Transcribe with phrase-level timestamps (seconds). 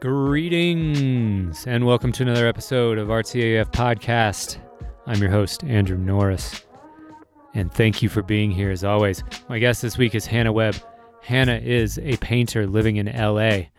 [0.00, 4.58] Greetings and welcome to another episode of RTAF Podcast.
[5.08, 6.64] I'm your host, Andrew Norris,
[7.52, 9.24] and thank you for being here as always.
[9.48, 10.76] My guest this week is Hannah Webb.
[11.20, 13.70] Hannah is a painter living in LA.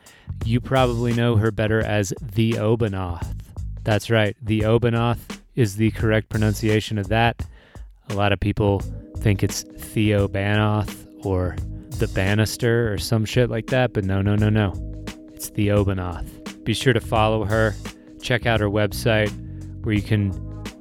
[0.43, 3.39] You probably know her better as the Obanoth.
[3.85, 7.45] That's right, the Obanoth is the correct pronunciation of that.
[8.09, 8.81] A lot of people
[9.19, 11.55] think it's Theo Banoth or
[11.91, 14.88] the Bannister or some shit like that, but no, no, no, no.
[15.47, 16.63] The Obanoth.
[16.65, 17.73] Be sure to follow her.
[18.21, 19.31] Check out her website
[19.83, 20.33] where you can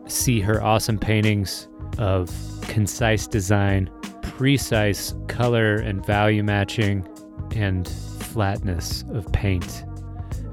[0.09, 1.69] see her awesome paintings
[1.99, 2.30] of
[2.63, 3.89] concise design,
[4.23, 7.07] precise color and value matching,
[7.55, 9.85] and flatness of paint.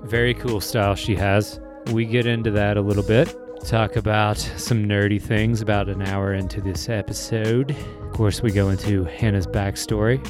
[0.04, 1.60] Very cool style she has.
[1.92, 3.36] We get into that a little bit.
[3.66, 7.76] Talk about some nerdy things about an hour into this episode.
[8.02, 10.24] Of course, we go into Hannah's backstory,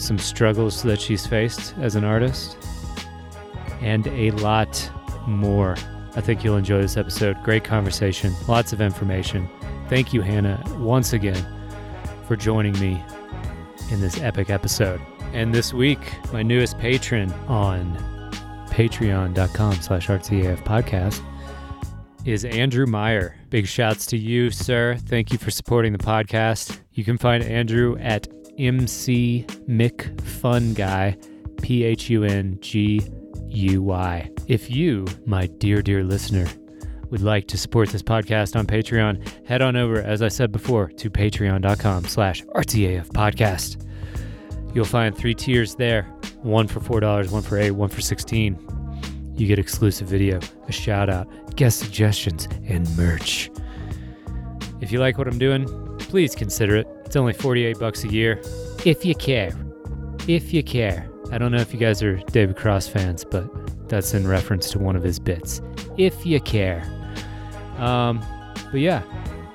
[0.00, 2.56] some struggles that she's faced as an artist,
[3.80, 4.90] and a lot
[5.26, 5.76] more.
[6.16, 7.40] I think you'll enjoy this episode.
[7.42, 9.48] Great conversation, lots of information.
[9.88, 11.44] Thank you, Hannah, once again
[12.26, 13.02] for joining me
[13.90, 15.00] in this epic episode.
[15.32, 16.00] And this week,
[16.32, 17.96] my newest patron on
[18.70, 21.22] patreon.com slash RTAF podcast
[22.24, 23.36] is Andrew Meyer.
[23.48, 24.96] Big shouts to you, sir.
[24.96, 26.78] Thank you for supporting the podcast.
[26.92, 28.28] You can find Andrew at
[28.66, 31.16] MC Mick Fun Guy,
[31.62, 33.02] P H U N G
[33.48, 34.30] U Y.
[34.46, 36.46] If you, my dear, dear listener,
[37.10, 40.88] would like to support this podcast on Patreon, head on over, as I said before,
[40.88, 43.84] to patreon.com slash RTAF podcast.
[44.74, 46.04] You'll find three tiers there
[46.42, 48.56] one for $4, one for 8 one for 16
[49.36, 53.50] You get exclusive video, a shout out, guest suggestions, and merch.
[54.80, 55.66] If you like what I'm doing,
[55.98, 56.99] please consider it.
[57.10, 58.40] It's only 48 bucks a year.
[58.86, 59.50] If you care.
[60.28, 61.10] If you care.
[61.32, 63.50] I don't know if you guys are David Cross fans, but
[63.88, 65.60] that's in reference to one of his bits.
[65.98, 66.84] If you care.
[67.78, 68.24] Um,
[68.70, 69.02] but yeah,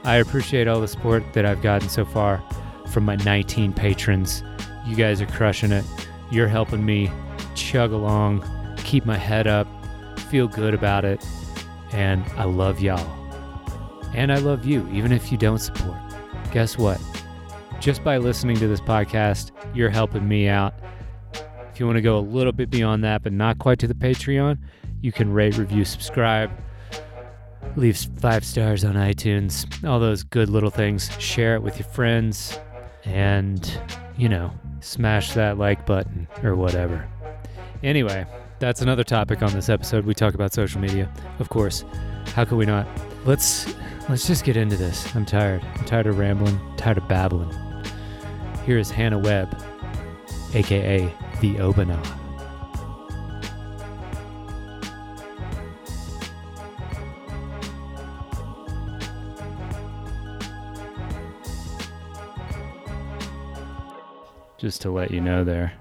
[0.03, 2.43] I appreciate all the support that I've gotten so far
[2.91, 4.43] from my 19 patrons.
[4.85, 5.85] You guys are crushing it.
[6.31, 7.09] You're helping me
[7.55, 8.43] chug along,
[8.75, 9.65] keep my head up,
[10.29, 11.25] feel good about it,
[11.93, 13.09] and I love y'all.
[14.13, 15.95] And I love you, even if you don't support.
[16.51, 16.99] Guess what?
[17.79, 20.73] Just by listening to this podcast, you're helping me out.
[21.71, 23.93] If you want to go a little bit beyond that, but not quite to the
[23.93, 24.57] Patreon,
[25.01, 26.49] you can rate, review, subscribe,
[27.75, 31.11] leave five stars on iTunes, all those good little things.
[31.19, 32.57] Share it with your friends,
[33.03, 33.79] and,
[34.17, 37.07] you know, smash that like button or whatever.
[37.83, 38.25] Anyway,
[38.59, 40.05] that's another topic on this episode.
[40.05, 41.83] We talk about social media, of course.
[42.27, 42.87] How could we not?
[43.25, 43.67] Let's
[44.09, 45.13] let's just get into this.
[45.15, 45.61] I'm tired.
[45.75, 47.53] I'm tired of rambling, tired of babbling.
[48.65, 49.61] Here is Hannah Webb,
[50.55, 52.11] aka the Obanoth.
[64.57, 65.73] Just to let you know there,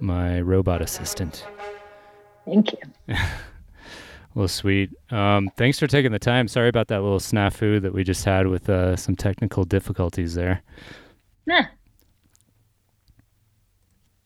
[0.00, 1.46] my robot assistant.
[2.44, 3.14] Thank you.
[4.34, 4.88] Well, sweet.
[5.10, 6.48] Um, thanks for taking the time.
[6.48, 10.62] Sorry about that little snafu that we just had with uh, some technical difficulties there.
[11.46, 11.64] Nah,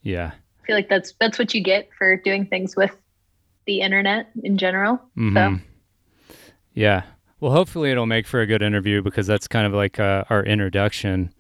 [0.03, 0.33] Yeah.
[0.63, 2.95] I feel like that's that's what you get for doing things with
[3.67, 5.01] the internet in general.
[5.17, 5.61] Mhm.
[6.75, 7.03] Yeah.
[7.41, 10.43] Well, hopefully it'll make for a good interview because that's kind of like uh, our
[10.45, 11.33] introduction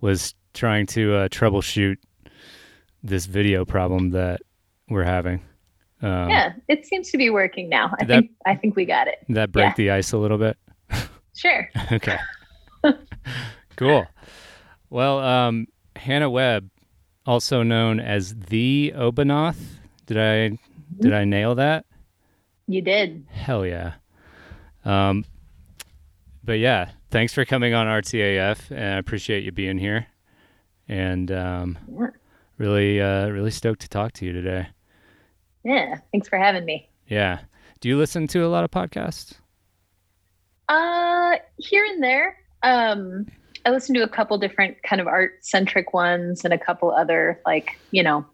[0.00, 1.96] was trying to uh, troubleshoot
[3.02, 4.40] this video problem that
[4.88, 5.40] we're having.
[6.02, 7.94] Um, yeah, it seems to be working now.
[8.00, 9.18] I that- think I think we got it.
[9.28, 9.74] That break Yeah.
[9.76, 10.56] the ice a little bit.
[11.36, 11.70] Sure.
[11.92, 12.18] okay.
[13.76, 14.04] cool.
[14.90, 16.68] Well, um, Hannah Webb,
[17.24, 19.58] also known as the Obanoth.
[20.06, 20.58] Did I
[20.98, 21.86] did I nail that?
[22.66, 23.26] You did.
[23.30, 23.94] Hell yeah.
[24.84, 25.24] Um,
[26.42, 30.06] but yeah, thanks for coming on RTAF, and I appreciate you being here.
[30.88, 31.78] And um,
[32.58, 34.68] really, uh, really stoked to talk to you today.
[35.62, 35.98] Yeah.
[36.10, 36.88] Thanks for having me.
[37.06, 37.40] Yeah.
[37.80, 39.34] Do you listen to a lot of podcasts?
[40.68, 42.38] Uh here and there.
[42.62, 43.26] Um
[43.64, 47.40] I listened to a couple different kind of art centric ones and a couple other
[47.44, 48.24] like, you know,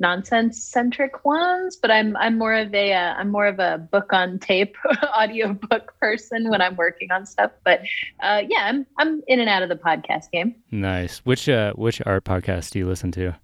[0.00, 4.12] nonsense centric ones, but I'm I'm more of a uh, I'm more of a book
[4.12, 4.76] on tape
[5.14, 7.80] audio book person when I'm working on stuff, but
[8.20, 10.54] uh yeah, I'm I'm in and out of the podcast game.
[10.70, 11.18] Nice.
[11.18, 13.36] Which uh, which art podcast do you listen to?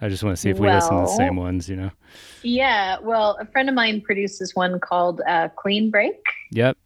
[0.00, 1.68] I just want to see if we listen to the same ones.
[1.68, 1.90] You know.
[2.42, 6.22] Yeah, well, a friend of mine produces one called uh, Clean Break.
[6.52, 6.76] Yep.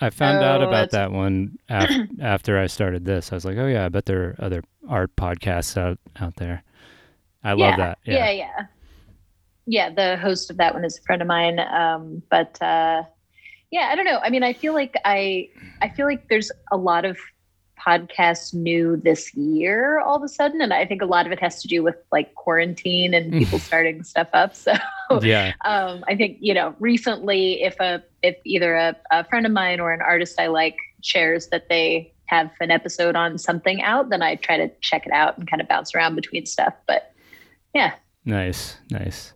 [0.00, 3.32] I found out Oh, about that's- that one af- after I started this.
[3.32, 6.62] I was like, oh yeah, I bet there are other art podcasts out out there.
[7.44, 7.98] I love yeah, that.
[8.04, 8.30] Yeah.
[8.30, 8.66] yeah,
[9.66, 11.58] yeah, the host of that one is a friend of mine.
[11.60, 13.02] Um, but uh,
[13.70, 14.18] yeah, I don't know.
[14.22, 15.48] I mean, I feel like I
[15.82, 17.16] I feel like there's a lot of
[17.84, 21.40] podcasts new this year all of a sudden, and I think a lot of it
[21.40, 24.54] has to do with like quarantine and people starting stuff up.
[24.54, 24.74] So
[25.22, 25.52] Yeah.
[25.64, 29.80] um, I think you know recently, if a if either a, a friend of mine
[29.80, 34.20] or an artist I like shares that they have an episode on something out, then
[34.22, 36.74] I try to check it out and kind of bounce around between stuff.
[36.86, 37.12] But
[37.74, 39.32] yeah, Nice, nice.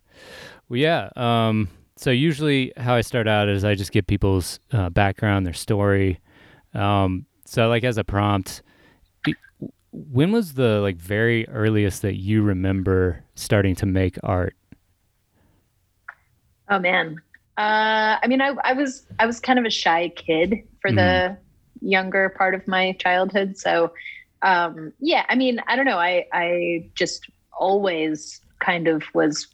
[0.69, 1.09] Well, yeah.
[1.17, 5.53] Um, so usually, how I start out is I just get people's uh, background, their
[5.55, 6.21] story.
[6.75, 8.63] Um, so, like as a prompt,
[9.93, 14.57] when was the like very earliest that you remember starting to make art?
[16.71, 17.21] Oh man.
[17.59, 21.37] Uh, I mean, I, I was I was kind of a shy kid for the
[21.83, 23.59] younger part of my childhood.
[23.59, 23.93] So,
[24.41, 25.27] um, yeah.
[25.29, 25.99] I mean, I don't know.
[25.99, 29.47] I I just always kind of was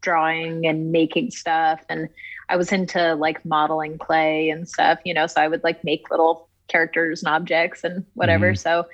[0.00, 2.08] drawing and making stuff, and
[2.48, 4.98] I was into like modeling clay and stuff.
[5.04, 8.54] You know, so I would like make little characters and objects and whatever.
[8.54, 8.86] So.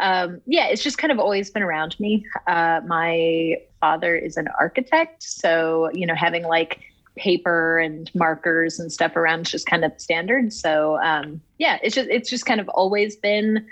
[0.00, 2.24] Um, yeah, it's just kind of always been around me.
[2.46, 6.78] Uh, my father is an architect, so you know, having like
[7.18, 10.52] paper and markers and stuff around is just kind of standard.
[10.52, 13.66] So um, yeah, it's just it's just kind of always been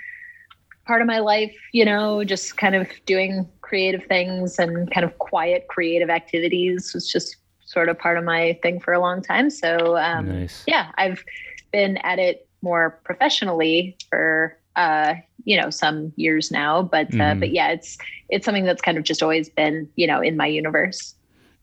[0.86, 5.18] part of my life, you know, just kind of doing creative things and kind of
[5.18, 9.50] quiet creative activities was just sort of part of my thing for a long time.
[9.50, 10.62] So um, nice.
[10.66, 11.24] yeah, I've
[11.72, 15.14] been at it more professionally for uh,
[15.44, 17.40] you know some years now, but uh, Mhm.
[17.40, 17.96] but yeah, it's
[18.28, 21.14] it's something that's kind of just always been you know in my universe.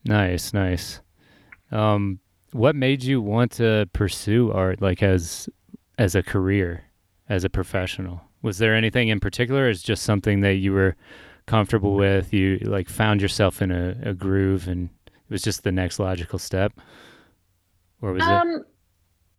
[0.05, 1.01] Nice, nice.
[1.71, 2.19] Um,
[2.53, 5.49] what made you want to pursue art, like as
[5.97, 6.85] as a career,
[7.29, 8.21] as a professional?
[8.41, 9.65] Was there anything in particular?
[9.65, 10.95] Or is just something that you were
[11.45, 12.33] comfortable with?
[12.33, 16.39] You like found yourself in a, a groove, and it was just the next logical
[16.39, 16.73] step,
[18.01, 18.65] or was it?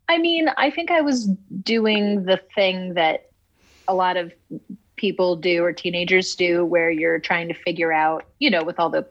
[0.08, 1.26] I mean, I think I was
[1.62, 3.30] doing the thing that
[3.88, 4.32] a lot of
[4.96, 8.90] people do or teenagers do, where you're trying to figure out, you know, with all
[8.90, 9.06] the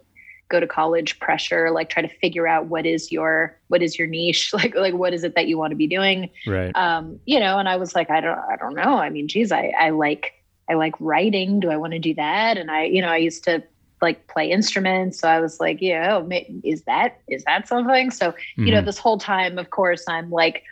[0.50, 4.08] go to college pressure, like try to figure out what is your what is your
[4.08, 6.76] niche, like like what is it that you want to be doing, Right.
[6.76, 7.58] um, you know.
[7.58, 8.98] And I was like, I don't, I don't know.
[8.98, 10.32] I mean, geez, I I like
[10.70, 11.60] I like writing.
[11.60, 12.58] Do I want to do that?
[12.58, 13.64] And I, you know, I used to
[14.02, 16.30] like play instruments, so I was like, yeah, oh,
[16.64, 18.12] is that is that something?
[18.12, 18.86] So you know Mhm.
[18.86, 20.64] this whole time of course i'm like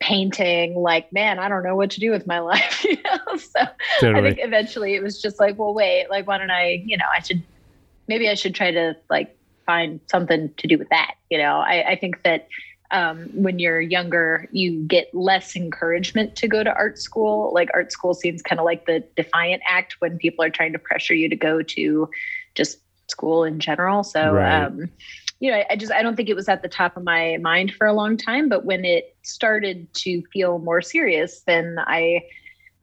[0.00, 3.36] painting like man i don't know what to do with my life you know?
[3.36, 3.60] So
[4.16, 7.04] i think eventually it was just like well wait like why don't i you know
[7.14, 7.42] i should
[8.08, 9.36] maybe i should try to like
[9.66, 11.58] find something to do with that you know?
[11.58, 12.48] I, I think that
[12.92, 17.52] um, when you're younger you get less encouragement to go to art school.
[17.54, 20.78] Like art school seems kind of like the defiant act when people are trying to
[20.78, 22.08] pressure you to go to
[22.56, 24.02] just school in general.
[24.02, 24.64] So Right.
[24.64, 24.90] um,
[25.40, 27.38] you know, I, I just I don't think it was at the top of my
[27.38, 28.48] mind for a long time.
[28.48, 32.22] But when it started to feel more serious, then I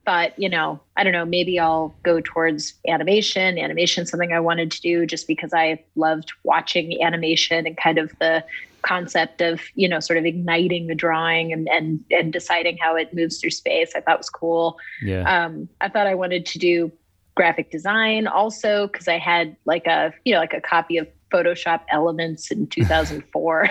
[0.05, 3.57] thought, you know, I don't know, maybe I'll go towards animation.
[3.59, 8.17] Animation something I wanted to do just because I loved watching animation and kind of
[8.19, 8.43] the
[8.81, 13.13] concept of, you know, sort of igniting the drawing and and and deciding how it
[13.13, 13.91] moves through space.
[13.95, 15.45] I thought was cool yeah.
[15.45, 16.91] um, I thought I wanted to do
[17.35, 21.81] graphic design also because I had like a you know like a copy of Photoshop
[21.91, 23.69] Elements in 2004.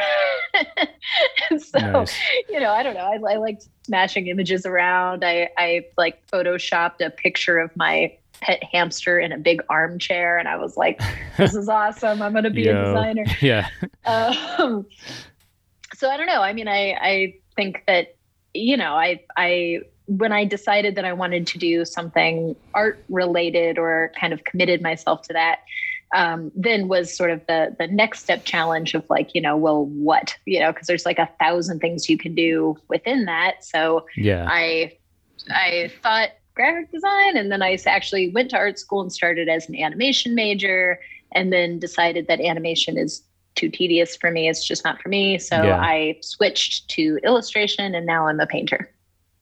[1.50, 2.14] and so Nice.
[2.48, 5.24] you know I don't know I, I liked smashing images around.
[5.24, 10.46] I I like photoshopped a picture of my pet hamster in a big armchair and
[10.46, 11.00] I was like
[11.38, 12.72] this is awesome I'm gonna be Yo.
[12.80, 13.68] a designer yeah.
[14.04, 14.86] um,
[15.94, 16.42] so I don't know.
[16.42, 18.16] I mean, I I think that
[18.52, 23.78] you know, I I when I decided that I wanted to do something art related
[23.78, 25.60] or kind of committed myself to that,
[26.14, 29.86] um, then was sort of the the next step challenge of like, you know, well,
[29.86, 33.64] what you know, because there's like a thousand things you can do within that.
[33.64, 34.46] So Yeah.
[34.48, 34.96] I
[35.50, 39.68] I thought graphic design and then I actually went to art school and started as
[39.68, 40.98] an animation major
[41.32, 43.22] and then decided that animation is
[43.56, 44.48] too tedious for me.
[44.48, 45.38] It's just not for me.
[45.38, 45.78] So Yeah.
[45.80, 48.90] I switched to illustration and now I'm a painter.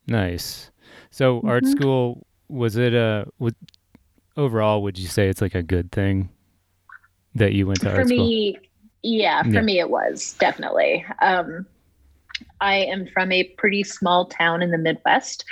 [0.07, 0.71] Nice.
[1.11, 1.69] So art Mhm.
[1.69, 3.55] school was it a would,
[4.37, 4.83] overall?
[4.83, 6.31] Would you say it's like a good thing
[7.35, 8.27] that you went to for art school?
[8.27, 8.59] me,
[9.03, 9.63] yeah, for Yeah.
[9.63, 11.05] me it was definitely.
[11.21, 11.67] Um,
[12.61, 15.45] I am from a pretty small town in the Midwest.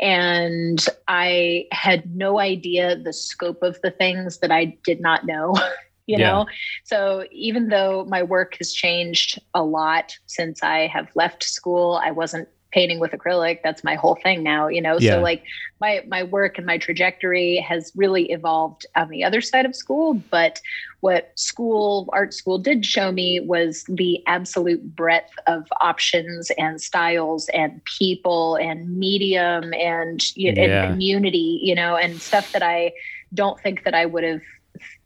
[0.00, 5.54] And I had no idea the scope of the things that I did not know,
[6.06, 6.30] you Yeah.
[6.32, 6.46] know?
[6.84, 12.10] So even though my work has changed a lot since I have left school, I
[12.10, 15.12] wasn't painting with acrylic that's my whole thing now you know Yeah.
[15.12, 15.44] so like
[15.80, 20.14] my my work and my trajectory has really evolved on the other side of school
[20.30, 20.60] but
[21.00, 27.48] what school art school did show me was the absolute breadth of options and styles
[27.54, 30.62] and people and medium and, you Yeah.
[30.84, 32.92] and community you know and stuff that i
[33.32, 34.40] don't think that i would have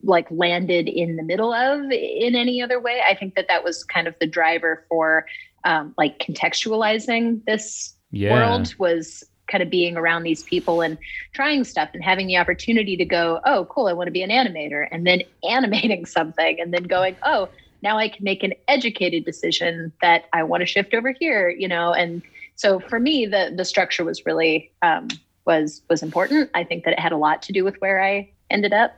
[0.02, 3.84] like landed in the middle of in any other way i think that that was
[3.84, 5.26] kind of the driver for
[5.64, 8.32] um, like contextualizing this Yeah.
[8.32, 10.98] world was kind of being around these people and
[11.32, 14.30] trying stuff and having the opportunity to go, oh, cool, I want to be an
[14.30, 17.48] animator, and then animating something, and then going, oh,
[17.82, 21.68] now I can make an educated decision that I want to shift over here, you
[21.68, 21.92] know.
[21.92, 22.22] And
[22.56, 25.08] so for me, the the structure was really um,
[25.46, 26.50] was was important.
[26.54, 28.96] I think that it had a lot to do with where I ended up,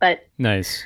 [0.00, 0.82] but Nice.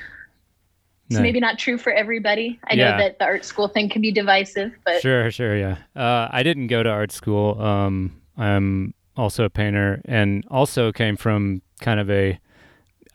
[1.07, 1.23] It's Nice.
[1.23, 2.59] maybe not true for everybody.
[2.69, 2.93] I Yeah.
[2.93, 5.77] know that the art school thing can be divisive, but Sure, sure, yeah.
[5.95, 7.61] Uh, I didn't go to art school.
[7.61, 12.39] Um, I'm also a painter, and also came from kind of a,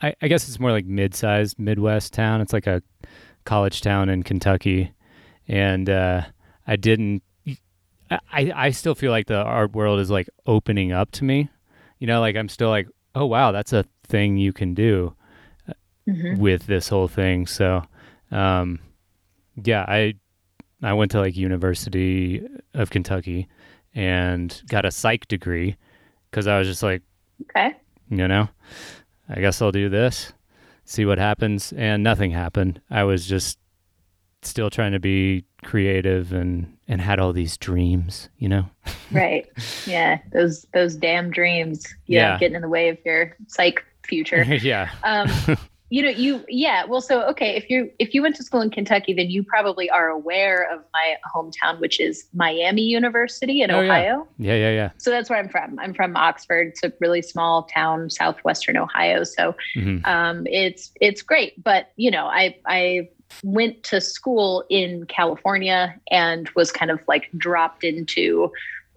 [0.01, 2.41] I, I guess it's more like mid-sized Midwest town.
[2.41, 2.81] It's like a
[3.45, 4.91] college town in Kentucky,
[5.47, 6.21] and uh,
[6.65, 7.23] I didn't.
[8.09, 11.49] I I still feel like the art world is like opening up to me.
[11.99, 15.15] You know, like I'm still like, oh wow, that's a thing you can do
[16.07, 16.37] Mhm.
[16.39, 17.45] with this whole thing.
[17.47, 17.83] So,
[18.31, 18.79] um,
[19.63, 20.15] yeah, I
[20.83, 23.47] I went to like University of Kentucky
[23.93, 25.75] and got a psych degree
[26.29, 27.03] because I was just like,
[27.43, 27.75] okay.
[28.09, 28.49] you know,
[29.29, 30.33] I guess I'll do this,
[30.85, 32.81] see what happens, and nothing happened.
[32.89, 33.59] I was just
[34.43, 38.65] still trying to be creative and and had all these dreams, you know.
[39.11, 39.45] right
[39.85, 42.39] yeah those those damn dreams yeah, Yeah.
[42.39, 45.29] getting in the way of your psych future yeah, um
[45.91, 48.69] you know you yeah well so okay if you if you went to school in
[48.69, 53.81] kentucky then you probably are aware of my hometown which is miami university in Oh,
[53.81, 54.25] ohio.
[54.37, 54.89] Yeah, yeah, yeah.
[54.97, 55.77] so that's where i'm from.
[55.79, 56.67] I'm from oxford.
[56.69, 59.23] It's a really small town southwestern ohio.
[59.25, 61.61] So hmm um, it's it's great.
[61.61, 63.09] But you know, I I
[63.43, 68.51] went to school in California and was kind of like dropped into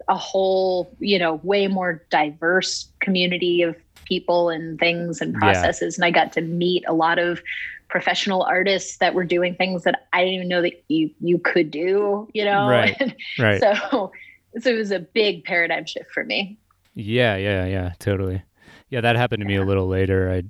[0.07, 3.75] a whole you know way more diverse community of
[4.05, 5.39] people and things and Yeah.
[5.39, 7.41] processes, and I got to meet a lot of
[7.87, 11.69] professional artists that were doing things that I didn't even know that you you could
[11.71, 12.27] do.
[12.33, 13.15] You know, Right.
[13.39, 13.59] Right.
[13.59, 14.11] so
[14.59, 16.57] so it was a big paradigm shift for me.
[16.93, 18.41] Yeah, yeah, yeah, totally.
[18.89, 20.31] Yeah, that happened to me a little later.
[20.31, 20.43] I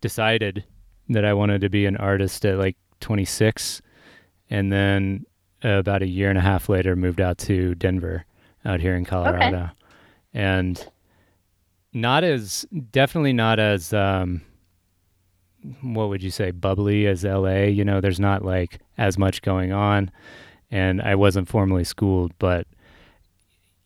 [0.00, 0.64] decided
[1.08, 3.80] that I wanted to be an artist at like 26,
[4.50, 5.24] and then
[5.64, 8.26] uh, about a year and a half later, moved out to Denver,
[8.64, 9.70] out here in Colorado,
[10.34, 10.86] and
[11.96, 14.42] not as definitely not as um,
[15.80, 17.64] what would you say bubbly as LA.
[17.64, 20.10] You know, there's not like as much going on,
[20.70, 22.66] and I wasn't formally schooled, but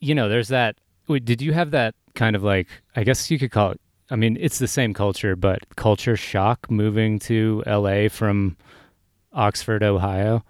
[0.01, 0.77] you know, there's that.
[1.07, 2.67] Wait, did you have that kind of like?
[2.97, 3.81] I guess you could call it.
[4.11, 8.57] I mean, it's the same culture, but culture shock moving to LA from
[9.33, 10.45] Oxford, Ohio.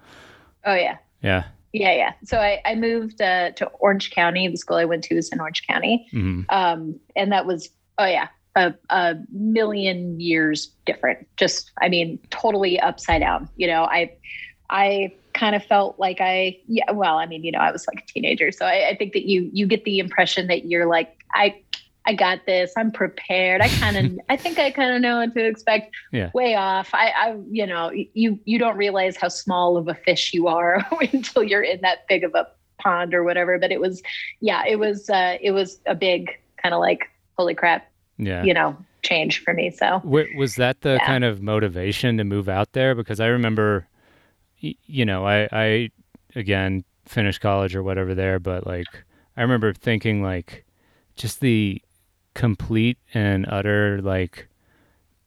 [0.64, 0.96] Oh yeah.
[1.22, 1.44] Yeah.
[1.72, 2.12] Yeah, yeah.
[2.24, 4.48] So I, I moved uh, to Orange County.
[4.48, 6.06] The school I went to was in Orange County.
[6.10, 11.28] hmm Um, and that was, oh, yeah, a, a million years different.
[11.36, 13.48] Just, I mean, totally upside down.
[13.56, 14.12] You know, I,
[14.68, 18.02] I kind of felt like I, yeah, well, I mean, you know, I was like
[18.02, 18.50] a teenager.
[18.50, 21.62] So I, I think that you, you get the impression that you're like, I,
[22.06, 22.72] I got this.
[22.76, 23.60] I'm prepared.
[23.60, 25.94] I kind of, I think I kind of know what to expect.
[26.12, 26.30] Yeah.
[26.34, 26.90] Way off.
[26.94, 30.84] I, I, you know, you, you don't realize how small of a fish you are
[31.12, 32.46] until you're in that big of a
[32.78, 33.58] pond or whatever.
[33.58, 34.02] But it was,
[34.40, 36.30] yeah, it was, uh, it was a big
[36.62, 38.42] kind of like, holy crap, Yeah.
[38.44, 39.70] you know, change for me.
[39.70, 41.06] So Wa- was that the Yeah.
[41.06, 42.94] kind of motivation to move out there?
[42.94, 43.86] Because I remember,
[44.58, 45.90] you know, I, I
[46.36, 48.86] again finished college or whatever there, but like
[49.36, 50.64] I remember thinking like
[51.16, 51.80] just the
[52.34, 54.48] complete and utter like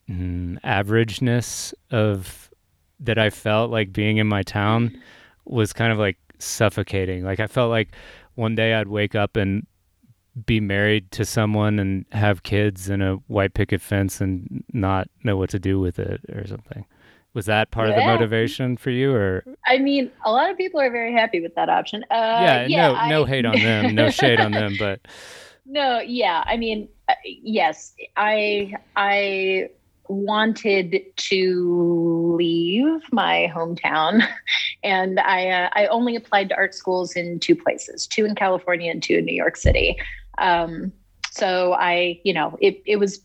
[0.09, 2.49] mm, averageness of
[2.99, 4.97] that I felt like being in my town
[5.45, 7.23] was kind of like suffocating.
[7.23, 7.89] Like I felt like
[8.35, 9.67] one day I'd wake up and
[10.45, 15.37] be married to someone and have kids and a white picket fence and not know
[15.37, 16.85] what to do with it or something.
[17.33, 20.79] Was that part of the motivation for you or I mean, a lot of people
[20.79, 22.03] are very happy with that option.
[22.11, 24.99] Uh, yeah, yeah, no no hate on them, no shade on them, but
[25.65, 26.43] No, yeah.
[26.45, 29.69] I mean, uh, yes, I I
[30.07, 34.27] wanted to leave my hometown,
[34.83, 38.91] and I uh, I only applied to art schools in two places, two in California
[38.91, 39.95] and two in New York City.
[40.37, 40.91] Um,
[41.31, 43.21] so I, you know, it it was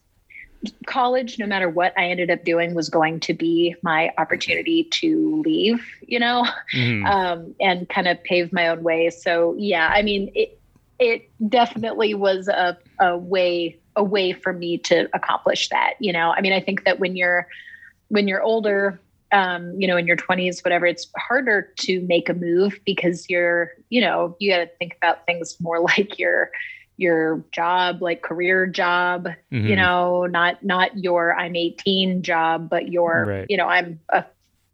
[0.86, 1.38] college.
[1.38, 5.84] No matter what I ended up doing, was going to be my opportunity to leave.
[6.06, 9.10] You know, mhm, um, and kind of pave my own way.
[9.10, 10.57] So yeah, I mean, it,
[10.98, 15.94] it definitely was a, a way a way for me to accomplish that.
[15.98, 17.46] You know, I mean, I think that when you're
[18.08, 19.00] when you're older,
[19.32, 23.72] um, you know, in your 20s, whatever, it's harder to make a move because you're,
[23.90, 26.50] you know, you got to think about things more like your
[26.96, 29.66] your job, like career job, mm-hmm.
[29.66, 33.46] you know, not not your I'm 18 job, but your, right.
[33.48, 34.24] you know, I'm a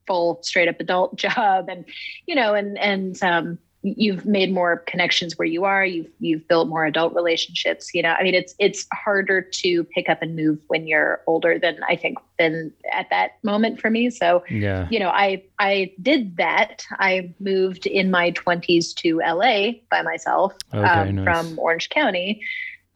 [0.06, 1.84] full straight up adult job and
[2.26, 5.84] you know and and um you've made more connections where you are.
[5.84, 8.14] You've you've built more adult relationships you know?
[8.18, 11.94] I mean it's it's harder to pick up and move when you're older than i
[11.94, 14.10] think than at that moment for me.
[14.10, 14.88] So yeah.
[14.90, 16.84] you know i i did that.
[16.92, 21.24] I moved in my 20s to la by myself okay, um, nice.
[21.24, 22.40] from orange county.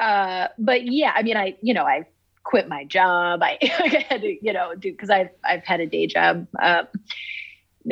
[0.00, 2.06] Uh, but yeah i mean i you know i
[2.44, 3.42] quit my job.
[3.42, 6.86] I, I had to you know do because i've i've had a day job um,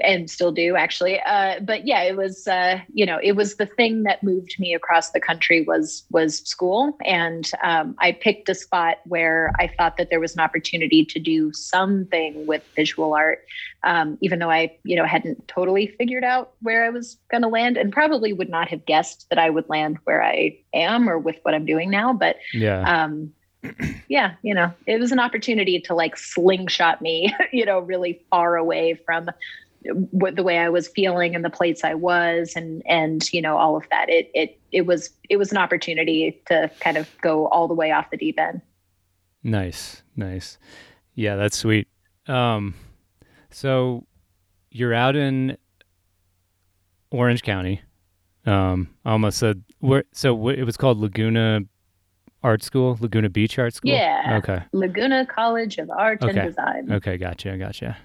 [0.02, 1.20] and still do actually.
[1.20, 4.74] Uh, but yeah, it was uh, you know it was the thing that moved me
[4.74, 9.96] across the country was was school, and um, I picked a spot where I thought
[9.96, 13.44] that there was an opportunity to do something with visual art,
[13.84, 17.48] um, even though I you know hadn't totally figured out where I was going to
[17.48, 21.18] land, and probably would not have guessed that I would land where I am or
[21.18, 22.12] with what I'm doing now.
[22.12, 23.04] But yeah.
[23.04, 23.32] Um,
[24.08, 28.56] yeah, you know, it was an opportunity to like slingshot me, you know, really far
[28.56, 29.28] away from
[30.10, 33.56] what the way I was feeling and the place I was and and you know
[33.56, 37.48] all of that it it it was it was an opportunity to kind of go
[37.48, 38.60] all the way off the deep end.
[39.42, 40.02] Nice.
[40.16, 40.58] Nice.
[41.14, 41.88] Yeah, that's sweet.
[42.26, 42.74] Um
[43.50, 44.06] so
[44.70, 45.56] you're out in
[47.10, 47.82] Orange County.
[48.44, 51.60] Um I almost said where so it was called Laguna
[52.42, 53.90] Art School, Laguna Beach Art School.
[53.90, 54.38] Yeah.
[54.38, 54.62] Okay.
[54.72, 56.38] Laguna College of Art okay.
[56.38, 56.92] and Design.
[56.92, 57.96] Okay, gotcha, gotcha.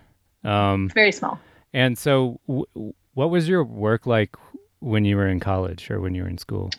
[0.44, 1.40] Um, very small.
[1.74, 4.36] And so, w- what was your work like
[4.80, 6.72] when you were in college or when you were in school?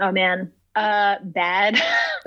[0.00, 1.80] Oh man, uh, bad.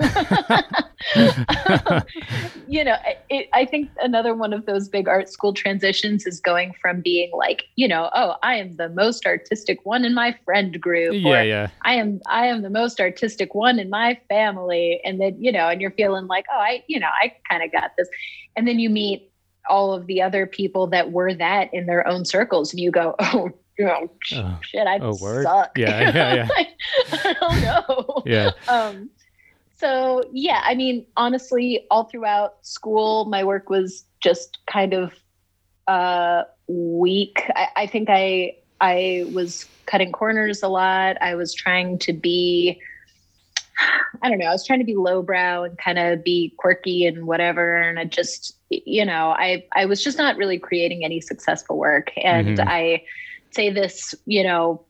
[2.66, 2.96] you know,
[3.28, 7.30] it, I think another one of those big art school transitions is going from being
[7.32, 11.14] like, you know, oh, I am the most artistic one in my friend group.
[11.14, 11.68] Yeah, yeah.
[11.82, 15.68] I am, I am the most artistic one in my family, and then you know,
[15.68, 18.08] and you're feeling like, oh, I, you know, I kind of got this,
[18.56, 19.29] and then you meet
[19.68, 23.14] all of the other people that were that in their own circles and you go
[23.20, 23.50] oh
[23.82, 25.44] oh, shit i oh, word.
[25.44, 25.76] suck.
[25.76, 26.48] Yeah yeah yeah.
[27.12, 28.22] I don't know.
[28.26, 28.50] Yeah.
[28.68, 29.10] Um
[29.76, 35.12] so yeah i mean honestly all throughout school my work was just kind of
[35.88, 37.42] uh weak.
[37.54, 41.16] I, I think i i was cutting corners a lot.
[41.20, 42.80] I was trying to be
[44.22, 44.46] I don't know.
[44.46, 47.76] I was trying to be lowbrow and kind of be quirky and whatever.
[47.76, 52.10] And I just, you know, I I was just not really creating any successful work.
[52.22, 52.68] And mm-hmm.
[52.68, 53.02] I
[53.50, 54.84] say this, you know,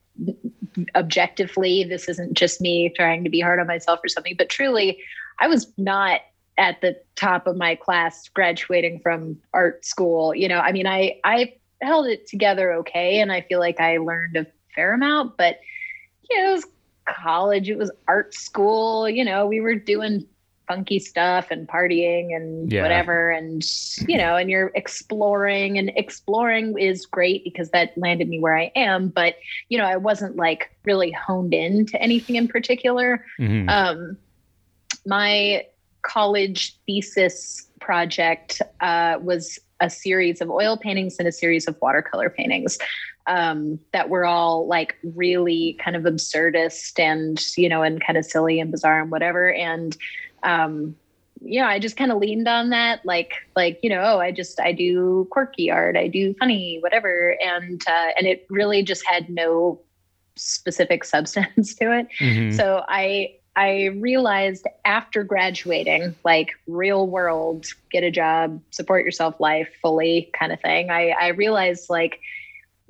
[0.94, 4.98] objectively, this isn't just me trying to be hard on myself or something, but truly,
[5.38, 6.20] I was not
[6.58, 10.34] at the top of my class graduating from art school.
[10.34, 13.96] You know, I mean, I I held it together okay, and I feel like I
[13.98, 15.60] learned a fair amount, but
[16.28, 16.66] you know, it was
[17.06, 19.08] college, it was art school.
[19.08, 20.26] You know, we were doing
[20.68, 22.82] funky stuff and partying and yeah.
[22.82, 23.30] whatever.
[23.30, 23.60] And,
[24.06, 28.70] you know, and you're exploring, and exploring is great because that landed me where I
[28.76, 29.08] am.
[29.08, 29.34] But,
[29.68, 33.24] you know, I wasn't like really honed in to anything in particular.
[33.40, 33.68] Mm-hmm.
[33.68, 34.16] Um,
[35.04, 35.64] my
[36.02, 42.30] college thesis project uh, was a series of oil paintings and a series of watercolor
[42.30, 42.78] paintings
[43.30, 48.24] um, that were all like really kind of absurdist and you know and kind of
[48.24, 49.96] silly and bizarre and whatever and
[50.42, 50.96] um,
[51.40, 54.60] yeah i just kind of leaned on that like like you know oh i just
[54.60, 59.30] i do quirky art i do funny whatever and uh, and it really just had
[59.30, 59.80] no
[60.34, 62.54] specific substance to it mm-hmm.
[62.54, 69.68] so i I realized after graduating, like real world, get a job, support yourself life
[69.82, 70.88] fully kind of thing.
[70.90, 72.20] I, I realized like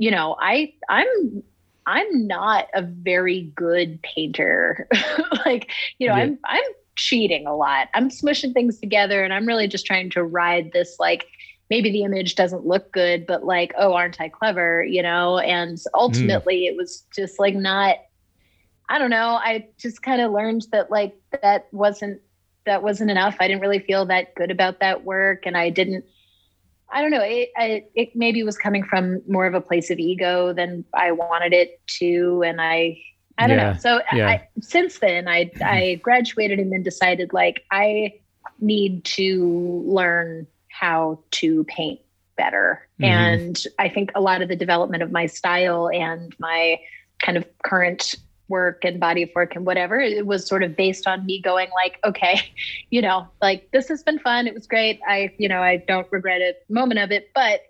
[0.00, 1.42] you know, I I'm
[1.86, 4.88] I'm not a very good painter.
[5.44, 6.22] like, you know, yeah.
[6.22, 6.64] I'm I'm
[6.96, 7.88] cheating a lot.
[7.92, 11.26] I'm smushing things together and I'm really just trying to ride this like
[11.68, 15.38] maybe the image doesn't look good, but like, oh, aren't I clever, you know?
[15.38, 16.68] And ultimately mm.
[16.70, 17.96] it was just like not
[18.88, 19.38] I don't know.
[19.40, 22.22] I just kind of learned that like that wasn't
[22.64, 23.36] that wasn't enough.
[23.38, 26.06] I didn't really feel that good about that work and I didn't
[26.92, 27.22] I don't know.
[27.22, 31.12] It, it, it maybe was coming from more of a place of ego than I
[31.12, 32.98] wanted it to, and I
[33.38, 33.72] I don't yeah.
[33.72, 33.78] know.
[33.78, 34.28] So yeah.
[34.28, 38.14] I, since then, I I graduated and then decided like I
[38.60, 42.00] need to learn how to paint
[42.36, 43.04] better, mm-hmm.
[43.04, 46.78] and I think a lot of the development of my style and my
[47.22, 48.16] kind of current
[48.50, 49.98] work and body of work and whatever.
[49.98, 52.42] It was sort of based on me going like, okay,
[52.90, 54.46] you know, like this has been fun.
[54.46, 55.00] It was great.
[55.08, 57.60] I, you know, I don't regret a moment of it, but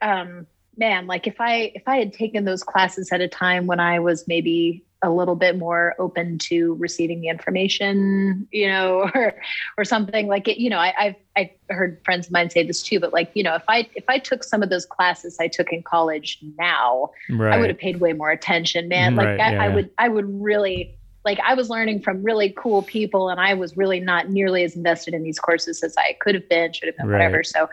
[0.00, 3.78] um man, like if I if I had taken those classes at a time when
[3.78, 9.34] I was maybe a little bit more open to receiving the information, you know, or
[9.78, 10.58] or something like it.
[10.58, 13.42] You know, I, I've I've heard friends of mine say this too, but like you
[13.42, 17.10] know, if I if I took some of those classes I took in college now,
[17.30, 17.54] right.
[17.54, 19.16] I would have paid way more attention, man.
[19.16, 19.62] Like right, I, yeah.
[19.64, 23.54] I would I would really like I was learning from really cool people, and I
[23.54, 26.88] was really not nearly as invested in these courses as I could have been, should
[26.88, 27.18] have been, right.
[27.18, 27.42] whatever.
[27.42, 27.68] So,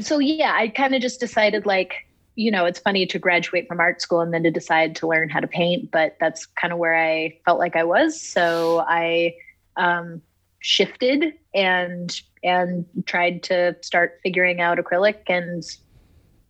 [0.00, 3.80] so yeah, I kind of just decided like you know, it's funny to graduate from
[3.80, 6.78] art school and then to decide to learn how to paint, but that's kind of
[6.78, 8.20] where I felt like I was.
[8.20, 9.34] So I
[9.76, 10.22] um,
[10.60, 15.62] shifted and and tried to start figuring out acrylic and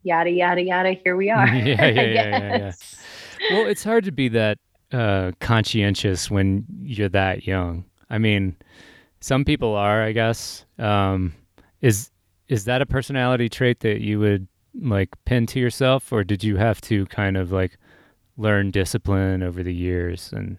[0.03, 0.92] yada yada yada.
[0.92, 1.47] Here we are.
[1.55, 2.73] yeah, yeah, yeah, yeah,
[3.51, 4.59] Well, it's hard to be that
[4.92, 7.85] uh, conscientious when you're that young.
[8.09, 8.57] I mean,
[9.21, 10.64] some people are, I guess.
[10.79, 11.35] Um,
[11.81, 12.11] is
[12.49, 16.56] is that a personality trait that you would like pin to yourself or did you
[16.56, 17.78] have to kind of like
[18.37, 20.56] learn discipline over the years and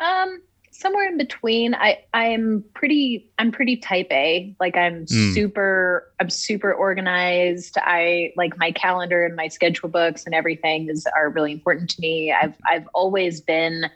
[0.00, 0.40] um
[0.78, 1.74] somewhere in between.
[1.74, 4.54] I i'm pretty i'm pretty type a.
[4.60, 5.34] Like i'm mm.
[5.34, 7.76] super i'm super organized.
[7.78, 12.00] I like my calendar and my schedule books and everything is are really important to
[12.00, 12.32] me.
[12.32, 13.90] I've i've always been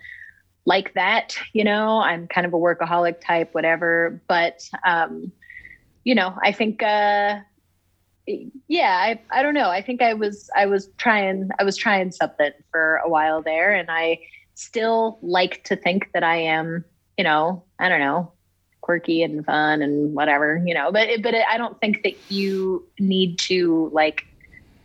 [0.65, 1.99] like that you know?
[1.99, 4.21] I'm kind of a workaholic type whatever.
[4.27, 5.31] But um
[6.05, 7.39] you know i think uh
[8.27, 9.71] yeah i i don't know.
[9.71, 13.73] I think i was i was trying i was trying something for a while there
[13.73, 14.19] and i
[14.55, 16.85] still like to think that i am
[17.19, 18.33] you know i don't know
[18.81, 23.39] quirky and fun and whatever you know but but i don't think that you need
[23.39, 24.25] to like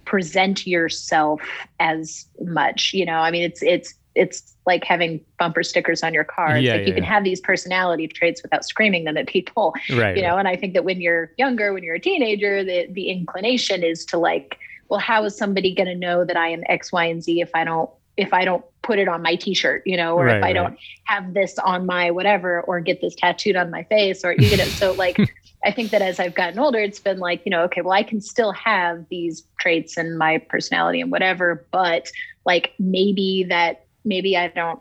[0.06, 1.42] present yourself
[1.80, 3.20] as much you know?
[3.20, 6.60] I mean it's it's it's like having bumper stickers on your car.
[6.60, 9.74] Yeah, like yeah, you can have these personality traits without screaming them at people.
[9.90, 10.16] Right.
[10.16, 10.40] You know, right.
[10.40, 14.06] and I think that when you're younger, when you're a teenager, the the inclination is
[14.08, 17.24] to like, well, how is somebody going to know that I am X, Y, and
[17.24, 20.26] Z if I don't if I don't put it on my t-shirt, you know, or
[20.26, 23.84] right, if I don't have this on my whatever or get this tattooed on my
[23.84, 25.18] face or you know, so like
[25.66, 28.04] I think that as I've gotten older, it's been like, you know, okay, well, I
[28.04, 32.10] can still have these traits and my personality and whatever, but
[32.46, 34.80] like maybe that maybe I don't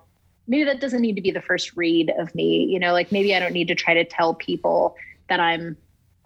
[0.49, 3.35] maybe that doesn't need to be the first read of me you know like maybe
[3.35, 4.97] i don't need to try to tell people
[5.29, 5.77] that i'm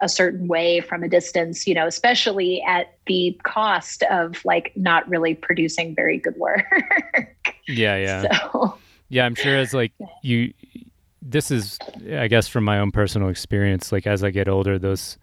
[0.01, 5.07] a certain way from a distance you know especially at the cost of like not
[5.07, 6.65] really producing very good work.
[7.67, 8.49] Yeah yeah.
[8.51, 8.77] So
[9.09, 10.51] yeah i'm sure as like you
[11.21, 11.77] this is
[12.17, 15.17] i guess from my own personal experience like as i get older those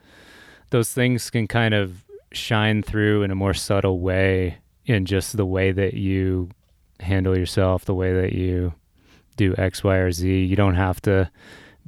[0.71, 5.45] those things can kind of shine through in a more subtle way in just the
[5.45, 6.49] way that you
[7.01, 8.75] handle yourself, the way that you
[9.37, 10.45] do X, Y, or Z.
[10.45, 11.31] You don't have to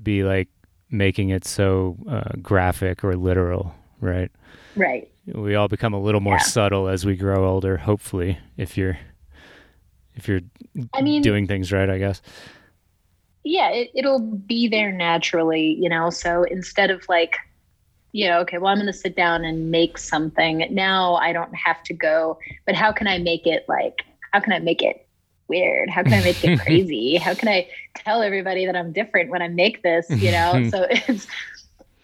[0.02, 0.48] be like
[0.90, 4.30] making it so uh, graphic or literal, right?
[4.76, 5.10] Right.
[5.26, 6.42] We all become a little more yeah.
[6.42, 7.76] subtle as we grow older.
[7.76, 8.98] Hopefully, if you're
[10.14, 10.40] if you're
[10.94, 12.20] I mean, doing things right, I guess.
[13.42, 16.10] Yeah, it, it'll be there naturally, you know.
[16.10, 17.36] So instead of like
[18.12, 20.66] you know, okay, well, I'm going to sit down and make something.
[20.70, 24.52] Now I don't have to go, but how can I make it like how can
[24.52, 25.06] I make it
[25.48, 25.90] weird?
[25.90, 27.16] How can I make it crazy?
[27.16, 30.06] how can I tell everybody that I'm different when I make this?
[30.08, 31.26] You know, so it's,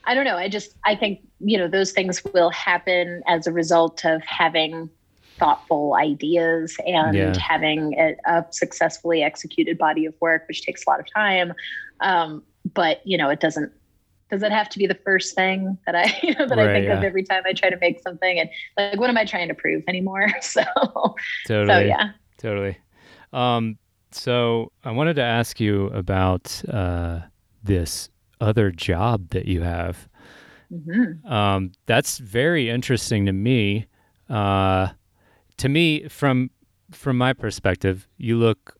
[0.04, 0.36] I don't know.
[0.36, 4.90] I just, I think, you know, those things will happen as a result of having
[5.38, 7.38] thoughtful ideas and yeah.
[7.38, 11.52] having a, a, successfully executed body of work, which takes a lot of time.
[12.00, 13.72] Um, but, you know, it doesn't,
[14.30, 16.72] does it have to be the first thing that I, you know, that right, I
[16.72, 16.98] think yeah.
[16.98, 18.38] of every time I try to make something?
[18.38, 20.28] And like, what am I trying to prove anymore?
[20.40, 20.62] So,
[21.46, 21.66] totally.
[21.66, 22.78] so yeah, totally.
[23.32, 23.78] Um,
[24.12, 27.20] so I wanted to ask you about uh,
[27.62, 28.08] this
[28.40, 30.08] other job that you have.
[30.72, 31.26] Mm-hmm.
[31.30, 33.86] Um, that's very interesting to me.
[34.28, 34.88] Uh,
[35.58, 36.50] to me, from
[36.92, 38.76] from my perspective, you look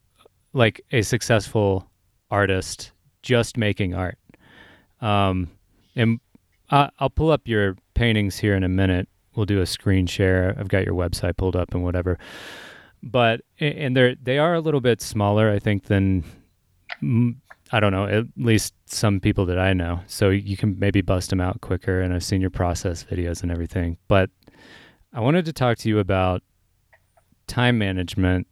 [0.52, 1.90] like a successful
[2.30, 4.18] artist just making art.
[5.00, 5.50] Um,
[5.94, 6.20] and
[6.70, 9.09] I, I'll pull up your paintings here in a minute.
[9.35, 10.54] We'll do a screen share.
[10.59, 12.18] I've got your website pulled up and whatever.
[13.02, 16.24] But and they're they are a little bit smaller, I think, than
[17.72, 20.00] I don't know, at least some people that I know.
[20.06, 22.00] So you can maybe bust them out quicker.
[22.00, 23.98] And I've seen your process videos and everything.
[24.09, 24.30] But
[25.12, 26.42] I wanted to talk to you about
[27.46, 28.46] time management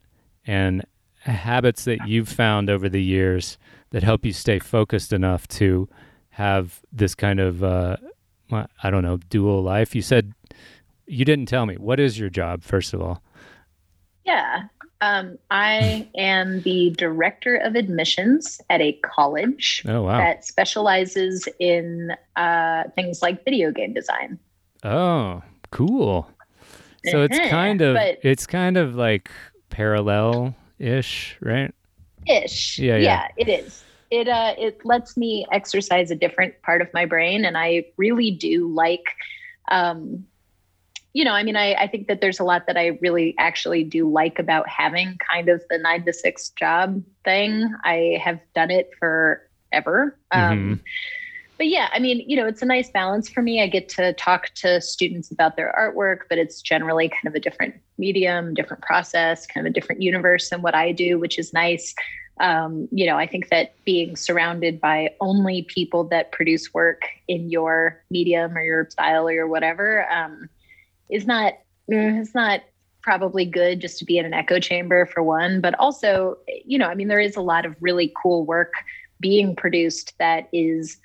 [0.45, 0.85] and
[1.19, 3.57] habits that you've found over the years
[3.91, 5.89] that help you stay focused enough to
[6.35, 7.95] have this kind of uh,
[8.83, 9.95] I don't know dual life.
[9.95, 10.33] You said
[11.07, 13.21] you didn't tell me what is your job first of all.
[14.25, 14.63] Yeah.
[15.01, 20.17] Um, I am the director of admissions at a college Oh wow.
[20.17, 24.37] that specializes in uh, things like video game design.
[24.83, 26.29] Oh, cool.
[27.05, 29.29] So it's Mhm, kind of but- it's kind of like
[29.69, 31.73] parallel ish, right?
[32.27, 32.79] Ish.
[32.79, 33.27] Yeah, yeah.
[33.37, 33.84] it is.
[34.11, 38.31] It uh, it lets me exercise a different part of my brain, and I really
[38.31, 39.05] do like.
[39.69, 40.25] Um,
[41.13, 43.85] you know, I mean, I, I think that there's a lot that I really actually
[43.85, 47.73] do like about having kind of the nine to six job thing.
[47.85, 50.17] I have done it forever.
[50.31, 50.81] Um,
[51.57, 53.61] But yeah, I mean, you know, it's a nice balance for me.
[53.61, 57.39] I get to talk to students about their artwork, but it's generally kind of a
[57.39, 61.53] different medium, different process, kind of a different universe than what I do, which is
[61.53, 61.95] nice.
[62.39, 67.49] Um, you know, I think that being surrounded by only people that produce work in
[67.49, 70.49] your medium or your style or your whatever um,
[71.09, 71.53] is not,
[71.89, 72.61] mm, it's not
[73.01, 76.87] probably good just to be in an echo chamber for one, but also, you know,
[76.87, 78.73] I mean, there is a lot of really cool work
[79.19, 80.97] being produced that is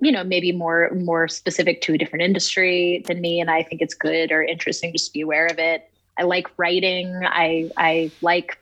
[0.00, 3.40] you know maybe more more specific to a different industry than me.
[3.40, 5.88] And i think it's good or interesting just to be aware of it.
[6.18, 7.20] I like writing.
[7.24, 8.58] I i like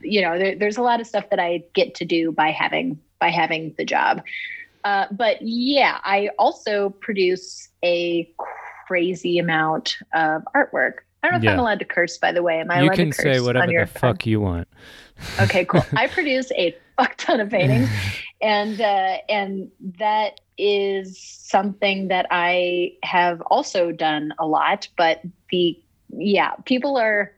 [0.00, 2.98] you know there, there's a lot of stuff that i get to do by having
[3.18, 4.22] by having the job.
[4.82, 8.30] Uh, but yeah i also produce a
[8.86, 10.94] crazy amount of artwork.
[11.22, 12.60] I don't know if i'm allowed to curse by the way.
[12.60, 14.68] Am i you allowed can to curse say on whatever your the fuck you want.
[15.40, 15.84] okay cool.
[15.96, 17.90] I produce a fuck ton of paintings
[18.40, 24.88] and uh, and that is something that I have also done a lot.
[24.96, 25.78] But the
[26.10, 27.32] yeah, people are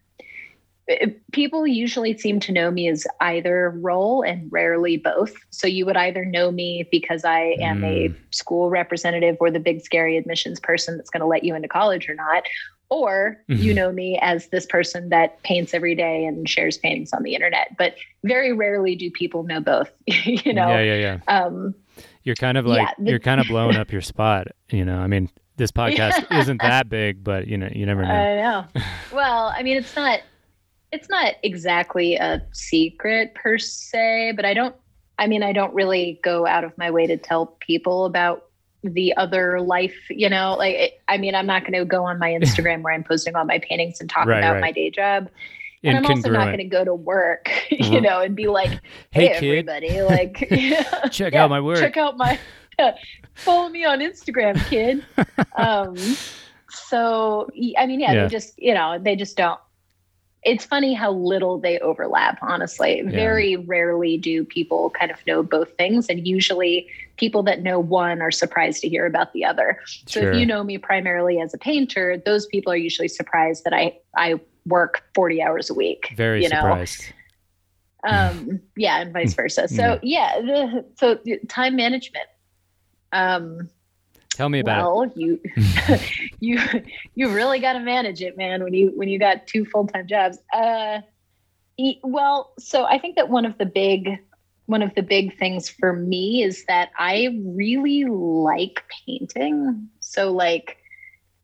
[1.33, 5.33] people usually seem to know me as either role and rarely both.
[5.51, 8.16] So you would either know me because I am a Mm.
[8.31, 12.09] school representative or the big scary admissions person that's going to let you into college
[12.09, 12.45] or not.
[12.90, 13.77] Or you Mhm.
[13.77, 17.68] know me as this person that paints every day and shares paintings on the internet.
[17.79, 19.90] But very rarely do people know both.
[20.07, 21.45] you know, Yeah, yeah, yeah.
[21.45, 21.75] um,
[22.25, 24.49] You're kind of like Yeah, you're kind of blowing up your spot.
[24.71, 28.12] You know, I mean, this podcast isn't that big, but you know, you never know.
[28.12, 28.64] I know.
[29.14, 30.21] well, I mean, it's not
[30.92, 34.74] it's not exactly a secret per se, but I don't
[35.18, 38.44] I mean, I don't really go out of my way to tell people about
[38.83, 42.18] the other life, you know, like it, I mean, I'm not going to go on
[42.18, 44.61] my Instagram where I'm posting all my paintings and talk Right, about right.
[44.61, 45.28] my day job.
[45.85, 48.02] And I'm also not going to go to work, you Mhm.
[48.02, 48.70] know, and be like,
[49.11, 51.78] Hey, "Hey, everybody, like, yeah, check yeah, out my work.
[51.78, 52.38] Check out my
[53.44, 55.05] follow me on Instagram, kid.
[55.57, 56.16] um,
[56.70, 58.22] so I mean, yeah, Yeah.
[58.24, 59.61] they just you know they just don't.
[60.44, 62.38] It's funny how little they overlap.
[62.42, 67.78] Honestly, very rarely do people kind of know both things, and usually people that know
[67.78, 69.78] one are surprised to hear about the other.
[70.07, 70.33] So Sure.
[70.33, 73.96] if you know me primarily as a painter, those people are usually surprised that I
[74.16, 76.12] I work 40 hours a week.
[76.16, 76.57] Very you know?
[76.57, 77.12] surprised.
[78.05, 82.26] um yeah and vice versa so yeah the, so time management
[83.12, 83.68] um
[84.35, 85.40] Tell me about well you
[86.40, 86.59] you
[87.14, 90.38] you really got to manage it man when you when you got two full-time jobs.
[90.53, 91.01] Uh
[92.03, 94.18] well so i think that one of the big
[94.66, 99.88] one of the big things for me is that i really like painting.
[100.01, 100.79] So like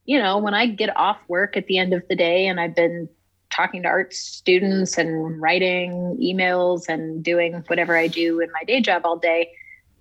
[0.04, 2.74] you know when i get off work at the end of the day and i've
[2.74, 3.08] been
[3.50, 8.80] talking to art students and writing emails and doing whatever i do in my day
[8.80, 9.50] job all day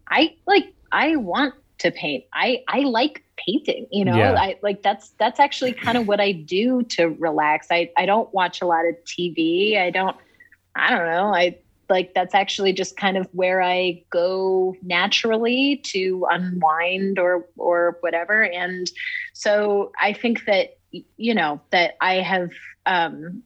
[0.09, 2.25] i like i want to paint.
[2.33, 4.17] I i like painting you know?
[4.17, 4.33] Yeah.
[4.33, 7.67] i like that's that's actually kind of what i do to relax.
[7.71, 10.15] I i don't watch a lot of tv i don't
[10.75, 11.33] i don't know.
[11.33, 11.57] I
[11.89, 18.43] like that's actually just kind of where i go naturally to unwind or or whatever.
[18.43, 18.89] And
[19.33, 22.51] so i think that you know that i have
[22.85, 23.43] um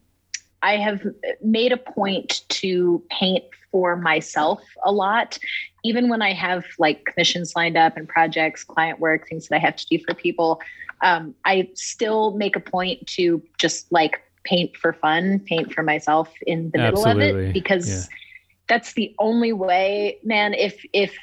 [0.62, 1.06] i have
[1.42, 5.38] made a point to paint for myself a lot
[5.84, 9.60] even when I have like commissions lined up and projects, client work, things that I
[9.60, 10.62] have to do for people,
[11.02, 16.30] um, I still make a point to just like paint for fun, paint for myself
[16.46, 18.18] in the middle of it because Yeah.
[18.68, 20.54] that's the only way, man.
[20.54, 21.18] If if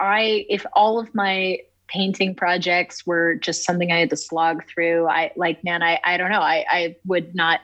[0.00, 5.06] I if all of my painting projects were just something I had to slog through,
[5.08, 7.60] I like man, I I don't know, I I would not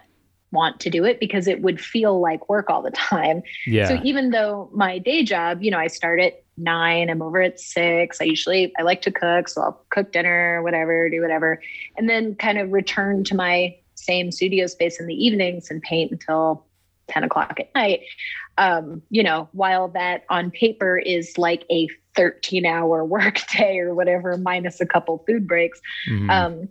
[0.53, 3.43] want to do it because it would feel like work all the time.
[3.67, 3.89] Yeah.
[3.89, 7.61] So even though my day job, you know, I start at nine, I'm over at
[7.61, 8.21] six.
[8.21, 11.61] I usually I like to cook, so I'll cook dinner, whatever, do whatever,
[11.97, 16.13] and then kind of return to my same studio space in the evenings and paint
[16.13, 16.65] until
[17.09, 18.01] 10 o'clock at night.
[18.59, 23.95] Um, you know, while that on paper is like a 13 hour work day or
[23.95, 26.31] whatever, minus a couple food breaks, Mhm.
[26.31, 26.69] um,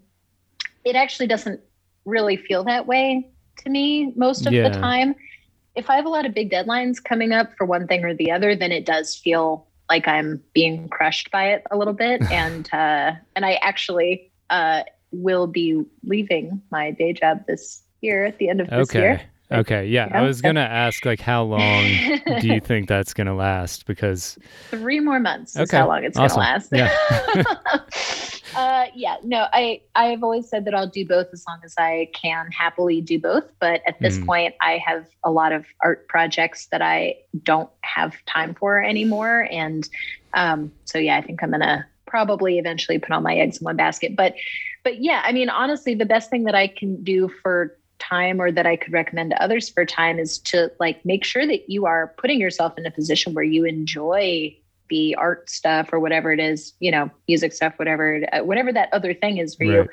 [0.83, 1.61] it actually doesn't
[2.05, 3.27] really feel that way
[3.63, 4.69] to me most of Yeah.
[4.69, 5.15] the time
[5.75, 8.31] if I have a lot of big deadlines coming up for one thing or the
[8.31, 12.21] other, then it does feel like I'm being crushed by it a little bit.
[12.31, 18.37] and uh, and I actually uh, will be leaving my day job this year at
[18.37, 18.99] the end of this okay.
[18.99, 19.21] year.
[19.51, 20.09] Okay, yeah.
[20.11, 21.83] I was gonna ask like how long
[22.39, 23.85] do you think that's gonna last?
[23.85, 24.39] Because
[24.71, 26.39] three more months is Okay, how long it's awesome.
[26.39, 26.69] gonna last.
[26.71, 28.24] Yeah.
[28.55, 32.09] uh, yeah, no, I I've always said that I'll do both as long as I
[32.13, 33.43] can happily do both.
[33.59, 34.25] But at this Mm.
[34.25, 39.47] point, I have a lot of art projects that I don't have time for anymore,
[39.51, 39.87] and
[40.33, 43.75] um, so yeah, I think I'm gonna probably eventually put all my eggs in one
[43.75, 44.15] basket.
[44.15, 44.35] But
[44.83, 48.51] but yeah, I mean, honestly, the best thing that I can do for time or
[48.51, 51.85] that I could recommend to others for time is to like make sure that you
[51.85, 54.55] are putting yourself in a position where you enjoy
[54.89, 58.89] the art stuff or whatever it is, you know, music stuff, whatever, uh, whatever that
[58.93, 59.87] other thing is for you.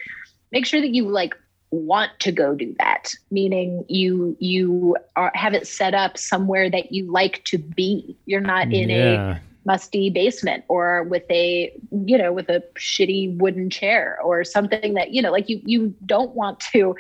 [0.51, 1.35] Make sure that you like
[1.71, 6.93] want to go do that, meaning you you are, have it set up somewhere that
[6.93, 8.17] you like to be.
[8.27, 13.71] You're not in a musty basement or with a you know with a shitty wooden
[13.71, 16.97] chair or something that you know like you you don't want to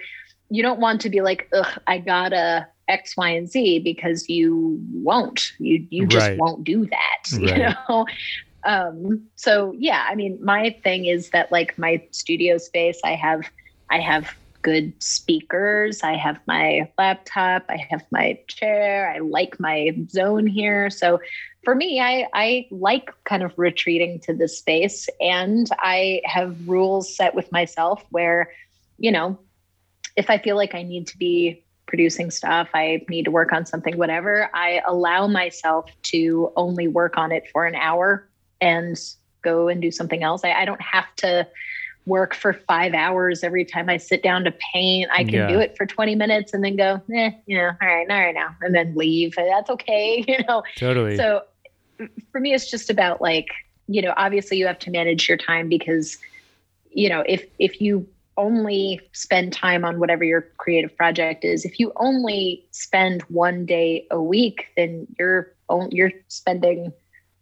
[0.48, 4.78] you don't want to be like ugh i gotta x y and z because you
[4.92, 5.40] won't.
[5.58, 6.38] You you just Right.
[6.38, 8.06] won't do that you know?
[8.64, 13.42] Um so yeah i mean my thing is that like my studio space i have
[13.90, 14.30] i have
[14.62, 16.02] good speakers.
[16.04, 17.64] I have my laptop.
[17.68, 19.12] I have my chair.
[19.12, 20.88] I like my zone here.
[20.88, 21.18] So
[21.64, 27.16] for me i i like kind of retreating to this space and i have rules
[27.16, 28.50] set with myself where
[28.98, 29.38] you know
[30.16, 33.66] if i feel like i need to be producing stuff i need to work on
[33.66, 38.26] something whatever i allow myself to only work on it for an hour
[38.62, 38.98] and
[39.42, 41.46] go and do something else i, I don't have to
[42.06, 45.48] work for five hours every time i sit down to paint i can Yeah.
[45.48, 48.56] do it for 20 minutes and then go eh, yeah all right all right now
[48.62, 51.16] and then leave that's okay you know Totally.
[51.16, 51.42] so
[52.30, 53.48] for me, it's just about like,
[53.86, 56.18] you know, obviously you have to manage your time because,
[56.90, 61.78] you know, if if you only spend time on whatever your creative project is, if
[61.78, 65.52] you only spend one day a week, then you're
[65.90, 66.92] you're spending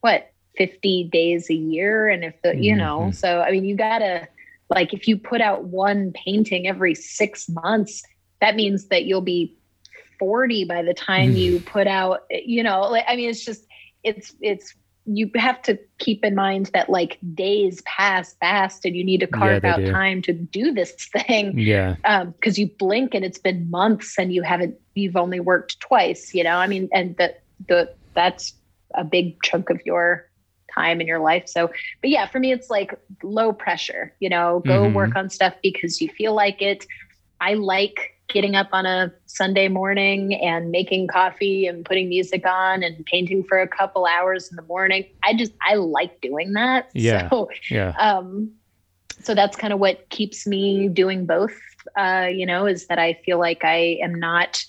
[0.00, 3.14] what 50 days a year and if the you know Mhm.
[3.14, 4.28] so i mean you gotta
[4.68, 8.02] like if you put out one painting every six months
[8.40, 9.56] that means that you'll be
[10.18, 11.36] 40 by the time Mhm.
[11.36, 13.64] you put out you know like i mean it's just
[14.04, 14.74] it's it's
[15.06, 19.26] you have to keep in mind that like days pass fast and you need to
[19.26, 19.90] carve they out do.
[19.90, 21.96] time to do this thing yeah.
[22.04, 26.32] um because you blink and it's been months and you haven't you've only worked twice
[26.34, 28.54] you know i mean and that the that's
[28.94, 30.24] a big chunk of your
[30.74, 31.66] time in your life so
[32.00, 34.92] but yeah for me it's like low pressure you know go Mhm.
[34.92, 36.84] work on stuff because you feel like it
[37.40, 42.82] i like getting up on a sunday morning and making coffee and putting music on
[42.82, 46.90] and painting for a couple hours in the morning i just i like doing that
[46.94, 47.28] Yeah.
[47.30, 47.94] so Yeah.
[47.98, 48.50] um
[49.22, 51.54] so that's kind of what keeps me doing both
[51.96, 54.62] uh you know is that i feel like i am not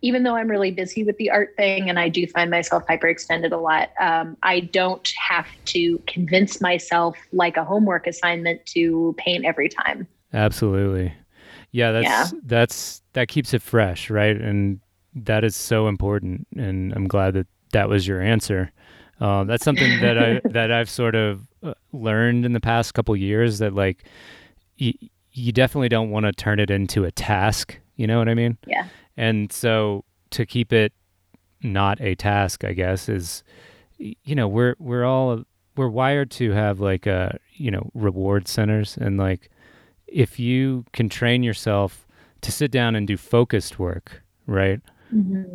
[0.00, 3.52] even though i'm really busy with the art thing and i do find myself hyperextended
[3.52, 9.44] a lot um, i don't have to convince myself like a homework assignment to paint
[9.44, 11.12] every time Absolutely.
[11.70, 12.40] Yeah, that's Yeah.
[12.44, 14.36] that's that keeps it fresh, right?
[14.36, 14.80] And
[15.14, 16.46] that is so important.
[16.56, 18.72] And I'm glad that that was your answer.
[19.20, 23.16] Uh, that's something that I that I've sort of uh, learned in the past couple
[23.16, 24.04] years that like
[24.76, 24.92] you
[25.32, 27.78] you definitely don't want to turn it into a task.
[27.96, 28.58] You know what I mean?
[28.66, 28.86] Yeah.
[29.16, 30.92] And so to keep it
[31.62, 33.42] not a task, I guess, is
[33.98, 35.42] you know we're we're all
[35.76, 39.50] we're wired to have like a you know reward centers and like
[40.12, 42.06] if you can train yourself
[42.40, 44.80] to sit down and do focused work, right?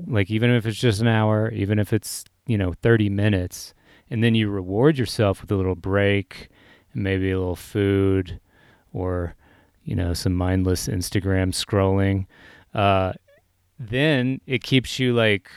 [0.07, 3.73] Like even if it's just an hour, even if it's, you know, 30 minutes,
[4.09, 6.49] and then you reward yourself with a little break
[6.93, 8.39] and maybe a little food
[8.91, 9.35] or,
[9.83, 12.25] you know, some mindless Instagram scrolling,
[12.73, 13.13] uh,
[13.79, 15.49] then it keeps you like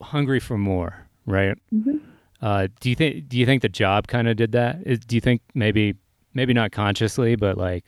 [0.00, 1.56] hungry for more, right?
[1.74, 2.00] Mhm.
[2.40, 4.78] Uh, do you think do you think the job kind of did that?
[4.84, 5.94] Is, do you think maybe
[6.34, 7.84] maybe not consciously, but like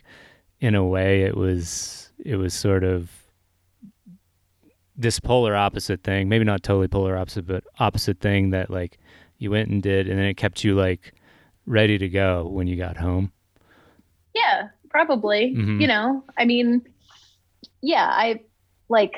[0.61, 3.11] in a way it was it was sort of
[4.97, 8.99] this polar opposite thing, maybe not totally polar opposite, but opposite thing that like
[9.39, 11.13] you went and did and then it kept you like
[11.67, 13.33] ready to go when you got home.
[14.35, 15.55] Yeah, probably.
[15.57, 15.81] Mhm.
[15.81, 16.83] You know, I mean,
[17.83, 18.41] yeah, I
[18.89, 19.15] like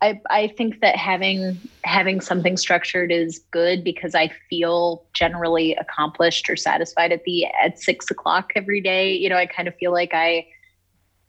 [0.00, 6.48] I I think that having having something structured is good because I feel generally accomplished
[6.48, 9.12] or satisfied at the at six o'clock every day.
[9.12, 10.46] You know, I kind of feel like I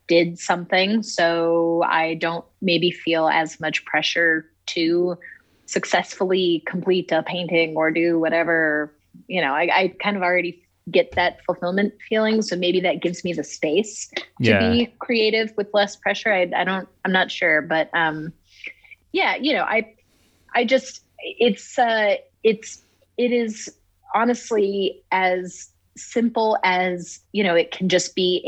[0.07, 5.17] did something, so I don't maybe feel as much pressure to
[5.67, 8.91] successfully complete a painting or do whatever
[9.27, 13.23] you know i, I kind of already get that fulfillment feeling so maybe that gives
[13.23, 14.59] me the space to Yeah.
[14.59, 18.33] be creative with less pressure I, I don't i'm not sure but um
[19.11, 19.85] yeah you know i
[20.55, 22.83] i just it's uh it's
[23.17, 23.69] it is
[24.15, 28.41] honestly as simple as you know it can just be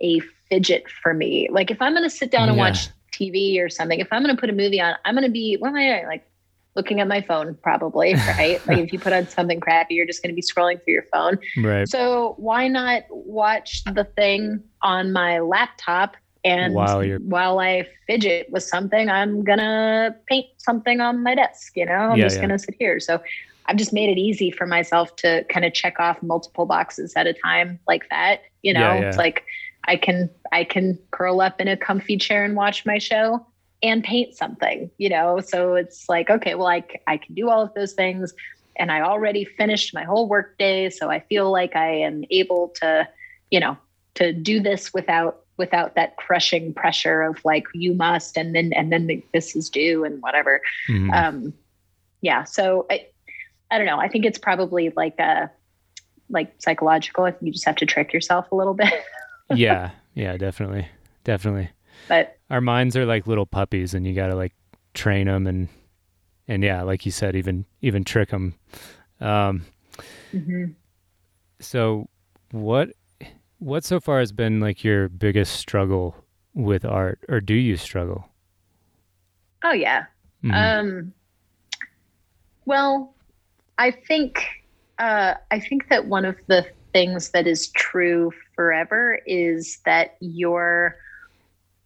[0.00, 2.64] a a fidget for me like if i'm going to sit down and Yeah.
[2.70, 5.30] watch tv or something if i'm going to put a movie on i'm going to
[5.30, 6.24] be what am i like
[6.76, 10.22] looking at my phone probably right like if you put on something crappy you're just
[10.22, 11.88] going to be scrolling through your phone Right.
[11.88, 16.16] so why not watch the thing on my laptop
[16.48, 21.86] and While while I fidget with something, I'm gonna paint something on my desk, you
[21.86, 21.92] know?
[22.12, 22.42] I'm Yeah, just yeah.
[22.42, 23.00] gonna sit here.
[23.00, 23.20] So
[23.66, 27.26] I've just made it easy for myself to kind of check off multiple boxes at
[27.26, 28.40] a time like that.
[28.62, 29.44] You know, Yeah, it's like
[29.86, 33.46] I can I can curl up in a comfy chair and watch my show
[33.82, 35.40] and paint something, you know.
[35.40, 38.34] So it's like, okay, well I, I can do all of those things
[38.78, 40.90] and I already finished my whole work day.
[40.90, 43.08] So I feel like I am able to,
[43.50, 43.76] you know,
[44.16, 48.90] to do this without without that crushing pressure of like you must and then and
[48.92, 50.60] then this is due and whatever.
[50.88, 51.12] Mhm.
[51.12, 51.54] Um
[52.22, 52.44] yeah.
[52.44, 53.06] So I
[53.70, 53.98] I don't know.
[53.98, 55.50] I think it's probably like a
[56.30, 57.24] like psychological.
[57.24, 58.92] I think you just have to trick yourself a little bit.
[59.54, 59.90] yeah.
[60.14, 60.36] Yeah.
[60.36, 60.88] Definitely.
[61.24, 61.70] Definitely.
[62.08, 64.54] But Our minds are like little puppies, and you got to like
[64.94, 65.68] train them, and
[66.46, 68.54] and yeah, like you said, even even trick them.
[69.20, 69.64] Um,
[70.32, 70.74] mhm.
[71.60, 72.08] so
[72.52, 72.90] what
[73.58, 76.16] what so far has been like your biggest struggle
[76.54, 78.28] with art, or do you struggle?
[79.64, 80.04] oh yeah.
[80.44, 80.54] Mhm.
[80.54, 81.12] Um,
[82.64, 83.14] well,
[83.78, 84.44] I think
[84.98, 90.96] uh, I think that one of the things that is true forever is that your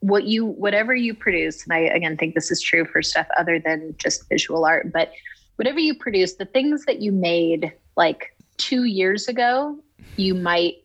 [0.01, 3.59] what you whatever you produce, and I again think this is true for stuff other
[3.59, 5.13] than just visual art, but
[5.57, 9.79] whatever you produce, the things that you made like two years ago,
[10.17, 10.82] you might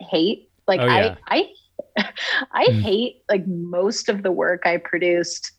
[0.00, 0.50] hate.
[0.66, 1.14] Like Oh, yeah.
[1.24, 1.42] I
[1.96, 2.10] I
[2.52, 2.82] I Mm.
[2.82, 5.52] hate like most of the work I produced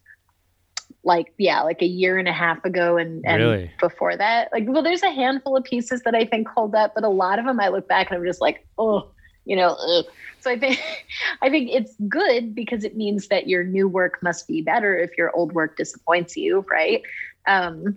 [1.03, 3.71] like yeah like a year and a half ago and, and Really?
[3.79, 7.03] before that like well there's a handful of pieces that i think hold up but
[7.03, 9.09] a lot of them i look back and i'm just like oh
[9.45, 10.05] you know ugh.
[10.39, 10.79] so i think
[11.41, 15.11] i think it's good because it means that your new work must be better if
[15.17, 17.01] your old work disappoints you right
[17.47, 17.95] um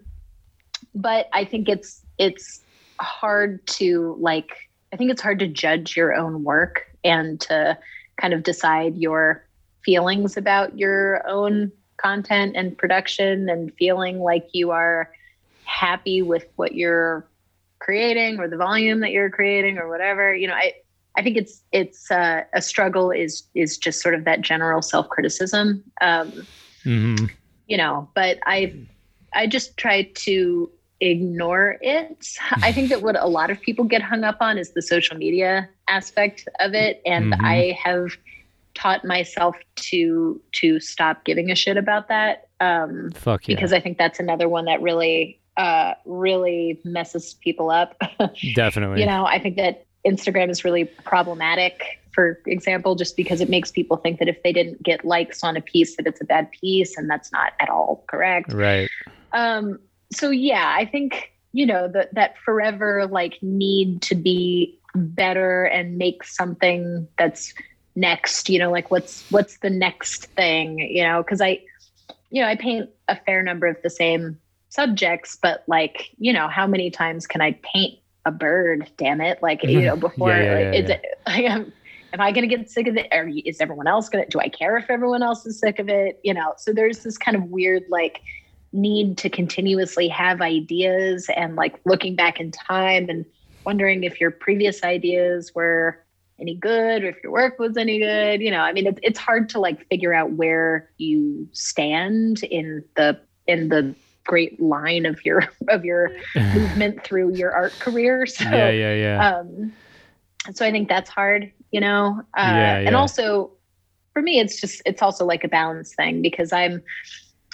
[0.94, 2.62] but i think it's it's
[3.00, 4.50] hard to like
[4.92, 7.76] i think it's hard to judge your own work and to
[8.20, 9.44] kind of decide your
[9.84, 15.10] feelings about your own content and production and feeling like you are
[15.64, 17.28] happy with what you're
[17.78, 20.72] creating or the volume that you're creating or whatever you know i
[21.16, 25.82] i think it's it's uh, a struggle is is just sort of that general self-criticism
[26.00, 26.46] um
[26.84, 27.30] Mhm.
[27.66, 28.74] you know but i
[29.34, 30.70] i just try to
[31.02, 34.70] ignore it i think that what a lot of people get hung up on is
[34.74, 37.44] the social media aspect of it and Mhm.
[37.44, 38.12] i have
[38.74, 43.56] taught myself to to stop giving a shit about that um Fuck yeah.
[43.56, 47.96] because i think that's another one that really uh really messes people up
[48.54, 49.00] Definitely.
[49.00, 53.72] you know i think that instagram is really problematic for example just because it makes
[53.72, 56.48] people think that if they didn't get likes on a piece that it's a bad
[56.52, 58.88] piece and that's not at all correct Right.
[59.32, 59.78] um
[60.12, 65.96] so yeah i think you know that that forever like need to be better and
[65.96, 67.54] make something that's
[67.94, 71.22] next you know like what's what's the next thing you know?
[71.22, 71.60] Because i
[72.30, 74.38] you know i paint a fair number of the same
[74.70, 79.42] subjects but like you know how many times can i paint a bird damn it?
[79.42, 81.72] Like you know before Yeah, yeah, like, yeah, is it like, am,
[82.12, 83.08] am i going to get sick of it?
[83.12, 85.88] Or is everyone else going to do i care if everyone else is sick of
[85.88, 86.20] it?
[86.22, 88.20] You know so there's this kind of weird like
[88.72, 93.24] need to continuously have ideas and like looking back in time and
[93.64, 96.02] wondering if your previous ideas were
[96.40, 99.18] any good or if your work was any good you know i mean it's, it's
[99.18, 103.94] hard to like figure out where you stand in the in the
[104.24, 109.36] great line of your of your movement through your art career so yeah, yeah, yeah.
[109.38, 109.72] um
[110.52, 113.52] so i think that's hard you know uh Yeah, and also
[114.12, 116.82] for me it's just it's also like a balance thing because i'm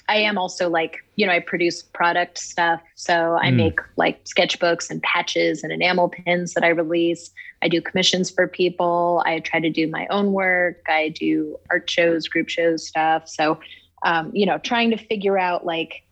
[0.08, 2.80] i am also like you know i produce product stuff.
[2.94, 3.56] So i Mm.
[3.56, 7.30] make like sketchbooks and patches and enamel pins that i release.
[7.60, 9.22] I do commissions for people.
[9.26, 10.76] I try to do my own work.
[10.88, 13.28] I do art shows group shows stuff.
[13.28, 13.58] So
[14.04, 16.02] um you know trying to figure out like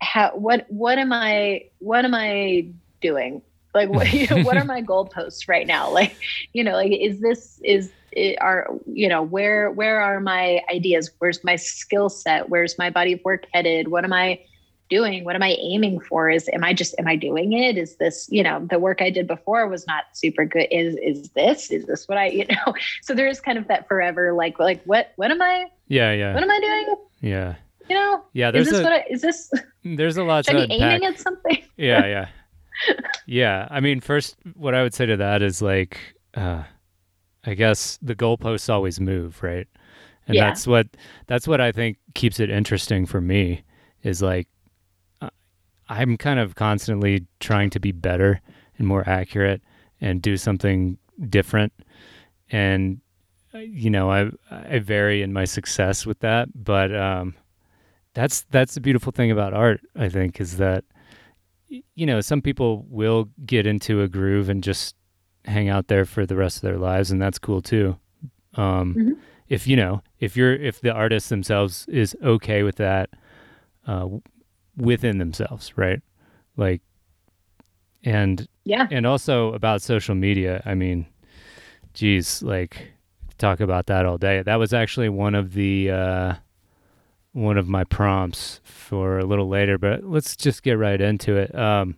[0.00, 2.70] how what what am i what am i
[3.02, 3.42] doing?
[3.74, 5.90] Like what you know, what are my goalposts right now?
[5.92, 6.16] Like
[6.52, 11.10] you know like is this is it, are you know where where are my ideas
[11.18, 14.38] where's my skill set where's my body of work headed what am i
[14.90, 15.24] doing?
[15.24, 16.30] What am I aiming for?
[16.30, 17.76] Is am I just am I doing it?
[17.76, 20.68] Is this, you know, the work I did before was not super good.
[20.70, 21.70] Is is this?
[21.70, 22.74] Is this what I, you know?
[23.02, 25.66] So there is kind of that forever like like what what am I?
[25.88, 26.34] Yeah, yeah.
[26.34, 26.96] What am I doing?
[27.20, 27.54] Yeah.
[27.88, 28.24] You know?
[28.32, 29.50] Yeah, Is there's this a what I, is this
[29.84, 31.62] there's a lot should to be aiming at something?
[31.76, 32.28] yeah, yeah.
[33.26, 33.68] Yeah.
[33.70, 35.98] I mean, first what I would say to that is like
[36.34, 36.64] uh
[37.46, 39.66] I guess the goalposts always move, right?
[40.26, 40.44] And Yeah.
[40.44, 40.86] that's what
[41.26, 43.62] that's what I think keeps it interesting for me
[44.02, 44.48] is like
[45.20, 45.30] uh,
[45.88, 48.40] I'm kind of constantly trying to be better
[48.78, 49.60] and more accurate
[50.00, 51.72] and do something different
[52.50, 53.00] and
[53.54, 57.34] uh, you know I I vary in my success with that but um
[58.14, 60.84] that's that's the beautiful thing about art I think is that
[61.68, 64.96] you know some people will get into a groove and just
[65.44, 67.96] hang out there for the rest of their lives and that's cool too
[68.54, 69.16] um Mhm.
[69.48, 73.10] if you know if you're if the artist themselves is okay with that
[73.86, 74.08] uh
[74.76, 76.00] within themselves right
[76.56, 76.80] like
[78.04, 78.86] and Yeah.
[78.90, 81.06] and also about social media i mean
[81.92, 82.92] geez like
[83.38, 86.34] talk about that all day that was actually one of the uh
[87.32, 91.54] one of my prompts for a little later but let's just get right into it
[91.54, 91.96] um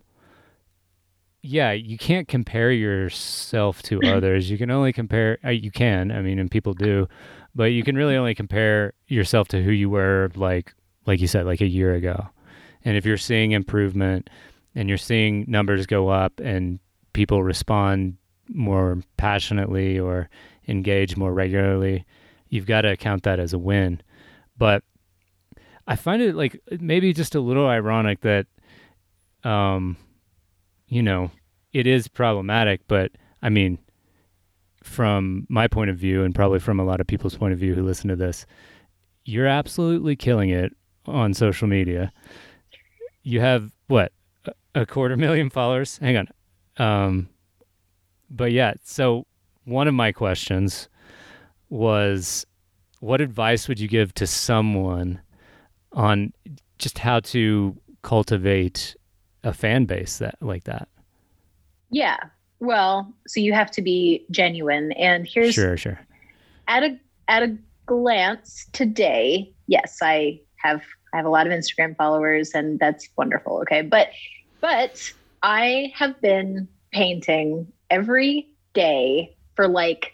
[1.41, 4.49] yeah you can't compare yourself to others.
[4.49, 7.07] You can only compare uh, you can i mean and people do
[7.55, 10.73] but you can really only compare yourself to who you were like
[11.05, 12.27] like you said like a year ago.
[12.85, 14.29] And if you're seeing improvement
[14.75, 16.79] and you're seeing numbers go up and
[17.13, 18.17] people respond
[18.49, 20.29] more passionately or
[20.67, 22.05] engage more regularly
[22.49, 24.01] you've got to count that as a win.
[24.57, 24.83] But
[25.87, 28.45] i find it like maybe just a little ironic that
[29.43, 29.95] um
[30.87, 31.31] you know
[31.73, 33.11] it is problematic but
[33.41, 33.77] i mean
[34.83, 37.73] from my point of view and probably from a lot of people's point of view
[37.73, 38.45] who listen to this
[39.25, 40.73] you're absolutely killing it
[41.05, 42.11] on social media.
[43.23, 44.11] You have what
[44.73, 45.97] a- quarter million followers?
[45.97, 46.27] Hang on.
[46.77, 47.29] Um
[48.29, 49.25] but yeah so
[49.65, 50.87] one of my questions
[51.69, 52.45] was
[52.99, 55.21] what advice would you give to someone
[55.91, 56.31] on
[56.77, 58.95] just how to cultivate
[59.47, 60.87] a fan base that like that
[61.89, 62.17] Yeah.
[62.59, 64.91] Well, so you have to be genuine.
[64.93, 65.99] And here's sure sure
[66.67, 70.81] at a at a glance today, yes, I have
[71.13, 73.59] I have a lot of Instagram followers and that's wonderful.
[73.61, 73.81] Okay.
[73.83, 74.09] But
[74.59, 75.11] but
[75.43, 80.13] I have been painting every day for like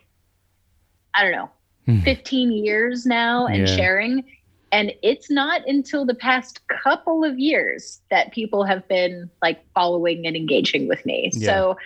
[1.16, 1.50] I don't know,
[1.86, 2.00] Hmm.
[2.02, 3.76] 15 years now and Yeah.
[3.76, 4.24] sharing.
[4.74, 10.26] And it's not until the past couple of years that people have been like following
[10.26, 11.30] and engaging with me.
[11.32, 11.46] Yeah.
[11.46, 11.78] So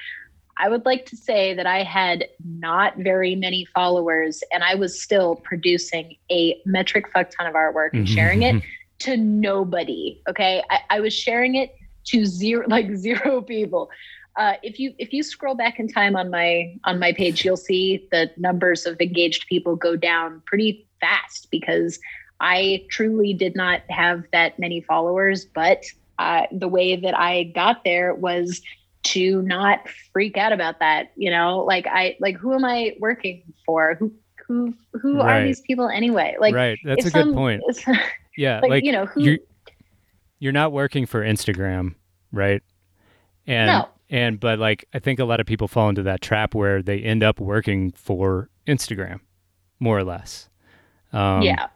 [0.58, 5.02] I would like to say that I had not very many followers and I was
[5.02, 8.64] still producing a metric fuck ton of artwork and sharing it
[9.00, 10.22] to nobody.
[10.30, 10.64] Okay.
[10.70, 11.76] I, I was sharing it
[12.06, 13.90] to zero, like zero people.
[14.38, 17.58] Uh, if you if you scroll back in time on my on my page, you'll
[17.58, 22.00] see the numbers of engaged people go down pretty fast because
[22.40, 25.46] I truly did not have that many followers.
[25.46, 25.84] But
[26.20, 28.62] uh, the way that I got there was
[29.04, 31.12] to not freak out about that.
[31.16, 33.96] You know, like I like who am I working for?
[33.96, 34.12] Who
[34.48, 35.42] who who Right.
[35.42, 36.36] are these people anyway?
[36.40, 37.62] Like right that's a if good some- point
[38.38, 39.38] yeah like, like, you know who you're
[40.40, 41.96] you're not working for Instagram,
[42.32, 42.62] right?
[43.46, 43.90] And No.
[44.10, 47.00] and but like I think a lot of people fall into that trap where they
[47.00, 49.20] end up working for Instagram,
[49.80, 50.48] more or less.
[51.14, 51.68] Um, yeah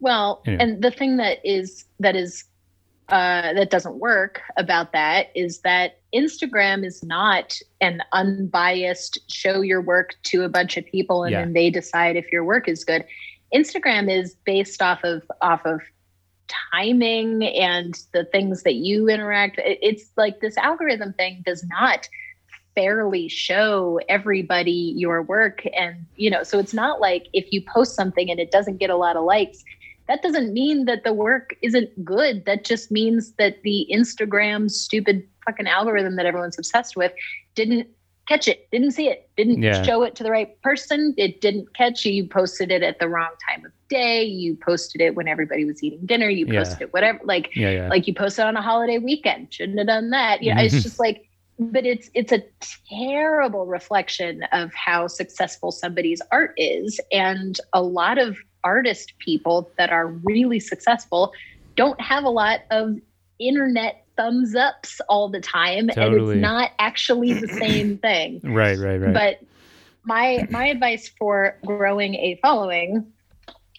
[0.00, 0.62] well anyway.
[0.62, 2.44] and the thing that is that is
[3.08, 9.80] uh, that doesn't work about that is that Instagram is not an unbiased show your
[9.80, 11.40] work to a bunch of people and Yeah.
[11.42, 13.04] then they decide if your work is good.
[13.54, 15.80] Instagram is based off of off of
[16.72, 19.60] timing and the things that you interact.
[19.64, 22.08] It's like this algorithm thing does not
[22.74, 27.94] fairly show everybody your work and you know so it's not like if you post
[27.96, 29.64] something and it doesn't get a lot of likes
[30.08, 32.44] that doesn't mean that the work isn't good.
[32.46, 37.12] That just means that the instagram stupid fucking algorithm that everyone's obsessed with
[37.54, 37.88] didn't
[38.28, 39.82] catch it didn't see it didn't Yeah.
[39.84, 41.14] show it to the right person.
[41.16, 44.24] It didn't catch you you posted it at the wrong time of day.
[44.24, 46.28] You posted it when everybody was eating dinner.
[46.28, 46.58] You Yeah.
[46.60, 47.88] posted it whatever like yeah, yeah.
[47.88, 49.54] like you posted on a holiday weekend.
[49.54, 50.42] Shouldn't have done that.
[50.42, 51.22] You know it's just like
[51.58, 52.42] but it's it's a
[52.90, 57.00] terrible reflection of how successful somebody's art is.
[57.12, 58.36] And a lot of
[58.66, 61.32] artist people that are really successful
[61.76, 62.96] don't have a lot of
[63.38, 69.00] internet thumbs ups all the time and it's not actually the same thing right, right,
[69.00, 69.14] right.
[69.14, 69.38] but
[70.04, 73.06] my my advice for growing a following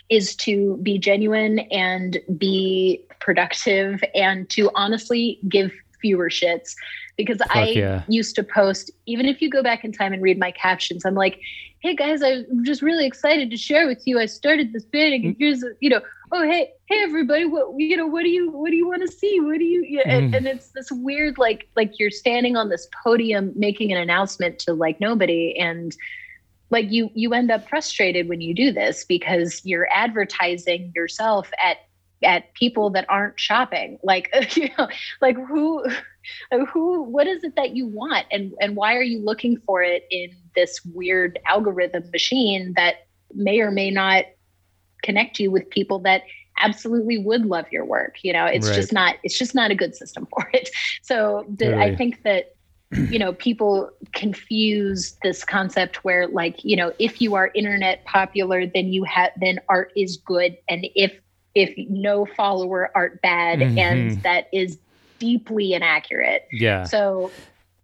[0.09, 5.69] is to be genuine and be productive and to honestly give
[5.99, 6.75] fewer shits
[7.17, 8.03] because Fuck I yeah.
[8.07, 11.15] used to post, even if you go back in time and read my captions, I'm
[11.15, 11.41] like,
[11.81, 14.19] hey guys, I'm just really excited to share with you.
[14.19, 15.35] I started this bit and Mm.
[15.39, 16.01] here's, you know,
[16.31, 19.07] oh, hey, hey everybody, what, you know, what do you, what do you want to
[19.07, 19.39] see?
[19.39, 20.37] What do you, yeah, and, Mm.
[20.37, 24.73] and it's this weird, like, like you're standing on this podium making an announcement to
[24.73, 25.55] like nobody.
[25.57, 25.95] And
[26.71, 31.77] like you, you end up frustrated when you do this because you're advertising yourself at
[32.23, 33.99] at people that aren't shopping.
[34.03, 34.87] Like you know
[35.21, 35.83] like who
[36.73, 38.25] who what is it that you want?
[38.31, 42.95] And and why are you looking for it in this weird algorithm machine that
[43.33, 44.25] may or may not
[45.03, 46.23] connect you with people that
[46.59, 48.15] absolutely would love your work?
[48.23, 48.71] You know it's Right.
[48.71, 50.69] just not it's just not a good system for it.
[51.03, 52.45] So the, i think that
[53.07, 58.65] you know people confuse this concept where like you know if you are internet popular
[58.65, 60.57] then you have then art is good.
[60.69, 61.13] And if
[61.57, 63.79] if no follower art bad Mhm.
[63.79, 64.77] and that is
[65.19, 66.83] deeply inaccurate Yeah.
[66.83, 67.31] so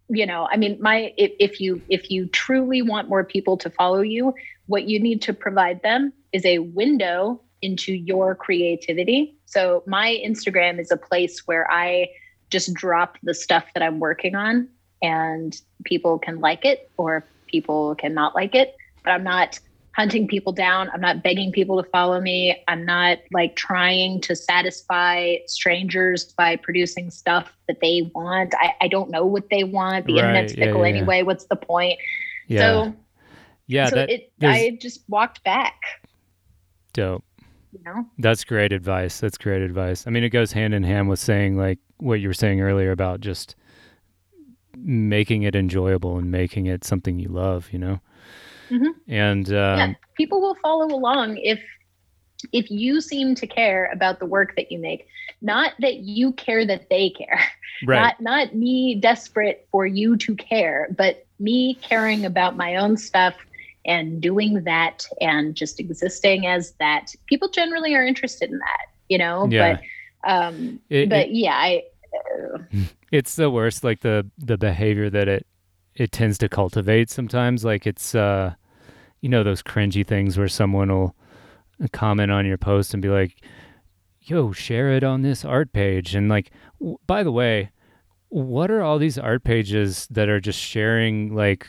[0.08, 3.68] you know i mean my if, if you if you truly want more people to
[3.70, 4.32] follow you
[4.66, 10.78] what you need to provide them is a window into your creativity so my instagram
[10.78, 12.06] is a place where i
[12.50, 14.68] just drop the stuff that i'm working on
[15.02, 19.58] and people can like it or people can not like it but i'm not
[19.94, 24.34] hunting people down i'm not begging people to follow me i'm not like trying to
[24.34, 30.06] satisfy strangers by producing stuff that they want i, I don't know what they want
[30.06, 30.88] the Right, internet's fickle yeah.
[30.94, 31.98] anyway what's the point
[32.48, 32.60] Yeah.
[32.60, 32.94] so
[33.66, 33.88] yeah.
[33.88, 35.80] so that it i just walked back
[36.92, 37.24] dope.
[37.72, 39.18] you know That's great advice.
[39.20, 40.06] That's great advice.
[40.06, 42.92] I mean, it goes hand in hand with saying like what you were saying earlier
[42.92, 43.56] about just
[44.76, 47.68] making it enjoyable and making it something you love.
[47.72, 48.00] You know.
[48.70, 48.88] Mhm.
[49.08, 51.60] And um, yeah people will follow along if
[52.52, 55.06] if you seem to care about the work that you make
[55.42, 57.40] not that you care that they care
[57.86, 57.98] right.
[57.98, 63.34] not not me desperate for you to care but me caring about my own stuff
[63.86, 69.18] and doing that and just existing as that people generally are interested in that you
[69.18, 69.78] know Yeah.
[70.24, 71.82] but um It- but it- yeah i
[73.12, 75.46] it's the worst like the the behavior that it
[75.96, 77.64] it tends to cultivate sometimes.
[77.64, 78.54] Like it's uh
[79.20, 81.14] you know those cringy things where someone will
[81.92, 83.42] comment on your post and be like
[84.22, 86.14] yo share it on this art page.
[86.14, 87.70] And like w- by the way
[88.28, 91.68] what are all these art pages that are just sharing like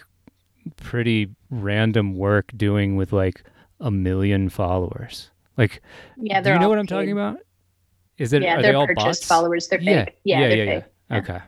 [0.78, 3.44] pretty random work doing with like
[3.80, 5.30] a million followers?
[5.58, 5.82] Like
[6.18, 6.96] yeah do you know what i'm paid.
[6.96, 7.38] talking about?
[8.18, 9.26] Is it yeah are they're they all purchased bots?
[9.28, 9.68] followers.
[9.68, 10.06] They're yeah.
[10.06, 10.18] fake.
[10.24, 10.84] Yeah, yeah they're yeah, fake.
[11.12, 11.18] Yeah.
[11.18, 11.40] okay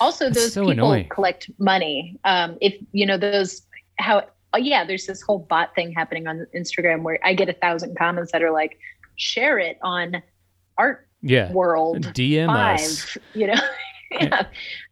[0.00, 1.08] also those so people annoying.
[1.08, 2.18] collect money.
[2.24, 3.62] Um if you know those
[3.98, 7.52] how oh yeah there's this whole bot thing happening on instagram where i get a
[7.52, 8.78] thousand comments that are like
[9.16, 10.22] share it on
[10.78, 11.52] art yeah.
[11.52, 13.18] World dm five us.
[13.34, 13.54] you know
[14.10, 14.46] yeah.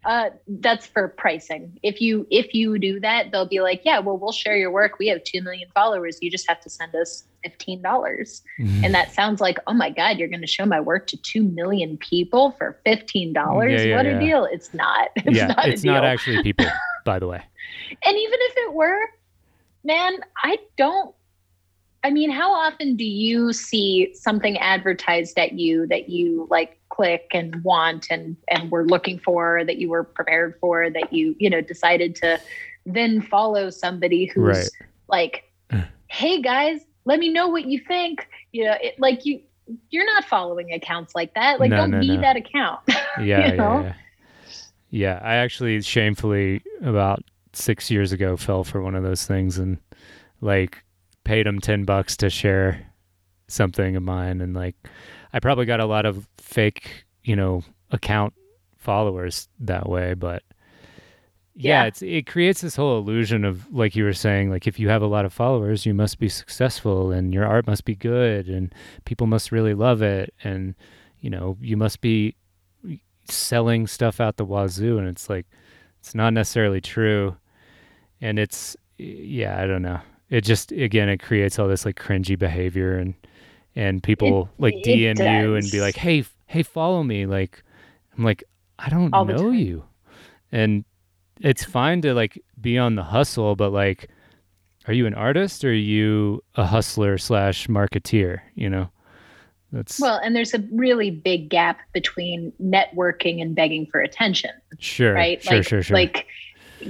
[0.05, 1.79] uh that's for pricing.
[1.83, 4.99] If you if you do that they'll be like yeah well we'll share your work.
[4.99, 6.19] We have 2 million followers.
[6.23, 8.85] You just have to send us $15 Mm-hmm.
[8.85, 11.43] and that sounds like oh my god you're going to show my work to 2
[11.43, 14.17] million people for $15 Yeah, yeah, what yeah.
[14.17, 14.45] a deal.
[14.51, 15.09] It's not.
[15.17, 15.93] It's yeah, not it's a deal.
[15.95, 16.67] not actually people,
[17.05, 17.43] by the way.
[18.05, 19.01] and even if it were
[19.85, 21.15] man i don't
[22.05, 27.29] i mean how often do you see something advertised at you that you like click
[27.33, 31.49] and want and and were looking for that you were prepared for that you you
[31.49, 32.41] know decided to
[32.87, 34.69] then follow somebody who's Right.
[35.09, 35.45] like
[36.09, 39.41] hey guys let me know what you think you know it, like you
[39.91, 42.21] you're not following accounts like that like No, don't no, be no.
[42.23, 43.81] that account Yeah, yeah, know?
[43.83, 43.95] yeah.
[44.91, 47.23] Yeah, I actually shamefully about
[47.53, 49.79] six years ago fell for one of those things and
[50.41, 50.83] like
[51.25, 52.87] paid them ten bucks to share
[53.49, 54.75] something of mine, and like
[55.33, 58.35] I probably got a lot of fake, you know, account
[58.77, 60.43] followers that way, but
[61.55, 61.87] yeah, Yeah.
[61.87, 65.03] it's it creates this whole illusion of like you were saying, like if you have
[65.03, 68.73] a lot of followers, you must be successful and your art must be good and
[69.05, 70.75] people must really love it and
[71.21, 72.37] you know, you must be
[73.25, 75.45] selling stuff out the wazoo and it's like
[76.01, 77.37] it's not necessarily true
[78.23, 80.01] and it's yeah i don't know
[80.31, 83.13] it just again it creates all this like cringy behavior and
[83.77, 87.27] and people like it dm you and be like hey hey follow me.
[87.27, 87.63] Like
[88.17, 88.43] i'm like
[88.79, 89.85] i don't All know you.
[90.51, 90.85] And
[91.41, 94.09] it's fine to like be on the hustle but like
[94.87, 98.91] are you an artist or are you a hustler slash marketeer you know?
[99.71, 105.13] That's well and there's a really big gap between networking and begging for attention sure
[105.13, 105.43] right?
[105.43, 105.95] sure like, sure sure.
[105.95, 106.27] Like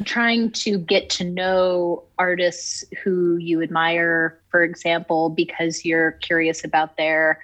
[0.05, 6.97] trying to get to know artists who you admire, for example, because you're curious about
[6.97, 7.43] their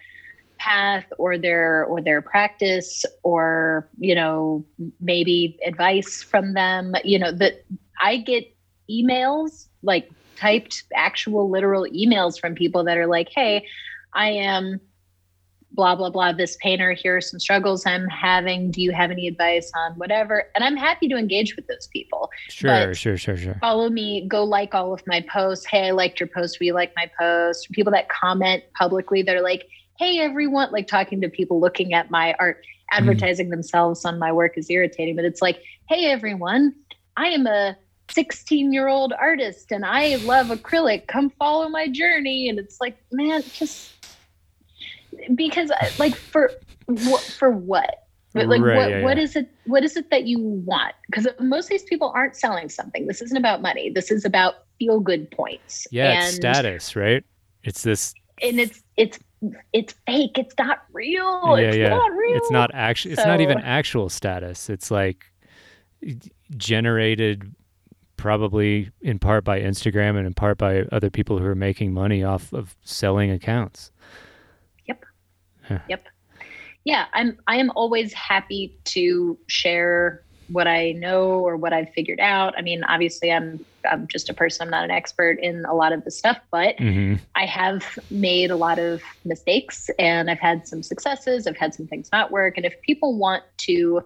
[0.59, 4.65] path or their or their practice or you know
[5.01, 6.95] maybe advice from them.
[7.05, 7.65] You know that
[8.01, 8.45] i get
[8.91, 13.67] emails like typed actual literal emails from people that are like hey
[14.15, 14.81] i am
[15.75, 18.71] blah blah blah this painter here are some struggles i'm having.
[18.71, 20.45] Do you have any advice on whatever?
[20.55, 22.31] And i'm happy to engage with those people.
[22.49, 23.57] Sure But sure sure sure.
[23.61, 25.67] follow me go like all of my posts.
[25.67, 26.59] Hey i liked your post.
[26.61, 27.71] Will you like my post.
[27.73, 29.69] People that comment publicly that are like
[29.99, 33.03] hey everyone like talking to people looking at my art mm-hmm.
[33.03, 36.75] advertising themselves on my work is irritating but it's like hey everyone
[37.17, 37.77] i am a
[38.11, 41.07] 16 year old artist and i love acrylic.
[41.07, 42.49] Come follow my journey.
[42.49, 43.94] And it's like man just
[45.35, 46.51] because uh, like for
[46.87, 48.01] what for what?
[48.33, 49.23] But like Right, what, yeah, what yeah.
[49.23, 50.95] is it what is it that you want?
[51.07, 53.07] Because most of these people aren't selling something.
[53.07, 53.91] This isn't about money.
[53.91, 55.87] This is about feel good points.
[55.91, 57.25] Yeah and, it's status right?
[57.63, 58.13] It's this
[58.43, 59.19] and it's it's
[59.73, 60.37] it's fake.
[60.37, 61.59] It's not real.
[61.59, 61.89] Yeah it's yeah.
[61.91, 62.37] not real.
[62.37, 64.69] it's not actually it's not even actual status.
[64.69, 65.27] It's like
[66.57, 67.55] generated
[68.17, 72.23] probably in part by instagram and in part by other people who are making money
[72.23, 73.91] off of selling accounts
[76.85, 77.07] yeah.
[77.13, 82.55] I'm i am always happy to share what i know or what i've figured out.
[82.59, 85.93] I mean obviously i'm i'm just a person i'm not an expert in a lot
[85.93, 90.67] of the stuff but hmm i have made a lot of mistakes and i've had
[90.67, 92.57] some successes i've had some things not work.
[92.57, 94.03] And if people want to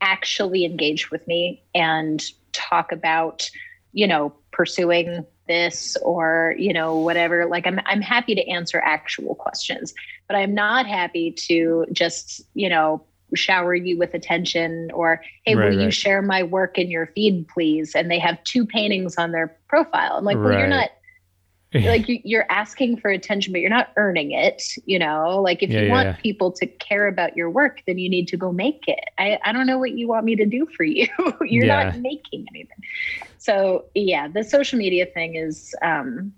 [0.00, 3.48] actually engage with me and talk about
[3.92, 9.34] you know pursuing this or you know whatever like i'm i'm happy to answer actual
[9.34, 9.94] questions
[10.28, 13.02] but i'm not happy to just you know
[13.34, 17.46] shower you with attention or hey Right, will you share my work in your feed
[17.48, 17.94] please?
[17.94, 20.16] And they have two paintings on their profile.
[20.16, 20.90] I'm like well you're not
[21.74, 25.40] like you, you're asking for attention but you're not earning it you know?
[25.42, 26.16] Like if Yeah, you yeah, want yeah.
[26.16, 29.04] people to care about your work then you need to go make it.
[29.18, 31.06] I, I don't know what you want me to do for you.
[31.42, 32.78] You're not making anything.
[33.38, 36.32] So yeah the social media thing is um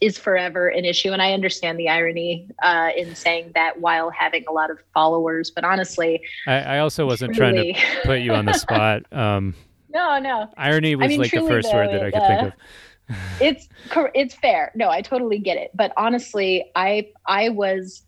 [0.00, 4.44] is forever an issue and i understand the irony uh in saying that while having
[4.48, 7.74] a lot of followers but honestly I, I also wasn't trying to
[8.04, 9.54] put you on the spot um
[9.90, 10.50] no no.
[10.56, 12.52] irony was mean, like the truly, first word that i could think uh, of
[13.40, 13.68] it's
[14.14, 18.02] it's fair no i totally get it but honestly i i was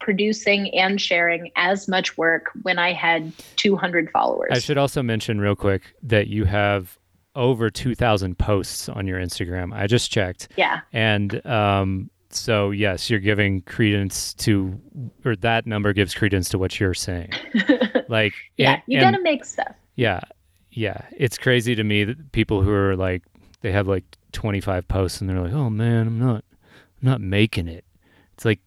[0.00, 5.40] producing and sharing as much work when i had 200 followers I should also mention
[5.40, 6.98] real quick that you have
[7.34, 9.72] over 2,000 posts on your Instagram.
[9.74, 10.48] I just checked.
[10.56, 14.78] yeah And um, so, yes, you're giving credence to,
[15.24, 17.32] or that number gives credence to what you're saying.
[18.08, 20.20] Like, yeah and- you gotta make stuff yeah,
[20.70, 21.02] yeah.
[21.12, 23.22] It's crazy to me that people who are like,
[23.62, 27.68] they have like 25 posts and they're like, oh man, I'm not, I'm not making
[27.68, 27.84] it.
[28.34, 28.60] It's like,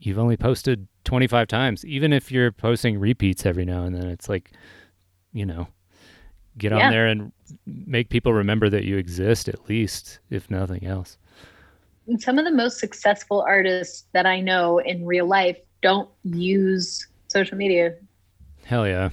[0.00, 1.84] you've only posted 25 times.
[1.86, 4.50] Even if you're posting repeats every now and then, it's like,
[5.32, 5.68] you know,
[6.58, 7.32] get on there and
[7.66, 11.16] make people remember that you exist at least, if nothing else.
[12.18, 17.56] Some of the most successful artists that i know in real life don't use social
[17.56, 17.94] media
[18.64, 19.08] Hell yeah.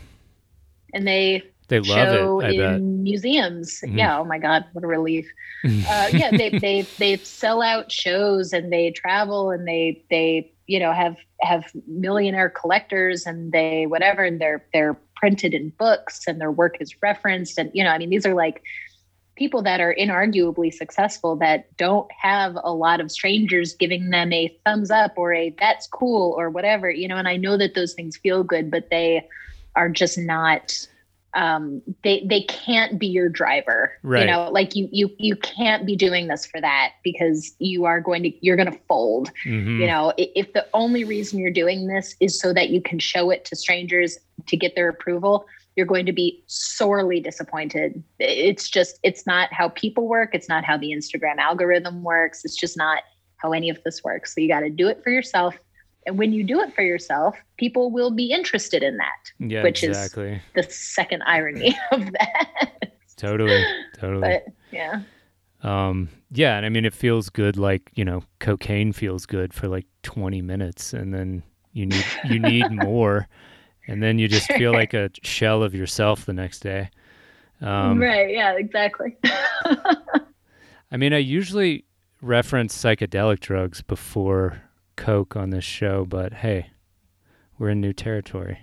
[0.93, 3.79] and they They love show it, in museums.
[3.79, 3.97] Mhm.
[3.97, 4.19] Yeah.
[4.19, 5.25] Oh my God, what a relief.
[5.63, 10.81] Uh, yeah, they they they sell out shows and they travel and they they you
[10.81, 16.41] know have have millionaire collectors and they whatever and they're they're printed in books and
[16.41, 18.61] their work is referenced and you know I mean these are like
[19.37, 24.53] people that are inarguably successful that don't have a lot of strangers giving them a
[24.65, 27.93] thumbs up or a that's cool or whatever you know and I know that those
[27.93, 29.25] things feel good but they
[29.77, 30.85] are just not
[31.33, 33.93] um they they can't be your driver.
[34.03, 34.21] Right.
[34.21, 38.01] you know like you you you can't be doing this for that because you are
[38.01, 39.31] going to you're going to fold.
[39.45, 39.79] Mhm.
[39.79, 43.29] you know if the only reason you're doing this is so that you can show
[43.29, 44.17] it to strangers
[44.47, 45.45] to get their approval
[45.77, 48.03] you're going to be sorely disappointed.
[48.19, 50.35] It's just it's not how people work.
[50.35, 52.43] It's not how the instagram algorithm works.
[52.43, 53.03] It's just not
[53.37, 54.35] how any of this works.
[54.35, 55.57] So you got to do it for yourself
[56.05, 59.83] and when you do it for yourself people will be interested in that yeah, which
[59.83, 63.63] is- the second irony of that Totally.
[63.99, 64.21] Totally.
[64.21, 65.01] but yeah
[65.61, 67.55] Um, yeah, and I mean, it feels good.
[67.55, 71.43] Like you know, cocaine feels good for like 20 minutes, and then
[71.73, 73.27] you need you need more,
[73.87, 76.89] and then you just feel like a shell of yourself the next day.
[77.61, 79.15] Um, right yeah exactly
[80.91, 81.85] I mean, I usually
[82.23, 84.61] reference psychedelic drugs before
[85.01, 86.69] coke on this show, but hey,
[87.57, 88.59] we're in new territory.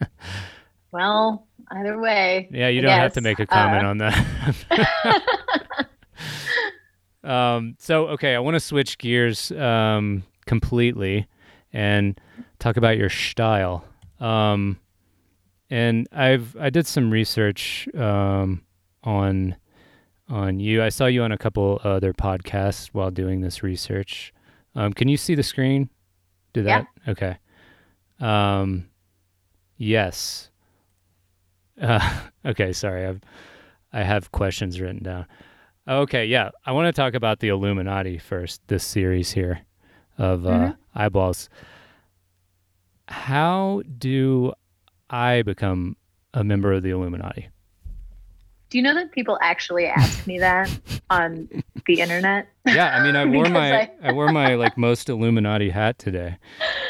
[0.90, 5.88] well either way Yeah, you I don't have to make a comment uh, on that.
[7.24, 11.28] um, so, okay, I want to switch gears um, completely
[11.72, 12.20] and
[12.58, 13.84] talk about your style.
[14.18, 14.80] Um,
[15.70, 18.62] and I've I did some research um,
[19.04, 19.54] on
[20.28, 20.82] on you.
[20.82, 24.34] I saw you on a couple other podcasts while doing this research.
[24.74, 25.88] Um, can you see the screen?
[26.52, 26.86] Do that?
[27.06, 27.10] Yeah.
[27.12, 27.36] Okay.
[28.20, 28.88] Um,
[29.76, 30.50] yes.
[31.80, 33.06] Uh, okay, sorry.
[33.06, 33.20] I've
[33.92, 35.26] I have questions written down.
[35.86, 36.50] Okay, yeah.
[36.64, 39.60] I want to talk about the Illuminati first, this series here
[40.16, 40.76] of uh, Mhm.
[40.94, 41.48] eyeballs.
[43.08, 44.52] How do
[45.10, 45.96] I become
[46.32, 47.48] a member of the Illuminati?
[48.72, 50.70] Do you know that people actually ask me that
[51.10, 51.46] on
[51.86, 52.48] the internet?
[52.66, 54.12] Yeah, I mean, I wore my I- I...
[54.12, 56.38] wore my like most Illuminati hat today.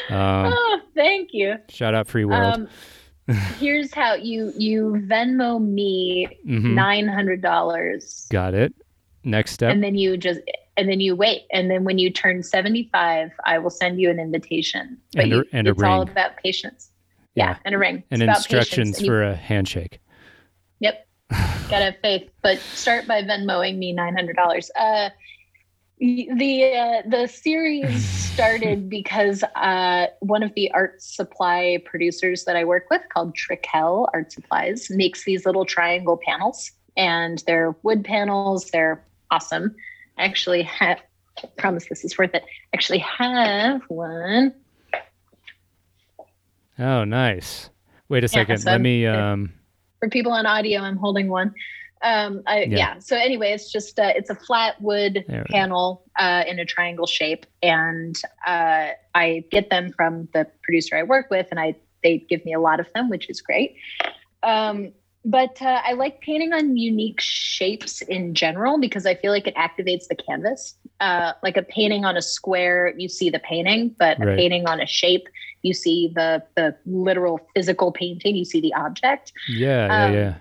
[0.09, 1.55] Um, oh, thank you.
[1.67, 2.53] shout out Free World.
[2.55, 6.73] Um, here's how you you Venmo me Mhm.
[6.73, 8.73] nine hundred dollars, Got it.
[9.25, 9.73] Next step.
[9.73, 10.39] and then you just
[10.77, 14.09] and then you wait, and then when you turn seventy five, I will send you
[14.09, 14.97] an invitation.
[15.11, 16.91] But And a- you, and a it's all about patience.
[17.35, 17.57] Yeah, Yeah.
[17.65, 18.03] and a ring.
[18.09, 19.99] and It's about instructions patience, and you- for a handshake.
[20.79, 21.07] Yep.
[21.69, 24.69] Gotta have faith, but start by Venmoing me nine hundred dollars.
[24.79, 25.09] Uh,
[25.99, 28.03] the uh, the series
[28.33, 34.07] started because uh, one of the art supply producers that I work with, called Trekell
[34.13, 38.69] Art Supplies, makes these little triangle panels, and they're wood panels.
[38.71, 39.75] They're awesome.
[40.17, 40.99] I actually have.
[41.43, 42.43] I Promise this is worth it.
[42.75, 44.53] Actually, have one.
[46.77, 47.69] Oh, nice.
[48.09, 48.57] Wait a Yeah, second.
[48.59, 49.07] so Let I'm- me.
[49.07, 49.53] Um,
[50.03, 51.53] for people on audio i'm holding one
[52.03, 52.77] um I, Yeah.
[52.77, 52.99] yeah.
[52.99, 57.45] so anyway it's just uh, it's a flat wood panel uh, in a triangle shape
[57.61, 61.73] and uh, i get them from the producer i work with and i
[62.03, 63.75] they give me a lot of them which is great
[64.43, 64.91] um
[65.25, 69.55] but uh, i like painting on unique shapes in general because i feel like it
[69.55, 74.17] activates the canvas uh, like a painting on a square you see the painting but
[74.19, 74.33] Right.
[74.33, 75.25] a painting on a shape
[75.63, 80.33] you see the the literal physical painting you see the object yeah, yeah, Um, yeah.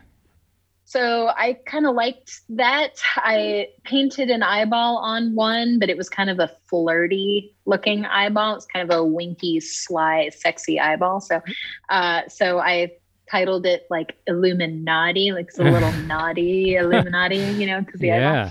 [0.85, 3.01] so I kind of liked that.
[3.17, 8.57] I painted an eyeball on one, but it was kind of a flirty looking eyeball.
[8.57, 11.21] It's kind of a winky, sly, sexy eyeball.
[11.21, 11.41] So,
[11.89, 12.93] uh, so I
[13.31, 18.51] titled it like Illuminati, like it's a little naughty Illuminati, you know, because the eyeball.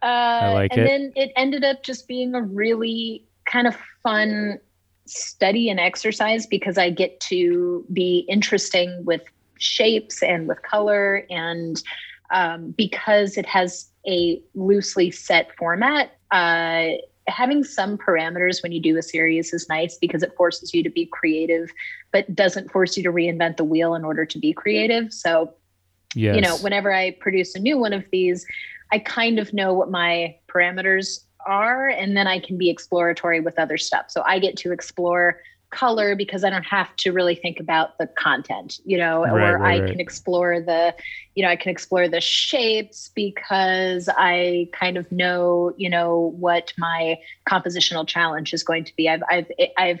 [0.00, 0.84] Uh, like and it.
[0.84, 4.60] then it ended up just being a really kind of fun
[5.08, 9.22] study and exercise because I get to be interesting with
[9.58, 11.26] shapes and with color.
[11.30, 11.82] And
[12.30, 16.88] um, because it has a loosely set format, uh,
[17.26, 20.90] having some parameters when you do a series is nice because it forces you to
[20.90, 21.70] be creative,
[22.12, 25.12] but doesn't force you to reinvent the wheel in order to be creative.
[25.12, 25.54] So
[26.14, 26.36] Yes.
[26.36, 28.46] you know, whenever I produce a new one of these,
[28.92, 33.58] I kind of know what my parameters are, and then I can be exploratory with
[33.58, 34.06] other stuff.
[34.10, 35.40] So I get to explore
[35.70, 39.58] color because I don't have to really think about the content, you know, Right, or
[39.58, 39.90] right, I right.
[39.90, 40.94] can explore the,
[41.34, 46.72] you know, I can explore the shapes because I kind of know, you know, what
[46.78, 49.08] my compositional challenge is going to be.
[49.08, 50.00] I've I've I've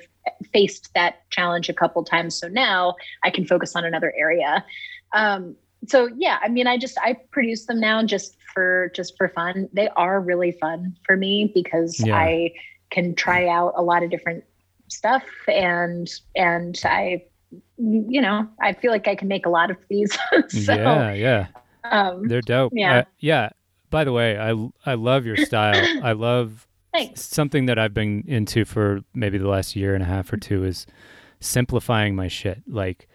[0.52, 4.64] faced that challenge a couple times, so now I can focus on another area.
[5.12, 5.56] Um,
[5.86, 9.68] so yeah i mean i just i produce them now just for just for fun
[9.72, 12.16] they are really fun for me because Yeah.
[12.16, 12.52] i
[12.90, 14.42] can try out a lot of different
[14.88, 17.22] stuff and and i
[17.76, 20.12] you know i feel like i can make a lot of these
[20.48, 21.46] so yeah, yeah.
[21.84, 22.72] um They're dope.
[22.74, 22.98] yeah.
[22.98, 23.48] Uh, yeah.
[23.90, 24.50] By the way, I
[24.84, 25.82] I love your style.
[26.02, 30.06] I love thanks something that I've been into for maybe the last year and a
[30.06, 30.84] half or two is
[31.40, 32.62] simplifying my shit.
[32.66, 33.08] Like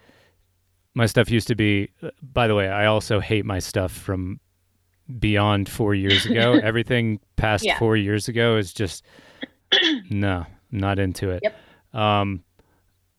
[0.94, 1.90] my stuff used to be
[2.22, 4.40] by the way, I also hate my stuff from
[5.18, 6.54] beyond 4 years ago.
[6.62, 7.78] Everything past Yeah.
[7.78, 9.04] 4 years ago is just
[10.10, 11.40] no, not into it.
[11.42, 11.56] Yep.
[11.94, 12.42] Um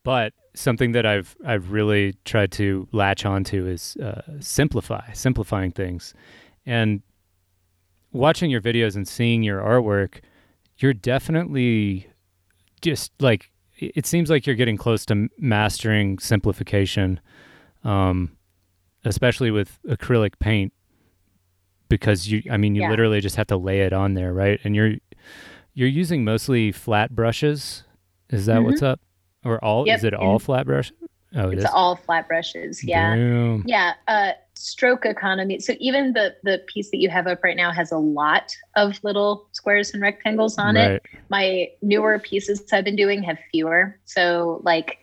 [0.03, 6.13] but something that I've I've really tried to latch onto is uh, simplify, simplifying things.
[6.65, 7.01] And
[8.11, 10.19] watching your videos and seeing your artwork,
[10.77, 12.07] you're definitely
[12.81, 17.19] just like it it seems like you're getting close to mastering simplification,
[17.85, 18.35] um,
[19.05, 20.73] especially with acrylic paint,
[21.89, 22.89] because you I mean you Yeah.
[22.89, 24.59] literally just have to lay it on there, right?
[24.63, 24.95] And you're
[25.73, 27.83] you're using mostly flat brushes.
[28.29, 28.99] Is that what's up?
[29.43, 29.81] Or all?
[29.81, 29.87] Mm-hmm.
[29.89, 30.91] Yep, Is it all flat brush?
[31.35, 31.71] Oh, it it's is.
[31.73, 33.63] all flat brushes yeah Damn.
[33.65, 37.73] yeah uh stroke economy so even the the piece that you have up right now
[37.73, 42.95] has a lot of little squares and rectangles on it my newer pieces I've been
[42.95, 43.99] doing have fewer.
[44.05, 44.97] So like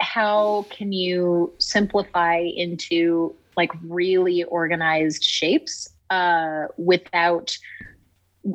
[0.00, 7.56] how can you simplify into like really organized shapes uh without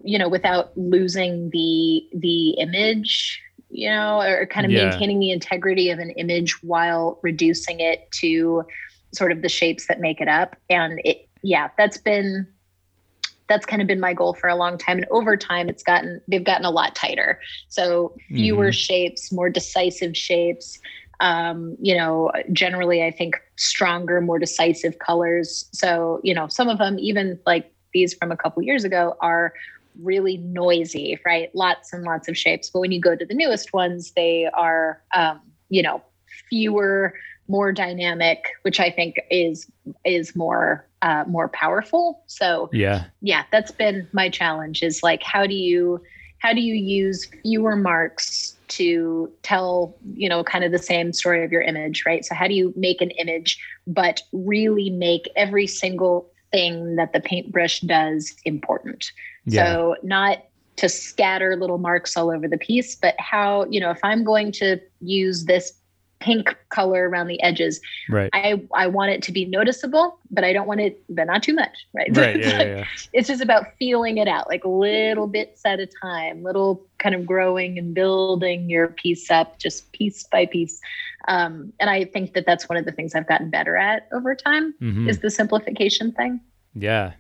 [0.04, 3.40] you know without losing the the image
[3.74, 4.84] you know, or kind of Yeah.
[4.90, 8.64] maintaining the integrity of an image while reducing it to
[9.16, 10.56] sort of the shapes that make it up.
[10.70, 12.48] And it, yeah, that's been
[13.50, 14.98] that's kind of been my goal for a long time.
[14.98, 17.40] And over time, it's gotten they've gotten a lot tighter.
[17.68, 20.80] So fewer shapes, more decisive shapes.
[21.20, 25.70] Um, you know, generally, I think stronger, more decisive colors.
[25.74, 29.54] So you know, some of them, even like these from a couple years ago, are
[30.02, 31.54] really noisy, right?
[31.56, 32.70] Lots and lots of shapes.
[32.70, 35.40] But when you go to the newest ones, they are, um,
[35.70, 36.02] you know,
[36.50, 37.14] fewer,
[37.48, 39.70] more dynamic, which I think is
[40.06, 42.24] is more uh, more powerful.
[42.28, 43.06] So Yeah.
[43.22, 44.82] yeah, that's been my challenge.
[44.82, 46.02] Is like how do you
[46.44, 51.44] how do you use fewer marks to tell you know kind of the same story
[51.44, 52.26] of your image, right?
[52.26, 57.22] So how do you make an image but really make every single thing that the
[57.22, 59.12] paintbrush does important?
[59.46, 59.66] Yeah.
[59.66, 60.44] So not
[60.76, 64.52] to scatter little marks all over the piece, but how, you know, if I'm going
[64.54, 65.74] to use this
[66.24, 68.30] pink color around the edges, right.
[68.34, 71.54] I I want it to be noticeable, but I don't want it, but not too
[71.54, 72.10] much, right?
[72.16, 72.36] Right.
[72.40, 72.86] It's Yeah, like- yeah, yeah.
[73.12, 77.26] It's just about feeling it out, like little bits at a time, little kind of
[77.26, 80.80] growing and building your piece up, just piece by piece.
[81.28, 84.34] Um, and I think that that's one of the things I've gotten better at over
[84.36, 85.10] time Mhm.
[85.10, 86.40] is the simplification thing.
[86.74, 87.14] Yeah.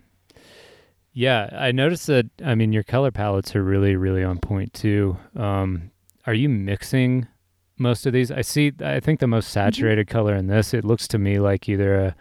[1.16, 5.18] Yeah, I noticed that I mean your color palettes are really really on point too.
[5.36, 5.92] Um
[6.26, 7.28] are you mixing
[7.78, 8.32] most of these?
[8.32, 11.68] I see I think the most saturated color in this it looks to me like
[11.70, 12.16] either a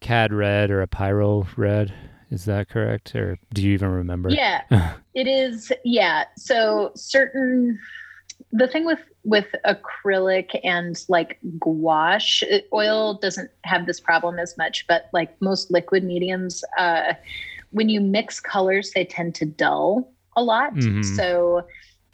[0.00, 1.92] cad red or a pyrrole red.
[2.30, 4.30] Is that correct or do you even remember?
[4.30, 4.62] Yeah,
[5.14, 5.70] it is.
[5.84, 6.24] Yeah.
[6.36, 7.78] So certain,
[8.52, 14.56] the thing with with acrylic and like gouache, it- oil doesn't have this problem as
[14.58, 17.12] much, but like most liquid mediums, uh,
[17.70, 20.74] when you mix colors, they tend to dull a lot.
[20.74, 21.04] Mhm.
[21.04, 21.62] So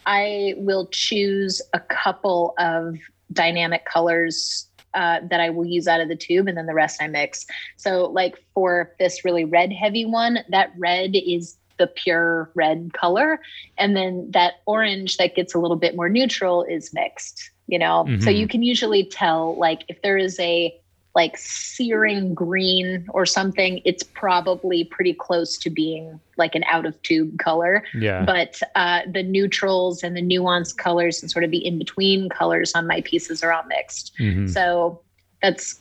[0.08, 2.96] I will choose a couple of
[3.30, 7.02] dynamic colors uh, that I will use out of the tube, and then the rest
[7.02, 7.44] I mix.
[7.76, 13.38] So, like for this really red heavy one, that red is the pure red color,
[13.76, 17.50] and then that orange that gets a little bit more neutral is mixed.
[17.66, 18.38] You know, so Mhm.
[18.38, 20.74] you can usually tell like if there is a
[21.20, 26.94] like searing green or something, it's probably pretty close to being like an out of
[27.02, 28.24] tube color Yeah.
[28.24, 32.70] but uh, the neutrals and the nuanced colors and sort of the in between colors
[32.78, 34.12] on my pieces are all mixed.
[34.20, 34.48] Mhm.
[34.48, 35.00] So
[35.42, 35.80] that's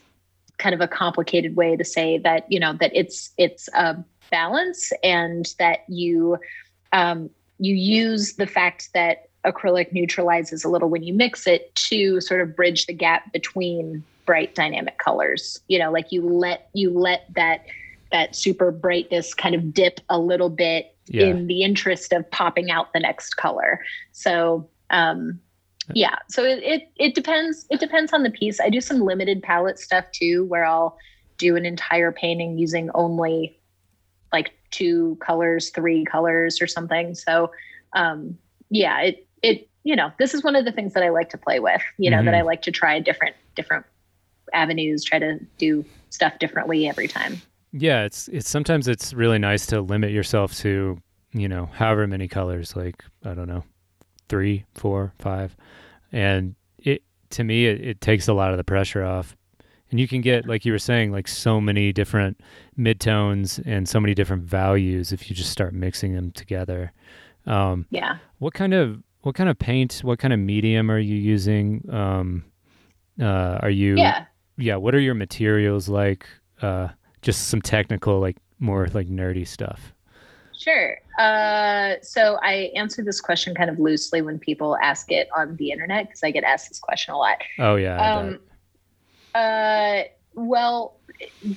[0.57, 3.95] kind of a complicated way to say that you know that it's it's a
[4.31, 6.37] balance and that you
[6.93, 7.29] um,
[7.59, 9.15] you use the fact that
[9.45, 14.03] acrylic neutralizes a little when you mix it to sort of bridge the gap between
[14.27, 17.65] bright dynamic colors you know like you let you let that
[18.11, 21.25] that super brightness kind of dip a little bit yeah.
[21.25, 23.81] in the interest of popping out the next color.
[24.11, 25.39] So um
[25.93, 28.59] yeah, so it, it it depends it depends on the piece.
[28.59, 30.97] I do some limited palette stuff too where I'll
[31.37, 33.57] do an entire painting using only
[34.33, 37.15] like two colors, three colors or something.
[37.15, 37.51] So
[37.93, 38.37] um
[38.69, 41.37] yeah, it it you know, this is one of the things that I like to
[41.37, 42.39] play with, you know, that Mhm.
[42.39, 43.85] I like to try different different
[44.53, 47.41] avenues, try to do stuff differently every time.
[47.73, 50.99] Yeah, it's it's sometimes it's really nice to limit yourself to,
[51.33, 53.63] you know, however many colors, like I don't know,
[54.29, 55.55] three, four, five.
[56.11, 59.35] And it to me it, it takes a lot of the pressure off.
[59.89, 62.41] And you can get, like you were saying, like so many different
[62.77, 66.91] midtones and so many different values if you just start mixing them together.
[67.45, 68.17] Um, Yeah.
[68.39, 71.83] what kind of what kind of paint, what kind of medium are you using?
[71.91, 72.45] Um,
[73.19, 74.25] uh, are you Yeah.
[74.57, 76.25] Yeah what are your materials like
[76.61, 76.87] uh
[77.21, 79.93] just some technical like more like nerdy stuff
[80.59, 80.97] Sure.
[81.19, 85.69] Uh, so I answer this question kind of loosely when people ask it on the
[85.69, 87.37] internet because I get asked this question a lot.
[87.59, 88.39] oh yeah Um,
[89.35, 90.01] uh,
[90.33, 90.99] well,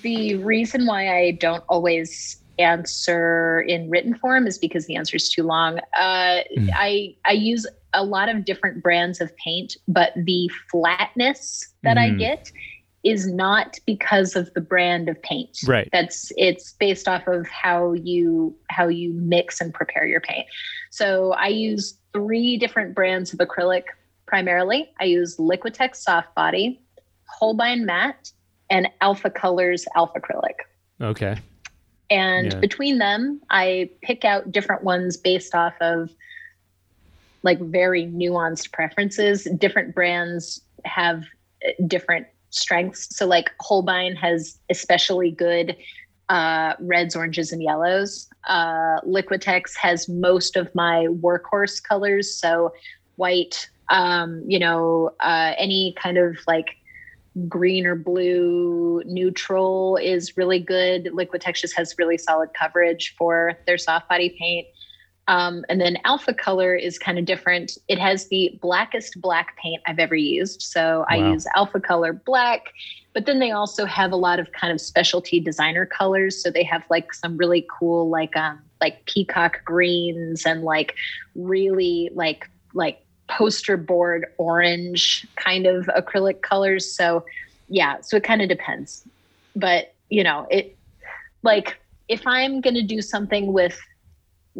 [0.02, 5.30] the reason why I don't always answer in written form is because the answer is
[5.30, 5.78] too long.
[5.98, 6.68] Uh, Mm.
[6.74, 12.10] I I use a lot of different brands of paint, but the flatness that I
[12.10, 12.18] Mhm.
[12.18, 12.52] get
[13.02, 15.58] is not because of the brand of paint.
[15.66, 15.88] Right.
[15.92, 20.46] That's it's based off of how you how you mix and prepare your paint.
[20.90, 23.84] So i use three different brands of acrylic
[24.26, 24.90] primarily.
[25.00, 26.80] I use liquitex soft body
[27.26, 28.32] holbein matte
[28.68, 30.56] and alpha colors alpha acrylic.
[31.00, 31.36] Okay.
[32.10, 32.58] And Yeah.
[32.58, 36.10] between them i pick out different ones based off of
[37.42, 39.48] like very nuanced preferences.
[39.58, 41.24] Different brands have
[41.66, 45.76] uh, different strengths so like holbein has especially good
[46.28, 52.72] uh, reds oranges and yellows uh, liquitex has most of my workhorse colors so
[53.16, 56.76] white Um, you know, uh, any kind of like
[57.48, 61.06] green or blue neutral is really good.
[61.12, 64.68] Liquitex just has really solid coverage for their soft body paint.
[65.30, 67.78] Um, and then Alpha Color is kind of different.
[67.86, 70.60] It has the blackest black paint I've ever used.
[70.60, 72.72] So I use Alpha Color Black,
[73.14, 76.42] but then they also have a lot of kind of specialty designer colors.
[76.42, 80.96] So they have like some really cool, like um, like peacock greens and like
[81.36, 86.92] really like like poster board orange kind of acrylic colors.
[86.92, 87.24] So
[87.68, 89.06] yeah, so it kind of depends.
[89.54, 90.76] But you know, it
[91.44, 91.78] like
[92.08, 93.78] if I'm gonna do something with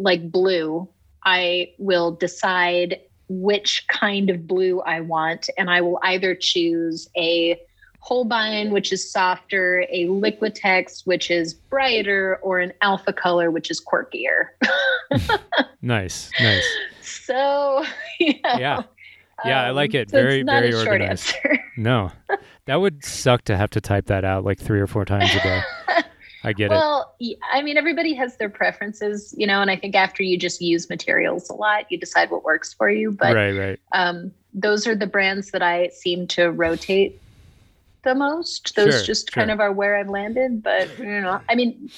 [0.01, 0.87] like blue,
[1.23, 2.99] I will decide
[3.29, 7.59] which kind of blue I want, and I will either choose a
[7.99, 13.79] Holbein, which is softer, a Liquitex, which is brighter, or an Alpha Color, which is
[13.79, 14.47] quirkier.
[15.81, 16.65] nice, nice.
[17.01, 17.85] So
[18.19, 18.83] yeah, yeah,
[19.45, 20.09] yeah, um, I like it.
[20.09, 21.35] So very, very organized.
[21.77, 22.11] no,
[22.65, 25.39] that would suck to have to type that out like three or four times a
[25.39, 25.61] day.
[26.43, 27.37] I get well, it.
[27.41, 30.61] Well, I mean, everybody has their preferences, you know, and I think after you just
[30.61, 33.11] use materials a lot, you decide what works for you.
[33.11, 33.79] But right, right.
[33.91, 37.21] Um, those are the brands that I seem to rotate
[38.03, 38.75] the most.
[38.75, 39.41] Those sure, just sure.
[39.41, 40.63] kind of are where I've landed.
[40.63, 41.91] But you know, I mean,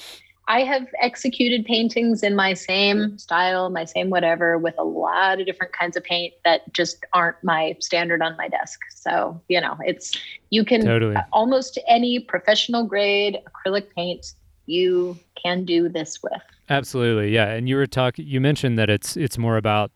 [0.46, 5.46] I have executed paintings in my same style, my same whatever, with a lot of
[5.46, 8.80] different kinds of paint that just aren't my standard on my desk.
[8.90, 10.12] So, you know, it's
[10.50, 11.16] you can totally.
[11.32, 14.34] almost any professional grade acrylic paint
[14.66, 16.42] you can do this with.
[16.68, 17.32] Absolutely.
[17.32, 17.48] Yeah.
[17.48, 19.92] And you were talking you mentioned that it's it's more about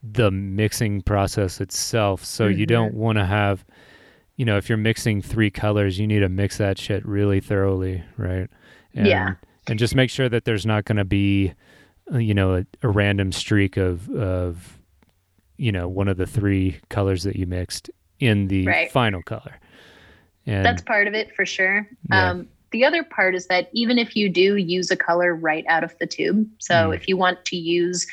[0.00, 2.24] the mixing process itself.
[2.24, 2.58] So mm-hmm.
[2.58, 3.64] you don't want to have
[4.36, 8.04] you know, if you're mixing three colors, you need to mix that shit really thoroughly,
[8.16, 8.48] right?
[8.94, 9.34] And yeah
[9.68, 11.52] and just make sure that there's not going to be
[12.12, 14.78] uh, you know a, a, random streak of of
[15.56, 18.90] you know one of the three colors that you mixed in the right.
[18.90, 19.58] final color
[20.46, 22.30] and that's part of it for sure yeah.
[22.30, 25.84] um, the other part is that even if you do use a color right out
[25.84, 26.94] of the tube so mm.
[26.94, 28.06] if you want to use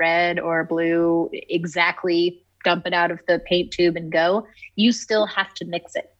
[0.00, 5.26] red or blue exactly dump it out of the paint tube and go you still
[5.26, 6.15] have to mix it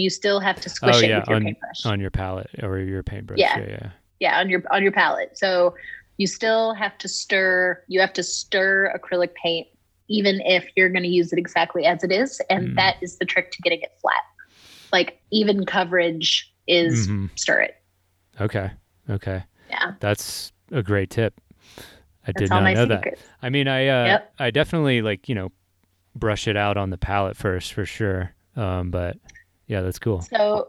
[0.00, 2.78] you still have to squish oh, it with your on, paintbrush on your palette or
[2.78, 3.38] your paintbrush.
[3.38, 3.58] Yeah.
[3.58, 3.90] yeah, yeah,
[4.20, 5.36] yeah, on your on your palette.
[5.36, 5.74] So
[6.16, 7.82] you still have to stir.
[7.88, 9.66] You have to stir acrylic paint,
[10.08, 12.74] even if you're going to use it exactly as it is, and mm.
[12.76, 14.22] that is the trick to getting it flat.
[14.92, 17.26] Like even coverage is mm-hmm.
[17.34, 17.76] stir it.
[18.40, 18.70] Okay.
[19.10, 19.42] Okay.
[19.70, 19.92] Yeah.
[20.00, 21.40] That's a great tip.
[22.26, 23.22] I That's did not know secrets.
[23.22, 23.46] that.
[23.46, 24.34] I mean, I uh, yep.
[24.38, 25.50] I definitely like you know
[26.14, 28.34] brush it out on the palette first for sure.
[28.56, 29.16] Um, but
[29.68, 30.22] yeah, that's cool.
[30.22, 30.68] So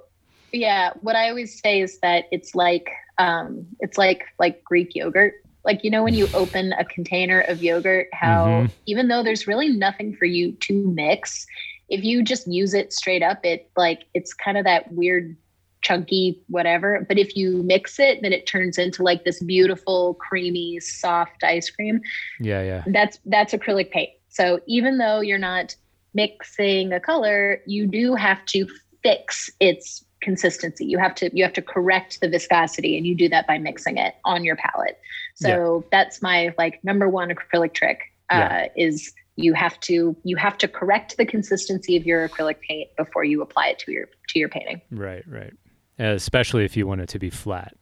[0.52, 5.34] yeah, what I always say is that it's like um, it's like like Greek yogurt.
[5.66, 8.74] Like you know when you open a container of yogurt, how mm-hmm.
[8.86, 11.48] even though there's really nothing for you to mix,
[11.88, 15.36] if you just use it straight up, it like it's kind of that weird
[15.82, 17.06] chunky whatever.
[17.08, 21.70] But if you mix it, then it turns into like this beautiful, creamy, soft ice
[21.70, 22.02] cream.
[22.40, 22.84] Yeah, yeah.
[22.88, 24.10] That's that's acrylic paint.
[24.28, 25.76] So even though you're not
[26.14, 28.68] mixing a color, you do have to
[29.04, 30.86] fix its consistency.
[30.86, 33.98] You have to you have to correct the viscosity and you do that by mixing
[33.98, 35.00] it on your palette.
[35.36, 35.88] So yeah.
[35.92, 38.68] that's my like number one acrylic trick uh, yeah.
[38.76, 43.24] is you have to you have to correct the consistency of your acrylic paint before
[43.24, 44.82] you apply it to your to your painting.
[44.92, 45.54] Right, right.
[45.98, 47.76] especially if you want it to be flat.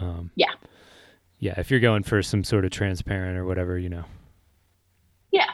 [0.00, 0.52] Um, yeah.
[1.38, 4.04] Yeah, if you're going for some sort of transparent or whatever, you know.
[5.32, 5.50] Yeah,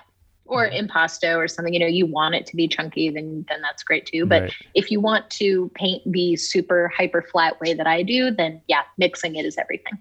[0.47, 0.77] or mm-hmm.
[0.77, 4.07] impasto or something you know you want it to be chunky then then that's great
[4.07, 4.27] too.
[4.27, 4.55] But right.
[4.75, 8.83] if you want to paint the super hyper flat way that i do then yeah
[8.99, 9.99] mixing it is everything.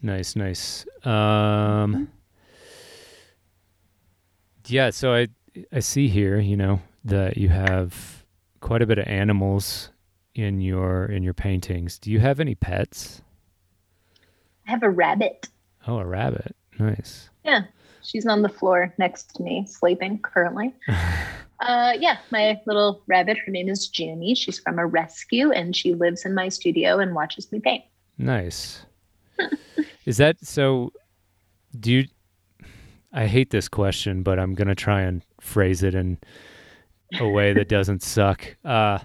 [0.00, 0.86] Nice nice.
[1.04, 2.08] Um
[4.66, 5.28] yeah so i
[5.72, 8.24] i see here you know that you have
[8.60, 9.90] quite a bit of animals
[10.34, 11.98] in your in your paintings.
[11.98, 13.22] Do you have any pets?
[14.66, 15.48] I have a rabbit.
[15.86, 16.54] Oh a rabbit.
[16.78, 17.28] Nice.
[17.44, 17.64] Yeah
[18.02, 20.74] She's on the floor next to me, sleeping currently.
[21.60, 23.38] uh, yeah, my little rabbit.
[23.38, 24.34] Her name is Junie.
[24.34, 27.84] She's from a rescue, and she lives in my studio and watches me paint.
[28.18, 28.84] Nice.
[30.04, 30.92] is that so?
[31.78, 32.04] Do you?
[33.12, 36.18] I hate this question, but I'm gonna try and phrase it in
[37.20, 38.56] a way that doesn't suck.
[38.64, 38.98] Uh,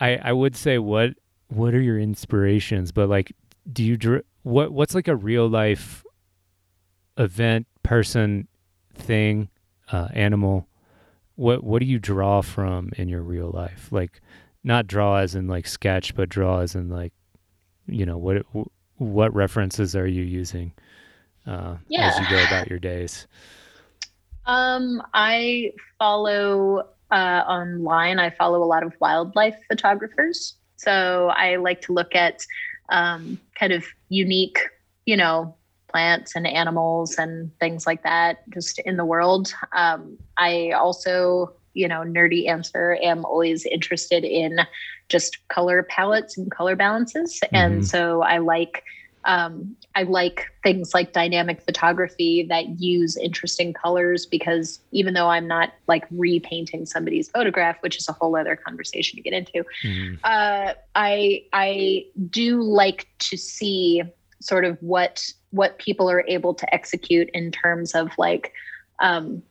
[0.00, 1.14] I I would say what
[1.48, 3.32] what are your inspirations, but like,
[3.72, 6.04] do you what what's like a real life
[7.18, 8.48] event person,
[8.94, 9.48] thing,
[9.92, 10.66] uh, animal,
[11.36, 13.88] what what do you draw from in your real life?
[13.90, 14.20] Like,
[14.64, 17.12] not draw as in like sketch, but draw as in like,
[17.86, 18.44] you know, what
[18.96, 20.72] what references are you using
[21.46, 22.08] uh, yeah.
[22.08, 23.26] as you go about your days?
[24.46, 27.14] Um, I follow uh,
[27.46, 28.18] online.
[28.18, 30.56] I follow a lot of wildlife photographers.
[30.76, 32.44] So I like to look at
[32.90, 34.58] um, kind of unique,
[35.06, 35.54] you know,
[35.88, 39.52] plants and animals and things like that just in the world.
[39.72, 44.60] Um, I also, you know, nerdy answer, am always interested in
[45.08, 47.40] just color palettes and color balances.
[47.40, 47.56] Mm-hmm.
[47.56, 48.84] And so I like
[49.24, 55.46] um, I like things like dynamic photography that use interesting colors because even though I'm
[55.46, 60.14] not like repainting somebody's photograph, which is a whole other conversation to get into, mm-hmm.
[60.24, 64.02] uh, I I do like to see
[64.40, 68.52] sort of what what people are able to execute in terms of like
[69.00, 69.42] um,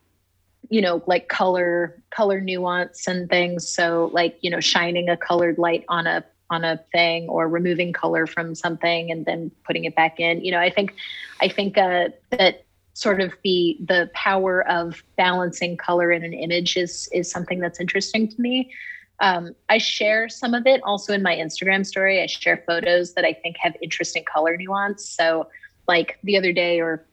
[0.70, 3.68] you know like color color nuance and things.
[3.68, 7.92] So like you know shining a colored light on a on a thing or removing
[7.92, 10.44] color from something and then putting it back in.
[10.44, 10.94] You know i think
[11.42, 16.78] i think uh, that sort of the the power of balancing color in an image
[16.78, 18.72] is is something that's interesting to me
[19.20, 22.22] um, i share some of it also in my instagram story.
[22.22, 25.10] I share photos that i think have interesting color nuance.
[25.10, 25.48] So
[25.88, 27.06] like the other day or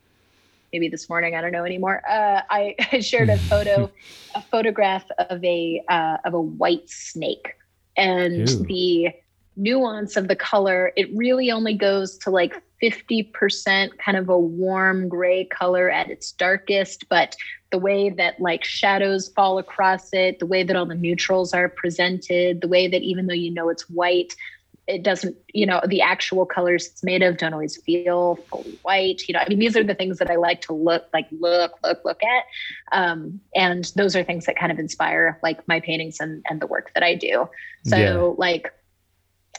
[0.72, 3.90] maybe this morning i don't know anymore uh, I, I, shared a photo
[4.34, 7.54] a photograph of a uh, of a white snake.
[7.96, 8.66] And Ew.
[8.66, 9.08] the
[9.56, 15.08] nuance of the color, it really only goes to like 50% kind of a warm
[15.08, 17.08] gray color at its darkest.
[17.08, 17.36] But
[17.70, 21.68] the way that like shadows fall across it, the way that all the neutrals are
[21.68, 24.34] presented, the way that even though you know it's white,
[24.86, 29.22] it doesn't, you know, the actual colors it's made of don't always feel fully white.
[29.26, 31.72] You know, I mean, these are the things that I like to look, like look,
[31.82, 32.44] look, look at.
[32.92, 36.66] Um, and those are things that kind of inspire like my paintings and, and the
[36.66, 37.48] work that I do.
[37.84, 38.34] So yeah.
[38.36, 38.72] like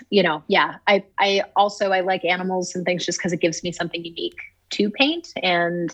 [0.10, 3.64] you know, yeah, I, I also, I like animals and things just cause it gives
[3.64, 4.38] me something unique
[4.72, 5.32] to paint.
[5.42, 5.94] And,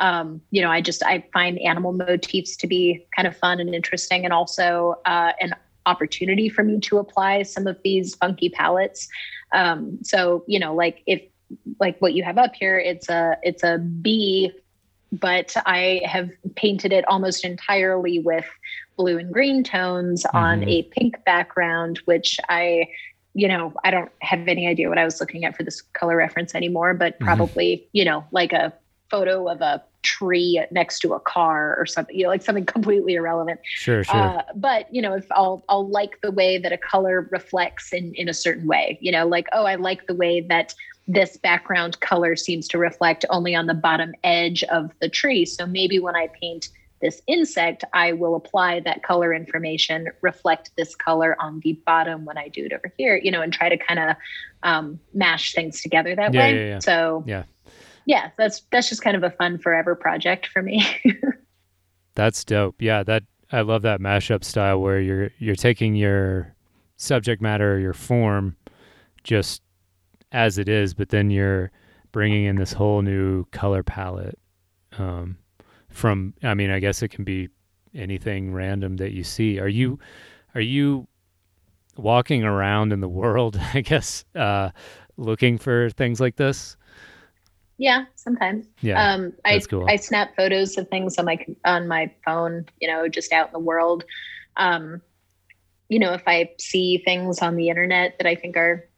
[0.00, 3.74] um, you know, I just, I find animal motifs to be kind of fun and
[3.74, 5.54] interesting and also, uh, an
[5.86, 9.08] opportunity for me to apply some of these funky palettes.
[9.52, 11.22] Um, so, you know, like if,
[11.80, 14.52] like what you have up here, it's a, it's a bee
[15.12, 18.46] but I have painted it almost entirely with
[18.96, 20.36] blue and green tones mm-hmm.
[20.36, 22.88] on a pink background, which I
[23.34, 26.16] you know, I don't have any idea what I was looking at for this color
[26.16, 27.24] reference anymore, but mm-hmm.
[27.24, 27.88] probably, mm-hmm.
[27.92, 28.72] you know, like a
[29.10, 33.14] photo of a tree next to a car or something, you know, like something completely
[33.14, 33.60] irrelevant.
[33.64, 34.16] Sure, sure.
[34.16, 38.14] Uh, but you know, if I'll I'll like the way that a color reflects in
[38.14, 40.74] in a certain way, you know, like oh, I like the way that
[41.08, 45.44] this background color seems to reflect only on the bottom edge of the tree.
[45.44, 46.68] So maybe when I paint
[47.02, 52.38] this insect, I will apply that color information, reflect this color on the bottom when
[52.38, 54.16] I do it over here, you know, and try to kind of
[54.62, 56.56] um, mash things together that yeah, way.
[56.56, 56.78] Yeah, yeah.
[56.78, 57.42] So yeah,
[58.06, 60.86] yeah, that's that's just kind of a fun forever project for me.
[62.14, 62.76] that's dope.
[62.80, 66.54] Yeah, that I love that mashup style where you're you're taking your
[66.96, 68.56] subject matter, your form,
[69.24, 69.60] just
[70.30, 71.70] as it is, but then you're
[72.12, 74.38] bringing in this whole new color palette.
[74.98, 75.38] Um,
[75.92, 77.48] from I mean, I guess it can be
[77.94, 79.58] anything random that you see.
[79.58, 79.98] Are you
[80.54, 81.06] are you
[81.96, 84.70] walking around in the world, I guess, uh,
[85.16, 86.76] looking for things like this?
[87.78, 88.66] Yeah, sometimes.
[88.80, 89.86] Yeah, um, I cool.
[89.88, 93.52] I snap photos of things on my on my phone, you know, just out in
[93.52, 94.04] the world.
[94.56, 95.02] Um,
[95.88, 98.88] you know, if I see things on the internet that I think are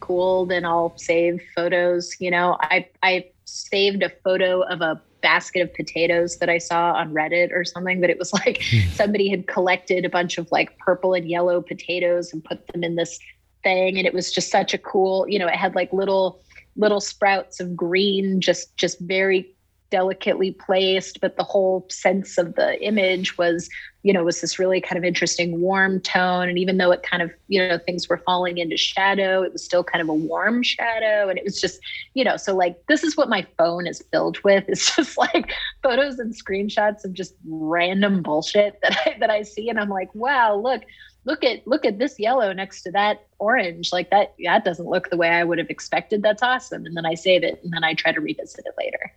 [0.00, 2.14] cool, then I'll save photos.
[2.20, 6.92] You know, I I saved a photo of a basket of potatoes that I saw
[6.92, 8.88] on Reddit or something, but it was like hmm.
[8.92, 12.96] somebody had collected a bunch of like purple and yellow potatoes and put them in
[12.96, 13.18] this
[13.62, 13.98] thing.
[13.98, 16.40] And it was just such a cool, you know, it had like little
[16.76, 19.54] little sprouts of green, just just very
[19.90, 23.68] delicately placed, but the whole sense of the image was,
[24.02, 26.48] you know, was this really kind of interesting warm tone.
[26.48, 29.64] And even though it kind of, you know, things were falling into shadow, it was
[29.64, 31.28] still kind of a warm shadow.
[31.28, 31.80] And it was just,
[32.14, 34.64] you know, so like this is what my phone is filled with.
[34.68, 35.52] It's just like
[35.82, 39.68] photos and screenshots of just random bullshit that I that I see.
[39.68, 40.82] And I'm like, wow, look,
[41.24, 45.10] look at look at this yellow next to that orange like that that doesn't look
[45.10, 47.84] the way i would have expected that's awesome and then i save it and then
[47.84, 49.12] i try to revisit it later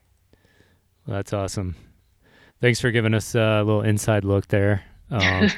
[1.08, 1.76] that's awesome.
[2.62, 4.84] Thanks for giving us a little inside look there.
[5.12, 5.50] Um,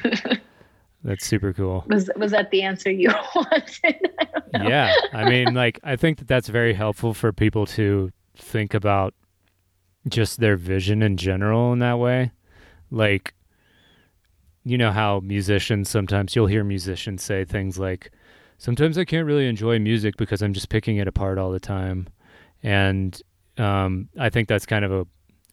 [1.04, 1.84] that's super cool.
[1.88, 4.10] Was was that the answer you wanted?
[4.54, 8.74] I yeah, I mean, like I think that that's very helpful for people to think
[8.74, 9.14] about
[10.08, 12.32] just their vision in general in that way.
[12.90, 13.34] Like,
[14.64, 18.10] you know how musicians sometimes you'll hear musicians say things like,
[18.58, 22.08] "Sometimes I can't really enjoy music because I'm just picking it apart all the time,"
[22.62, 23.20] and
[23.58, 25.06] um, I think that's kind of a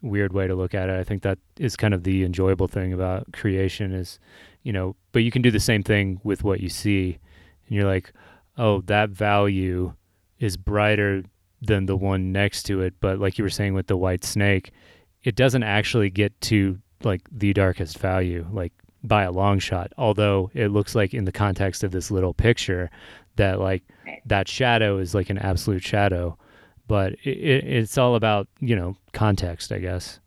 [0.04, 1.00] weird way to look at it.
[1.00, 4.20] I think that is kind of the enjoyable thing about creation is,
[4.62, 7.18] you know, but you can do the same thing with what you see.
[7.68, 8.14] And you're like,
[8.58, 9.94] oh, that value
[10.40, 11.24] is brighter
[11.62, 12.94] than the one next to it.
[13.00, 14.72] But like you were saying with the white snake,
[15.24, 18.74] it doesn't actually get to like the darkest value, like
[19.04, 19.94] by a long shot.
[19.98, 22.90] Although it looks like in the context of this little picture
[23.38, 23.84] that like
[24.26, 26.38] that shadow is like an absolute shadow.
[26.94, 30.20] But it, it, it's all about, you know, context, I guess.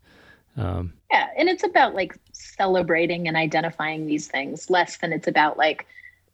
[0.57, 1.29] Um, yeah.
[1.37, 5.87] And it's about like celebrating and identifying these things less than it's about like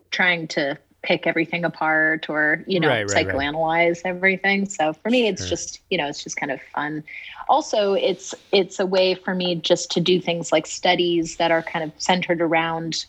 [0.09, 4.05] trying to pick everything apart or you know right, right, psychoanalyze right.
[4.05, 5.49] everything so for me it's sure.
[5.49, 7.03] just you know it's just kind of fun
[7.49, 11.61] also it's it's a way for me just to do things like studies that are
[11.61, 13.05] kind of centered around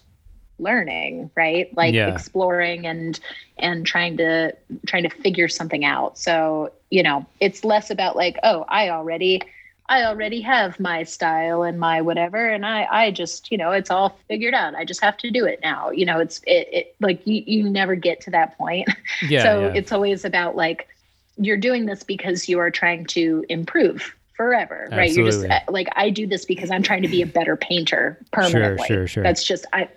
[0.58, 2.12] learning right like yeah.
[2.12, 3.18] exploring and
[3.58, 4.54] and trying to
[4.86, 9.40] trying to figure something out so you know it's less about like oh i already
[9.86, 13.90] I already have my style and my whatever, and I I just you know it's
[13.90, 14.74] all figured out.
[14.74, 15.90] I just have to do it now.
[15.90, 18.88] You know, it's it, it like you you never get to that point.
[19.28, 19.72] Yeah, so yeah.
[19.74, 20.88] it's always about like
[21.36, 24.98] you're doing this because you are trying to improve forever, Absolutely.
[24.98, 25.12] right?
[25.12, 28.86] You're just like I do this because I'm trying to be a better painter permanently.
[28.86, 29.22] Sure, sure, sure.
[29.22, 29.88] That's just I,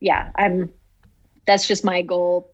[0.00, 0.72] yeah, I'm.
[1.46, 2.50] That's just my goal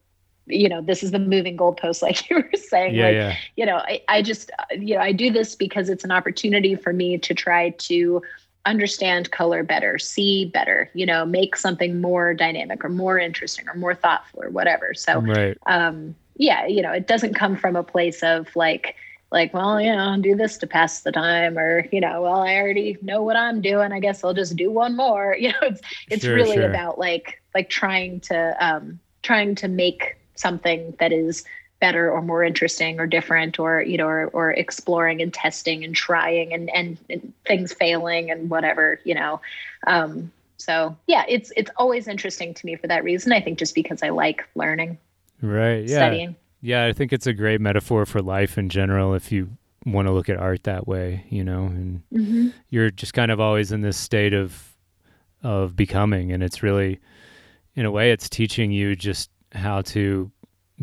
[0.49, 3.35] you know this is the moving goalpost like you were saying yeah, like yeah.
[3.55, 6.93] you know I, I just you know i do this because it's an opportunity for
[6.93, 8.21] me to try to
[8.65, 13.75] understand color better see better you know make something more dynamic or more interesting or
[13.75, 15.57] more thoughtful or whatever so right.
[15.67, 18.95] um yeah you know it doesn't come from a place of like
[19.31, 22.55] like well you know do this to pass the time or you know well i
[22.55, 23.91] already know what i'm doing.
[23.91, 25.35] I guess i'll just do one more.
[25.47, 26.69] You know it's it's sure, really sure.
[26.69, 31.43] about like like trying to um trying to make something that is
[31.79, 35.95] better or more interesting or different or you know or, or exploring and testing and
[35.95, 39.39] trying and, and, and things failing and whatever you know.
[39.85, 43.31] Um, so yeah it's it's always interesting to me for that reason.
[43.31, 44.97] I think just because i like learning
[45.41, 45.97] right yeah.
[45.97, 46.35] studying
[46.67, 49.49] yeah i think it's a great metaphor for life in general if you
[49.85, 52.47] want to look at art that way you know and mm-hmm.
[52.69, 54.75] you're just kind of always in this state of
[55.43, 56.99] of becoming and it's really
[57.75, 60.29] in a way it's teaching you just how to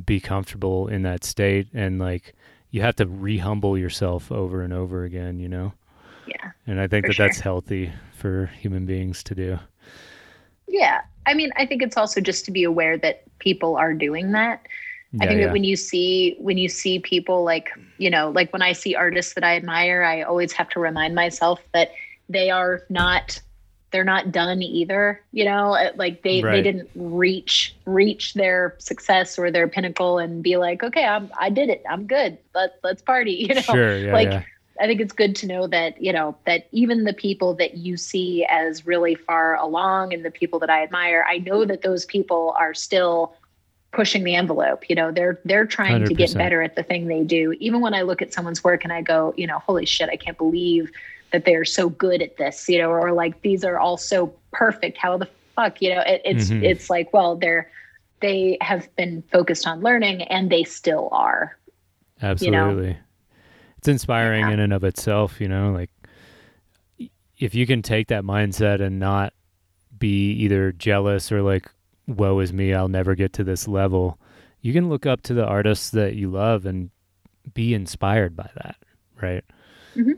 [0.06, 2.34] be comfortable in that state and like
[2.74, 5.72] you have to rehumble yourself over and over again, you know?
[6.26, 6.50] Yeah.
[6.66, 7.28] And I think that sure.
[7.28, 9.60] that's healthy for human beings to do.
[10.66, 11.02] Yeah.
[11.24, 14.66] I mean, I think it's also just to be aware that people are doing that.
[15.14, 15.46] Yeah, I think yeah.
[15.46, 18.96] that when you see when you see people like, you know, like when I see
[18.96, 21.92] artists that I admire, I always have to remind myself that
[22.28, 23.40] they are not
[23.92, 26.56] they're not done either you know uh, like they right.
[26.56, 31.48] they didn't reach reach their success or their pinnacle and be like okay I'm, i
[31.48, 34.42] did it i'm good let, let's party you know sure, yeah, like yeah.
[34.80, 37.96] i think it's good to know that you know that even the people that you
[37.96, 42.04] see as really far along and the people that i admire i know that those
[42.04, 43.36] people are still
[43.94, 46.08] pushing the envelope you know they're they're trying 100%.
[46.08, 48.84] to get better at the thing they do even when i look at someone's work
[48.84, 50.90] and i go you know holy shit i can't believe
[51.34, 54.96] that they're so good at this, you know, or like these are all so perfect.
[54.96, 56.62] How the fuck, you know, it, it's mm-hmm.
[56.62, 57.68] it's like, well, they're
[58.20, 61.58] they have been focused on learning and they still are.
[62.22, 62.86] Absolutely.
[62.86, 62.96] You know?
[63.78, 64.52] It's inspiring yeah.
[64.52, 65.90] in and of itself, you know, like
[67.36, 69.32] if you can take that mindset and not
[69.98, 71.68] be either jealous or like,
[72.06, 74.18] woe is me, I'll never get to this level,
[74.60, 76.90] you can look up to the artists that you love and
[77.52, 78.76] be inspired by that,
[79.20, 79.44] right?
[79.94, 80.12] Mm-hmm.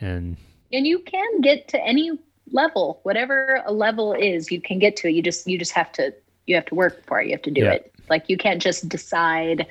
[0.00, 0.36] And
[0.72, 2.18] and you can get to any
[2.52, 5.12] level whatever a level is you can get to it.
[5.12, 6.12] You just you just have to
[6.46, 7.26] you have to work for it.
[7.26, 7.72] You have to do yeah.
[7.72, 7.94] it.
[8.08, 9.66] Like you can't just decide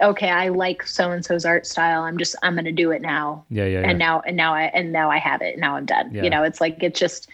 [0.00, 2.02] okay i like so and so's art style.
[2.02, 3.44] I'm just i'm gonna do it now.
[3.50, 5.58] Yeah yeah, and now and now i and now i have it.
[5.58, 6.14] Now i'm done.
[6.14, 6.24] Yeah.
[6.24, 7.28] you know it's like it's just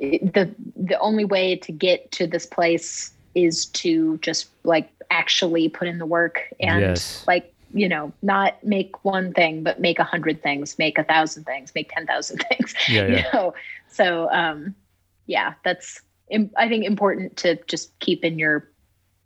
[0.00, 5.86] the the only way to get to this place is to just like actually put
[5.86, 7.24] in the work and yes.
[7.26, 11.44] like you know, not make one thing, but make a hundred things, make a thousand
[11.44, 13.16] things, make 10,000 things, yeah, yeah.
[13.16, 13.54] you know?
[13.88, 14.74] So, um,
[15.26, 16.00] yeah, that's,
[16.56, 18.68] I think important to just keep in your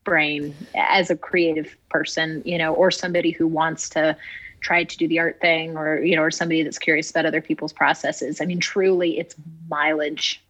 [0.05, 4.17] brain as a creative person, you know, or somebody who wants to
[4.61, 7.41] try to do the art thing or, you know, or somebody that's curious about other
[7.41, 8.41] people's processes.
[8.41, 9.35] I mean, truly it's
[9.69, 10.43] mileage.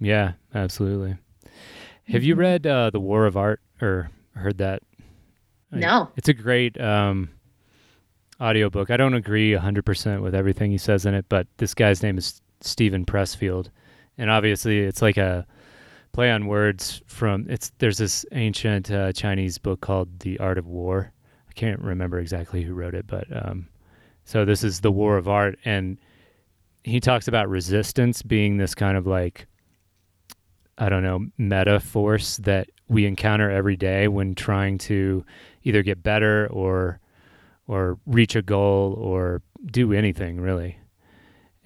[0.00, 1.16] Yeah, absolutely.
[2.08, 2.40] Have you mm-hmm.
[2.40, 4.82] read uh, The War of Art or heard that?
[5.70, 6.08] No.
[6.16, 7.30] It's a great um,
[8.40, 8.90] audiobook.
[8.90, 12.40] I don't agree 100% with everything he says in it, but this guy's name is
[12.60, 13.68] Steven Pressfield.
[14.18, 15.46] And obviously, it's like a
[16.12, 20.66] play on words from it's there's this ancient uh, Chinese book called The Art of
[20.66, 21.12] War.
[21.48, 23.68] I can't remember exactly who wrote it, but um,
[24.24, 25.98] so this is The War of Art and
[26.82, 29.46] he talks about resistance being this kind of like
[30.80, 35.24] I don't know, meta force that we encounter every day when trying to
[35.62, 36.98] either get better or
[37.68, 40.78] or reach a goal or do anything really.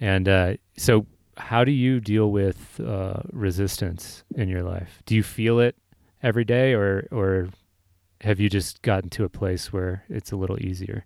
[0.01, 5.01] And uh, so, how do you deal with uh, resistance in your life?
[5.05, 5.77] Do you feel it
[6.21, 7.47] every day, or or
[8.21, 11.05] have you just gotten to a place where it's a little easier?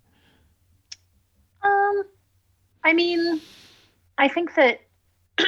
[1.62, 2.02] Um,
[2.82, 3.40] I mean,
[4.18, 4.80] I think that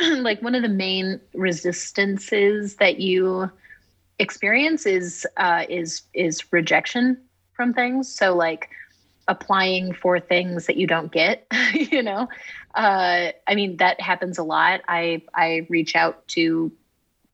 [0.19, 3.51] like one of the main resistances that you
[4.19, 7.19] experience is uh, is is rejection
[7.53, 8.15] from things.
[8.15, 8.69] So like
[9.29, 12.29] applying for things that you don't get, you know.
[12.75, 14.81] Uh, I mean that happens a lot.
[14.89, 16.73] I I reach out to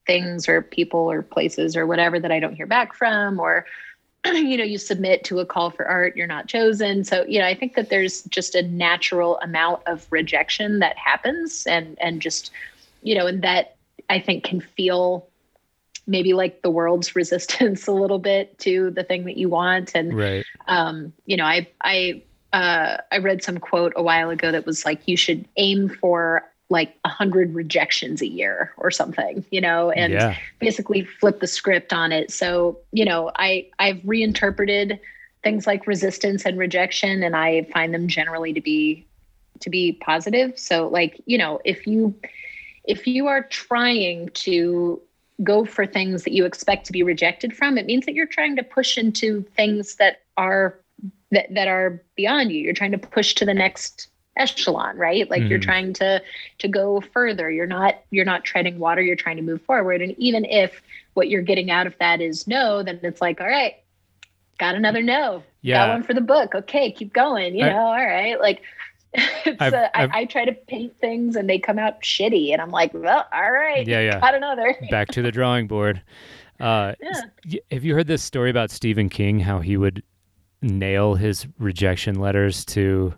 [0.07, 3.67] things or people or places or whatever that I don't hear back from or
[4.35, 7.47] you know you submit to a call for art you're not chosen so you know
[7.47, 12.51] i think that there's just a natural amount of rejection that happens and and just
[13.03, 13.77] you know and that
[14.11, 15.27] i think can feel
[16.07, 20.17] maybe like the world's resistance a little bit to the thing that you want and
[20.17, 20.45] right.
[20.67, 22.23] um you know i i
[22.53, 26.45] uh i read some quote a while ago that was like you should aim for
[26.71, 30.37] like a hundred rejections a year or something, you know, and yeah.
[30.59, 32.31] basically flip the script on it.
[32.31, 35.01] So, you know, I I've reinterpreted
[35.43, 39.07] things like resistance and rejection, and I find them generally to be
[39.61, 40.59] to be positive.
[40.59, 42.15] So, like, you know, if you
[42.85, 45.01] if you are trying to
[45.45, 48.57] go for things that you expect to be rejected from, it means that you're trying
[48.57, 50.79] to push into things that are
[51.31, 52.59] that, that are beyond you.
[52.59, 54.09] You're trying to push to the next
[54.39, 55.29] echelon right?
[55.31, 55.51] Like mm-hmm.
[55.51, 56.23] you're trying to
[56.59, 57.51] to go further.
[57.51, 60.03] You're not you're not treading water you're trying to move forward.
[60.03, 60.81] And even if
[61.15, 63.75] what you're getting out of that is no then it's like all right
[64.59, 65.43] got another no.
[65.63, 65.87] Yeah.
[65.87, 66.55] got one for the book.
[66.55, 68.41] Okay keep going you I, know all right?
[68.41, 68.63] Like
[69.15, 72.53] it's I've, uh, I've, I, I, try to paint things and they come out shitty.
[72.53, 74.21] And i'm like well all right yeah yeah.
[74.21, 74.77] got another.
[74.91, 76.03] Back to the drawing board.
[76.61, 77.61] Uh, yeah.
[77.71, 80.03] have you heard this story about stephen king how he would
[80.63, 83.15] nail his rejection letters to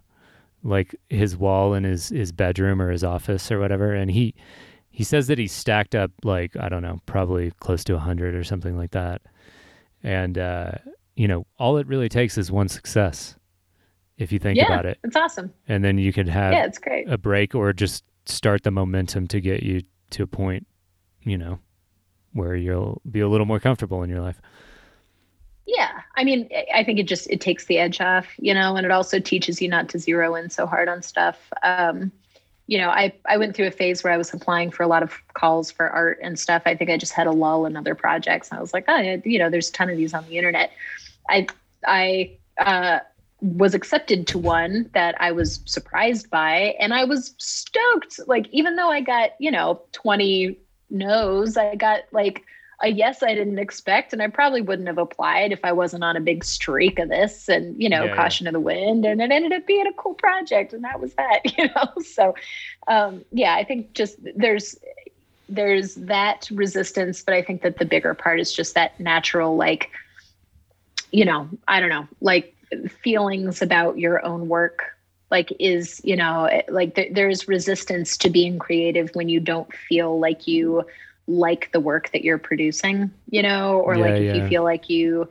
[0.63, 4.35] like his wall in his his bedroom or his office or whatever and he
[4.91, 8.45] he says that he stacked up like i don't know probably close to 100 or
[8.45, 9.23] something like that.
[10.03, 10.73] And uh
[11.17, 13.37] you know all it really takes is one success
[14.19, 14.99] if you think yeah, about it.
[15.03, 15.53] it's awesome.
[15.67, 17.09] And then you could have yeah, it's great.
[17.09, 19.81] a break or just start the momentum to get you
[20.11, 20.67] to a point
[21.23, 21.59] you know
[22.33, 24.41] where you'll be a little more comfortable in your life
[25.77, 26.01] yeah.
[26.17, 28.91] I mean i think it just it takes the edge off you know and it
[28.91, 31.53] also teaches you not to zero in so hard on stuff.
[31.63, 32.11] Um
[32.67, 35.03] you know i i went through a phase where i was applying for a lot
[35.03, 36.63] of calls for art and stuff.
[36.67, 38.51] I think i just had a lull in other projects.
[38.51, 40.73] And i was like oh you know there's a ton of these on the internet.
[41.29, 41.47] I
[41.87, 42.99] i uh
[43.43, 48.21] was accepted to one that I was surprised by and I was stoked.
[48.27, 50.59] Like even though I got you know 20
[50.91, 52.45] no's I got like
[52.83, 56.17] a yes I didn't expect, and I probably wouldn't have applied if I wasn't on
[56.17, 58.51] a big streak of this and you know yeah, caution yeah.
[58.51, 61.41] of the wind, and it ended up being a cool project, and that was that,
[61.59, 62.03] you know.
[62.03, 62.35] So
[62.89, 64.77] um, yeah, I think just there's
[65.49, 69.91] there's that resistance, but I think that the bigger part is just that natural like
[71.13, 72.55] you know I don't know like
[73.03, 74.97] feelings about your own work
[75.31, 80.19] like is you know like th- there's resistance to being creative when you don't feel
[80.19, 80.85] like you
[81.31, 84.35] like the work that you're producing, you know, or yeah, like if yeah.
[84.35, 85.29] you feel like you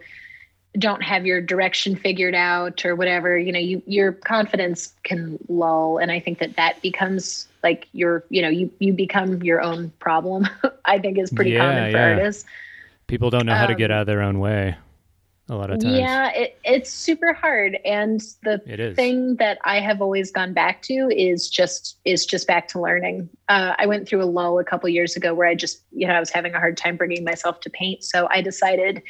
[0.78, 5.98] don't have your direction figured out or whatever, you know, you your confidence can lull
[5.98, 9.92] and I think that that becomes like your, you know, you you become your own
[10.00, 10.48] problem.
[10.86, 12.46] I think is pretty yeah, common for artists.
[13.08, 14.78] People don't know how um, to get um, out of their own way
[15.50, 15.98] a lot of times.
[15.98, 17.78] Yeah, it, it's super hard.
[17.86, 18.60] And the
[18.96, 23.30] thing that I have always gone back to is just is just back to learning.
[23.48, 26.14] Uh, I went through a lull a couple years ago where I just, you know,
[26.14, 28.04] I was having a hard time bringing myself to paint.
[28.04, 29.02] So I decided,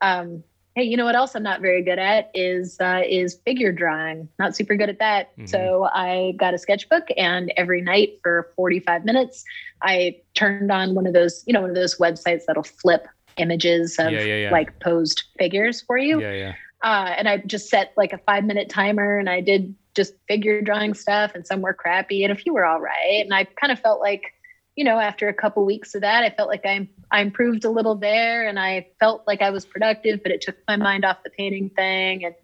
[0.00, 0.42] um,
[0.74, 4.28] hey, you know what else I'm not very good at is uh, is figure drawing.
[4.38, 5.32] Not super good at that.
[5.32, 5.46] Mm-hmm.
[5.46, 9.44] So I got a sketchbook, and every night for 45 minutes,
[9.82, 13.08] I turned on one of those, you know, one of those websites that'll flip
[13.38, 14.50] images of yeah, yeah, yeah.
[14.50, 16.20] like posed figures for you.
[16.20, 16.54] Yeah, yeah.
[16.82, 20.62] Uh, and I just set like a five minute timer and I did just figure
[20.62, 23.20] drawing stuff and some were crappy and a few were all right.
[23.20, 24.34] And I kind of felt like,
[24.76, 27.70] you know, after a couple weeks of that, I felt like I, I improved a
[27.70, 31.24] little there and I felt like I was productive, but it took my mind off
[31.24, 32.24] the painting thing.
[32.24, 32.34] And,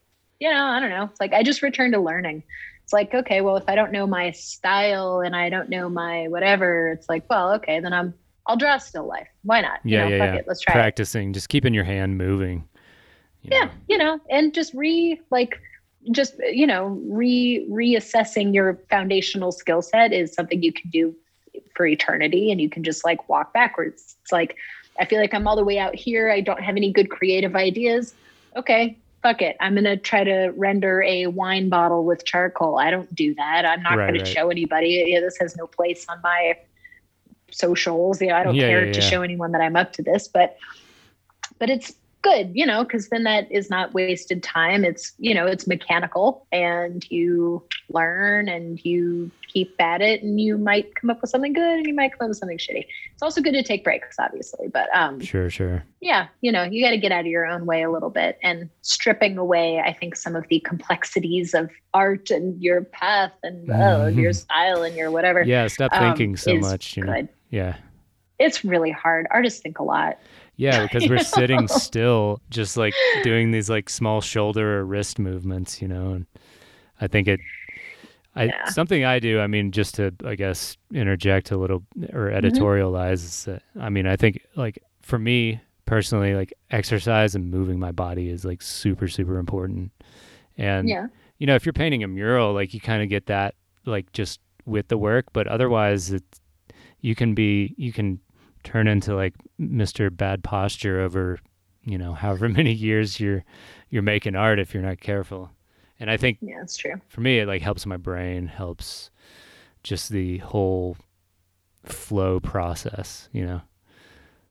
[0.40, 1.04] you know, I don't know.
[1.04, 2.42] It's like I just returned to learning.
[2.82, 6.26] It's like, okay, well, if I don't know my style and I don't know my
[6.26, 8.14] whatever, it's like, well, okay, then I'm
[8.46, 9.28] I'll draw still life.
[9.42, 9.80] Why not?
[9.84, 10.38] Yeah, you know, yeah, yeah.
[10.40, 10.44] It.
[10.46, 11.34] Let's try practicing, it.
[11.34, 12.68] just keeping your hand moving.
[13.42, 13.70] You yeah, know.
[13.88, 15.60] you know, and just re like
[16.10, 21.14] just you know re reassessing your foundational skill set is something you can do
[21.74, 24.56] for eternity and you can just like walk backwards it's like
[24.98, 27.56] i feel like i'm all the way out here i don't have any good creative
[27.56, 28.14] ideas
[28.56, 32.90] okay fuck it i'm going to try to render a wine bottle with charcoal i
[32.90, 34.26] don't do that i'm not Right, going right.
[34.26, 36.54] to show anybody yeah, this has no place on my
[37.54, 39.08] socials yeah i don't Yeah, care yeah, to yeah.
[39.08, 40.56] show anyone that i'm up to this but
[41.58, 45.44] but it's good you know because then that is not wasted time it's you know
[45.46, 51.20] it's mechanical and you learn and you keep at it and you might come up
[51.20, 53.62] with something good and you might come up with something shitty it's also good to
[53.62, 55.84] take breaks obviously but um Sure, sure.
[56.00, 58.38] yeah you know you got to get out of your own way a little bit
[58.42, 63.70] and stripping away i think some of the complexities of art and your path and
[63.70, 66.96] oh, your style and your whatever Yeah, stop um, thinking so much.
[66.96, 67.12] You know?
[67.12, 67.76] good Yeah.
[68.38, 70.18] it's really hard artists think a lot
[70.56, 75.82] Yeah, because we're sitting still, just like doing these like small shoulder or wrist movements,
[75.82, 76.12] you know.
[76.12, 76.26] And
[77.00, 77.40] I think it,
[78.36, 78.64] I Yeah.
[78.64, 79.40] something I do.
[79.40, 82.46] I mean, just to I guess interject a little or Mm-hmm.
[82.46, 83.14] editorialize.
[83.24, 87.92] Is that, I mean, I think like for me personally, like exercise and moving my
[87.92, 89.92] body is like super super important.
[90.58, 91.06] And yeah
[91.38, 93.54] you know, if you're painting a mural, like you kind of get that
[93.86, 96.24] like just with the work, but otherwise it
[97.04, 98.18] you can be you can
[98.62, 100.08] turn into like Mr.
[100.14, 101.38] Bad Posture over,
[101.84, 103.44] you know, however many years you're
[103.90, 105.50] you're making art if you're not careful.
[106.00, 109.10] And I think yeah it's true for me it like helps my brain, helps
[109.82, 110.96] just the whole
[111.84, 113.60] flow process, you know.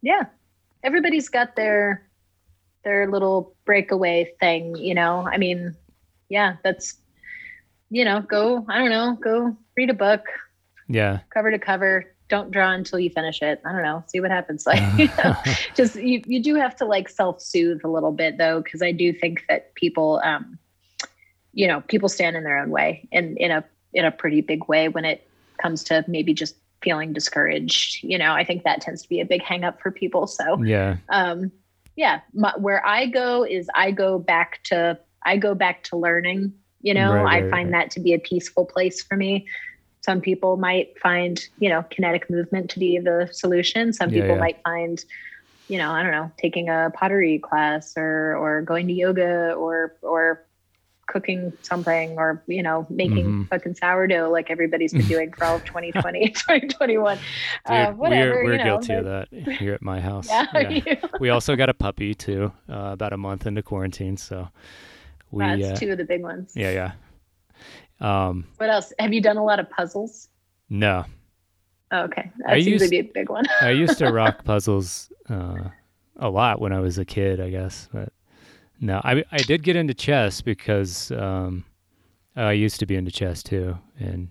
[0.03, 0.25] yeah
[0.83, 2.07] everybody's got their
[2.83, 5.73] their little breakaway thing you know i mean
[6.29, 6.97] yeah that's
[7.89, 10.21] you know go i don't know go read a book
[10.89, 11.19] Yeah.
[11.33, 13.61] cover to cover don't draw until you finish it.
[13.65, 14.03] I don't know.
[14.07, 14.65] See what happens.
[14.73, 15.35] Like you know,
[15.75, 19.13] just you, you do have to like self-soothe a little bit though because i do
[19.13, 20.57] think that people um
[21.53, 23.63] you know people stand in their own way in in a
[23.93, 25.27] in a pretty big way when it
[25.61, 28.03] comes to maybe just feeling discouraged.
[28.03, 30.27] You know i think that tends to be a big hang up for people.
[30.27, 30.97] So yeah.
[31.09, 31.51] um
[31.95, 36.53] yeah my, where i go is i go back to i go back to learning
[36.81, 37.13] you know?
[37.13, 37.85] Right, i right, find right.
[37.85, 39.45] that to be a peaceful place for me
[40.05, 44.35] some people might find you know kinetic movement to be the solution some Yeah, people
[44.35, 44.41] yeah.
[44.41, 45.03] might find
[45.69, 49.95] you know i don't know taking a pottery class or or going to yoga or
[50.01, 50.45] or
[51.07, 53.47] cooking something or you know making Mhm.
[53.49, 57.17] fucking sourdough like everybody's been doing for all of 2020 2021
[57.67, 59.27] Dude, uh, whatever we're we're you know, guilty of that
[59.59, 60.27] here at my house.
[60.29, 60.95] yeah, Yeah.
[61.19, 64.15] we also got a puppy too, uh, about a month into quarantine.
[64.15, 64.47] So
[65.31, 66.91] we, that's uh, two of the big ones yeah, yeah.
[68.03, 68.91] Um, What else?
[68.99, 70.29] Have you done a lot of puzzles?
[70.69, 71.05] no,
[71.91, 73.45] Oh, okay, that I seems used- to be a big one.
[73.61, 75.59] I used to rock puzzles uh,
[76.17, 77.87] a lot when I was a kid, I guess.
[77.93, 78.09] But
[78.81, 81.63] no, I I did get into chess because um,
[82.35, 84.29] I used to be into chess too, and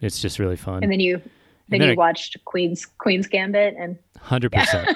[0.00, 0.82] it's just really fun.
[0.82, 1.18] and then you,
[1.68, 4.88] then, then you I- watched Queen's Queen's Gambit, and Hundred percent,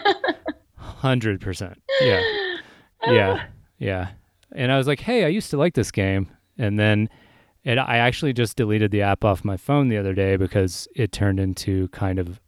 [0.77, 1.81] hundred percent.
[2.01, 2.23] Yeah.
[3.07, 3.45] yeah
[3.79, 4.09] yeah
[4.53, 6.29] and i was like hey i used to like this game
[6.59, 7.09] and then
[7.65, 11.13] it, i actually just deleted the app off my phone the other day because it
[11.13, 12.41] turned into kind of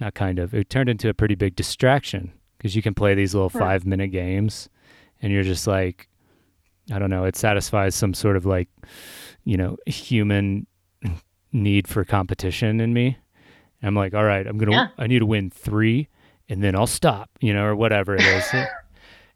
[0.00, 3.34] not kind of it turned into a pretty big distraction because you can play these
[3.34, 4.68] little five minute games
[5.20, 6.08] and you're just like
[6.92, 8.68] i don't know it satisfies some sort of like
[9.44, 10.66] you know human
[11.52, 13.16] need for competition in me.
[13.82, 14.88] I'm like all right i'm gonna Yeah.
[14.98, 16.08] i need to win three
[16.48, 18.44] and then i'll stop you know or whatever it is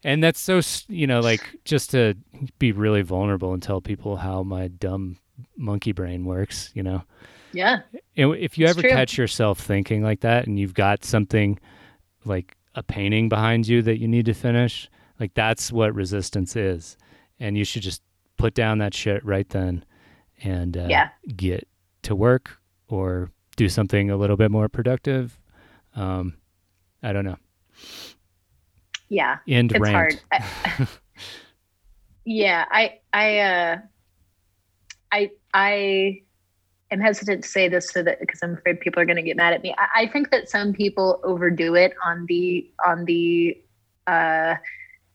[0.03, 2.15] and that's so you know like just to
[2.59, 5.17] be really vulnerable and tell people how my dumb
[5.57, 7.03] monkey brain works you know?
[7.51, 7.81] Yeah,
[8.15, 8.89] if you ever true.
[8.89, 11.59] catch yourself thinking like that and you've got something
[12.25, 14.89] like a painting behind you that you need to finish
[15.19, 16.97] like that's what resistance is.
[17.39, 18.01] And you should just
[18.37, 19.85] put down that shit right then
[20.43, 21.09] and uh, Yeah.
[21.35, 21.67] get
[22.03, 22.57] to work
[22.87, 25.37] or do something a little bit more productive.
[25.95, 26.37] Um
[27.03, 27.37] i don't know
[29.13, 29.37] yeah.
[29.47, 30.21] end It's rant hard.
[30.31, 30.87] I,
[32.25, 33.77] yeah, I, I, uh,
[35.11, 36.21] I, I
[36.91, 39.37] am hesitant to say this so that because I'm afraid people are going to get
[39.37, 39.75] mad at me.
[39.77, 43.57] I, I think that some people overdo it on the on the,
[44.07, 44.55] uh,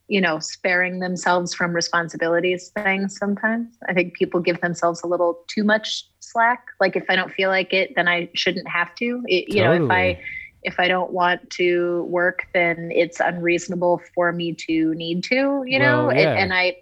[0.09, 3.09] you know, sparing themselves from responsibilities thing.
[3.09, 6.67] Sometimes I think people give themselves a little too much slack.
[6.81, 9.23] Like if I don't feel like it, then I shouldn't have to.
[9.27, 10.25] It, you know, if I Totally.
[10.69, 15.79] If I don't want to work, then it's unreasonable for me to need to, you
[15.79, 16.07] know?
[16.07, 16.31] Well, yeah.
[16.31, 16.77] and, and I,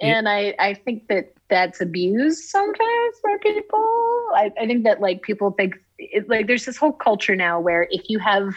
[0.00, 0.18] Yeah.
[0.18, 3.88] and I, I think that that's abused sometimes by people.
[4.34, 7.88] I, I think that like people think it, like there's this whole culture now where
[7.90, 8.54] if you have,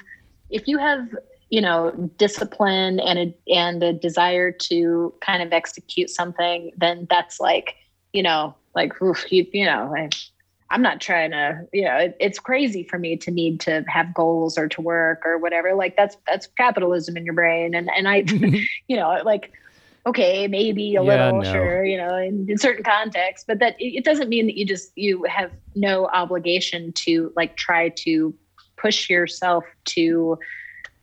[0.49, 1.07] if you have,
[1.49, 7.39] you know discipline and a and a desire to kind of execute something then that's
[7.39, 7.75] like
[8.11, 10.09] you know like oof, you, you know I,
[10.73, 14.13] i'm not trying to you know it, it's crazy for me to need to have
[14.13, 18.07] goals or to work or whatever like that's that's capitalism in your brain and and
[18.07, 18.17] i
[18.87, 19.53] you know like
[20.05, 21.53] okay maybe a yeah, little no.
[21.53, 24.65] sure you know in, in certain contexts but that it, it doesn't mean that you
[24.65, 28.33] just you have no obligation to like try to
[28.75, 30.37] push yourself to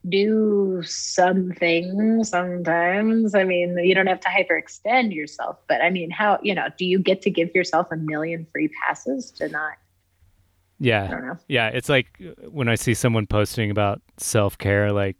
[0.09, 3.35] do something sometimes.
[3.35, 6.87] I mean, you don't have to hyperextend yourself, but I mean, how, you know, do
[6.87, 9.75] you get to give yourself a million free passes to not?
[10.79, 11.35] Yeah.
[11.49, 11.69] Yeah.
[11.69, 15.17] It's like uh, when I see someone posting about self care like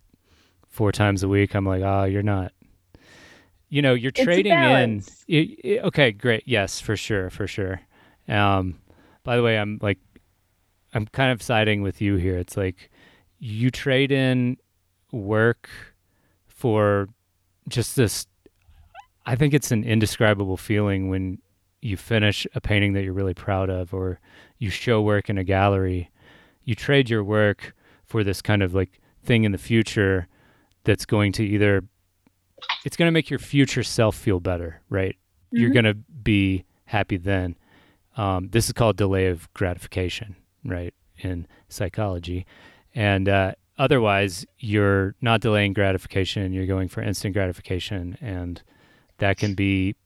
[0.69, 2.53] four times a week, I'm like, oh, you're not,
[3.69, 5.03] you know, you're trading in.
[5.29, 6.45] It, it, okay, great.
[6.47, 7.29] Yes, for sure.
[7.29, 7.83] For sure.
[8.29, 8.79] Um,
[9.25, 9.99] by the way, I'm like,
[10.95, 12.39] I'm kind of siding with you here.
[12.39, 12.91] It's like
[13.39, 14.57] you trade in
[15.13, 15.69] work
[16.49, 17.09] for
[17.69, 18.27] just this
[19.27, 21.39] I think it's an indescribable feeling when
[21.83, 24.19] you finish a painting that you're really proud of or
[24.59, 26.11] you show work in a gallery.
[26.65, 27.75] You trade your work
[28.05, 30.27] for this kind of like thing in the future
[30.85, 31.85] that's going to either
[32.85, 35.17] it's going to make your future self feel better, right?
[35.47, 35.57] Mm-hmm.
[35.59, 37.57] You're going to be happy then.
[38.17, 42.47] Um, this is called delay of gratification, right, in psychology.
[42.95, 48.63] And uh, otherwise you're not delaying gratification you're going for instant gratification and
[49.17, 49.97] that can be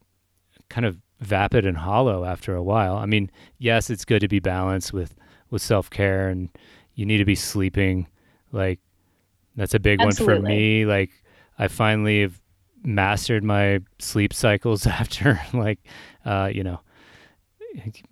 [0.69, 3.29] kind of vapid and hollow after a while i mean
[3.59, 5.17] yes it's good to be balanced with
[5.51, 6.49] with self-care and
[6.95, 8.07] you need to be sleeping
[8.53, 8.79] like
[9.57, 10.35] that's a big Absolutely.
[10.35, 11.11] one for me like
[11.59, 12.41] i finally have
[12.85, 15.81] mastered my sleep cycles after like
[16.25, 16.79] uh you know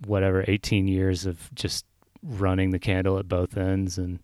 [0.05, 1.85] whatever 18 years of just
[2.21, 4.19] running the candle at both ends and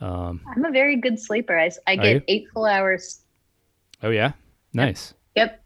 [0.00, 1.58] um, I'm a very good sleeper.
[1.58, 3.20] I, I get eight full hours.
[4.02, 4.32] Oh yeah,
[4.72, 5.14] nice.
[5.36, 5.62] Yep.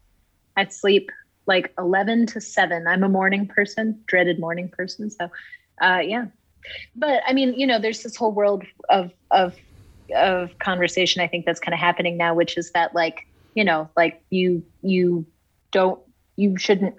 [0.57, 1.09] I sleep
[1.47, 2.87] like 11 to 7.
[2.87, 5.09] I'm a morning person, dreaded morning person.
[5.09, 5.29] So,
[5.81, 6.25] uh, yeah.
[6.95, 9.55] But I mean, you know, there's this whole world of of
[10.15, 13.89] of conversation I think that's kind of happening now, which is that like, you know,
[13.95, 15.25] like you you
[15.71, 15.99] don't
[16.35, 16.95] you shouldn't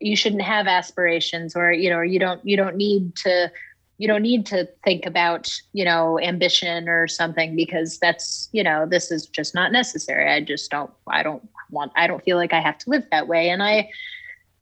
[0.00, 3.50] you shouldn't have aspirations or you know, or you don't you don't need to
[3.98, 8.86] you don't need to think about you know ambition or something because that's you know
[8.86, 12.52] this is just not necessary i just don't i don't want i don't feel like
[12.52, 13.88] i have to live that way and i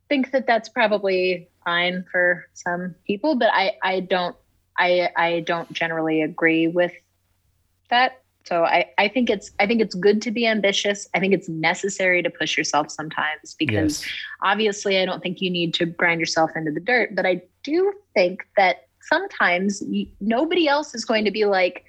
[0.09, 4.35] think that that's probably fine for some people but i i don't
[4.77, 6.91] i i don't generally agree with
[7.89, 11.09] that so I, I think it's I think it's good to be ambitious.
[11.13, 14.11] I think it's necessary to push yourself sometimes because yes.
[14.41, 17.91] obviously I don't think you need to grind yourself into the dirt, but I do
[18.13, 19.83] think that sometimes
[20.19, 21.85] nobody else is going to be like,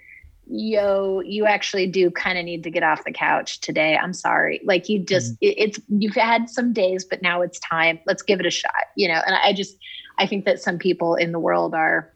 [0.47, 3.97] yo, you actually do kind of need to get off the couch today.
[3.97, 4.61] I'm sorry.
[4.65, 5.45] Like you just, mm-hmm.
[5.45, 7.99] it, it's, you've had some days, but now it's time.
[8.07, 9.20] Let's give it a shot, you know?
[9.27, 9.77] And I just,
[10.19, 12.11] I think that some people in the world are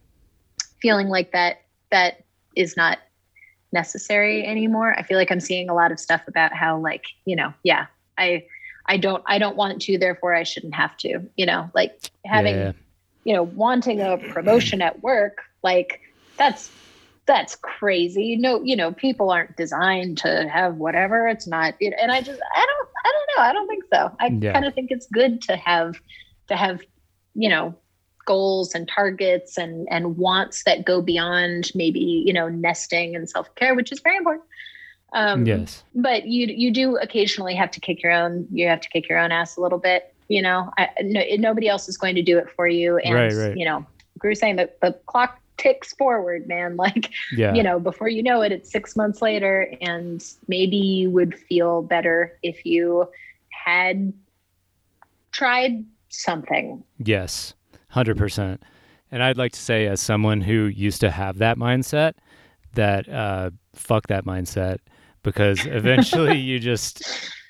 [0.80, 2.24] feeling like that, that
[2.56, 2.98] is not
[3.72, 4.94] necessary anymore.
[4.96, 7.86] I feel like I'm seeing a lot of stuff about how like, you know, yeah,
[8.16, 8.46] I,
[8.86, 12.54] I don't, I don't want to, therefore I shouldn't have to, you know, like having,
[12.54, 12.72] yeah
[13.24, 16.00] you know, wanting a promotion at work, like
[16.36, 16.70] that's
[17.26, 18.36] that's crazy.
[18.36, 21.28] No, you know, people aren't designed to have whatever.
[21.28, 23.42] It's not, and I just, I don't, I don't know.
[23.42, 24.16] I don't think so.
[24.18, 24.52] I yeah.
[24.52, 26.00] kind of think it's good to have,
[26.48, 26.80] to have,
[27.34, 27.74] you know,
[28.24, 33.52] goals and targets and and wants that go beyond maybe you know nesting and self
[33.56, 34.44] care, which is very important.
[35.12, 35.82] Um, yes.
[35.94, 38.46] But you you do occasionally have to kick your own.
[38.50, 41.68] You have to kick your own ass a little bit you know I, no, nobody
[41.68, 43.56] else is going to do it for you and right, right.
[43.56, 43.84] you know
[44.18, 47.54] Gru saying that the clock ticks forward man like yeah.
[47.54, 51.82] you know before you know it it's six months later and maybe you would feel
[51.82, 53.06] better if you
[53.50, 54.12] had
[55.32, 57.52] tried something yes
[57.94, 58.58] 100%
[59.10, 62.14] and i'd like to say as someone who used to have that mindset
[62.72, 64.78] that uh fuck that mindset
[65.22, 67.02] because eventually you just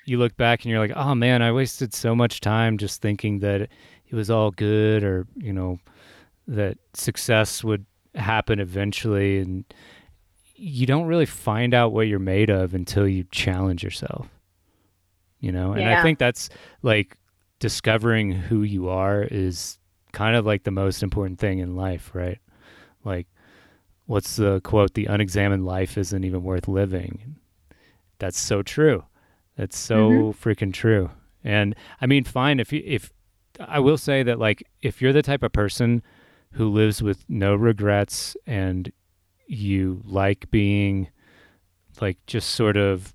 [0.05, 3.39] you look back and you're like, oh man, I wasted so much time just thinking
[3.39, 3.69] that it
[4.11, 5.79] was all good or, you know,
[6.47, 7.85] that success would
[8.15, 9.39] happen eventually.
[9.39, 9.65] And
[10.55, 14.27] you don't really find out what you're made of until you challenge yourself,
[15.39, 15.71] you know?
[15.71, 15.99] And yeah.
[15.99, 16.49] I think that's
[16.81, 17.17] like
[17.59, 19.77] discovering who you are is
[20.11, 22.39] kind of like the most important thing in life, right?
[23.05, 23.27] Like,
[24.05, 24.93] what's the quote?
[24.93, 27.37] The unexamined life isn't even worth living.
[28.19, 29.05] That's so true
[29.55, 30.49] that's so mm-hmm.
[30.49, 31.11] freaking true.
[31.43, 33.11] And I mean, fine if you if
[33.59, 36.01] I will say that like if you're the type of person
[36.53, 38.91] who lives with no regrets and
[39.47, 41.09] you like being
[42.01, 43.13] like just sort of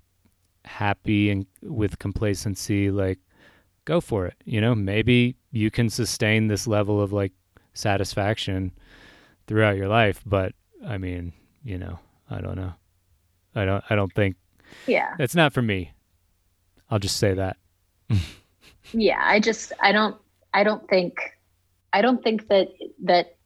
[0.65, 3.19] happy and with complacency, like
[3.85, 4.35] go for it.
[4.45, 7.33] You know, maybe you can sustain this level of like
[7.73, 8.71] satisfaction
[9.47, 10.53] throughout your life, but
[10.85, 11.33] I mean,
[11.63, 11.99] you know,
[12.29, 12.73] I don't know.
[13.55, 14.35] I don't I don't think
[14.85, 15.15] Yeah.
[15.17, 15.93] it's not for me.
[16.89, 17.57] I'll just say that.
[18.93, 20.15] yeah, I just I don't
[20.53, 21.13] I don't think
[21.93, 22.67] I don't think that
[23.03, 23.37] that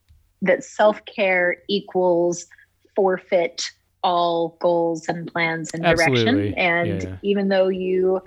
[0.41, 2.45] that self-care equals
[2.95, 3.63] forfeit
[4.03, 6.23] all goals and plans and Absolutely.
[6.25, 8.21] direction and Yeah, even though you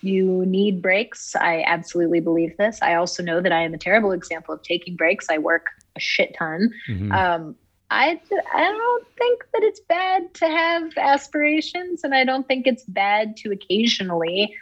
[0.00, 4.12] you need breaks i absolutely believe this i also know that i am a terrible
[4.12, 5.66] example of taking breaks i work
[5.96, 7.12] a shit ton Mhm.
[7.12, 7.56] um
[7.90, 8.20] I,
[8.54, 13.36] I don't think that it's bad to have aspirations and i don't think it's bad
[13.38, 14.54] to occasionally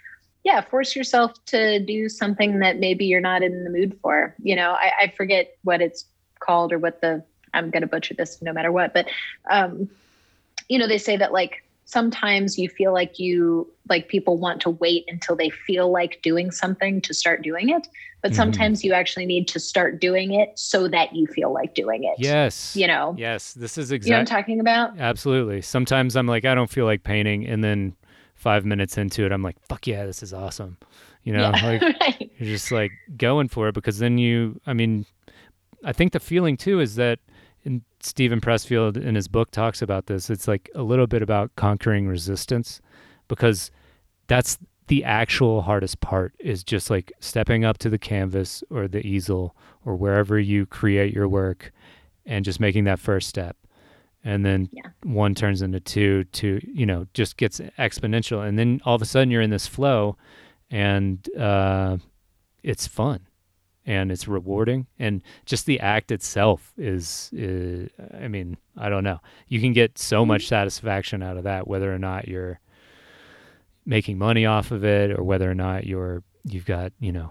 [0.45, 4.35] yeah force yourself to do something that maybe you're not in the mood for.
[4.43, 6.07] You know i, I forget what it's
[6.39, 9.09] called or what the i'm going to butcher this no matter what but
[9.51, 9.89] um
[10.69, 14.71] you know they say that like sometimes you feel like you like people want to
[14.71, 17.87] wait until they feel like doing something to start doing it
[18.23, 18.37] but Mhm.
[18.37, 22.15] sometimes you actually need to start doing it so that you feel like doing it
[22.19, 22.75] yes.
[22.77, 25.63] you know Yes, this is you know what i'm talking about absolutely.
[25.63, 27.95] Sometimes I'm like I don't feel like painting and then
[28.35, 30.77] 5 minutes into it I'm like fuck yeah, this is awesome.
[31.23, 34.73] You know, yeah like right you're just like going for it because then you i
[34.73, 35.07] mean
[35.85, 37.21] i think the feeling too is that
[37.67, 41.55] and Steven Pressfield in his book talks about this it's like a little bit about
[41.57, 42.81] conquering resistance
[43.29, 43.71] because
[44.29, 49.05] that's the actual hardest part is just like stepping up to the canvas or the
[49.05, 51.73] easel or wherever you create your work
[52.25, 53.57] and just making that first step.
[54.25, 54.83] And then Yeah.
[55.03, 58.47] one turns into two two you know just gets exponential.
[58.47, 60.17] And then all of a sudden you're in this flow
[60.71, 61.99] and uh,
[62.63, 63.27] it's fun
[63.87, 64.87] and it's rewarding.
[64.99, 67.89] And just the act itself is, is
[68.21, 69.21] i mean i don't know.
[69.49, 70.49] You can get so much mm-hmm.
[70.49, 72.61] satisfaction out of that whether or not you're
[73.87, 77.31] making money off of it or whether or not you're you've got you know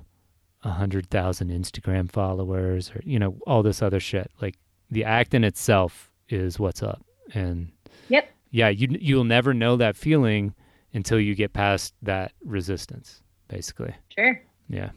[0.64, 4.32] a hundred thousand instagram followers or you know all this other shit.
[4.42, 4.56] Like
[4.90, 7.06] the act in itself is what's up.
[7.34, 7.72] And
[8.08, 8.32] Yep.
[8.52, 10.54] yeah you you'll never know that feeling
[10.94, 13.94] until you get past that resistance basically.
[14.16, 14.42] Sure.
[14.70, 14.92] Yeah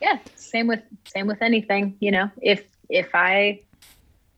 [0.00, 3.60] yeah same with same with anything you know if if i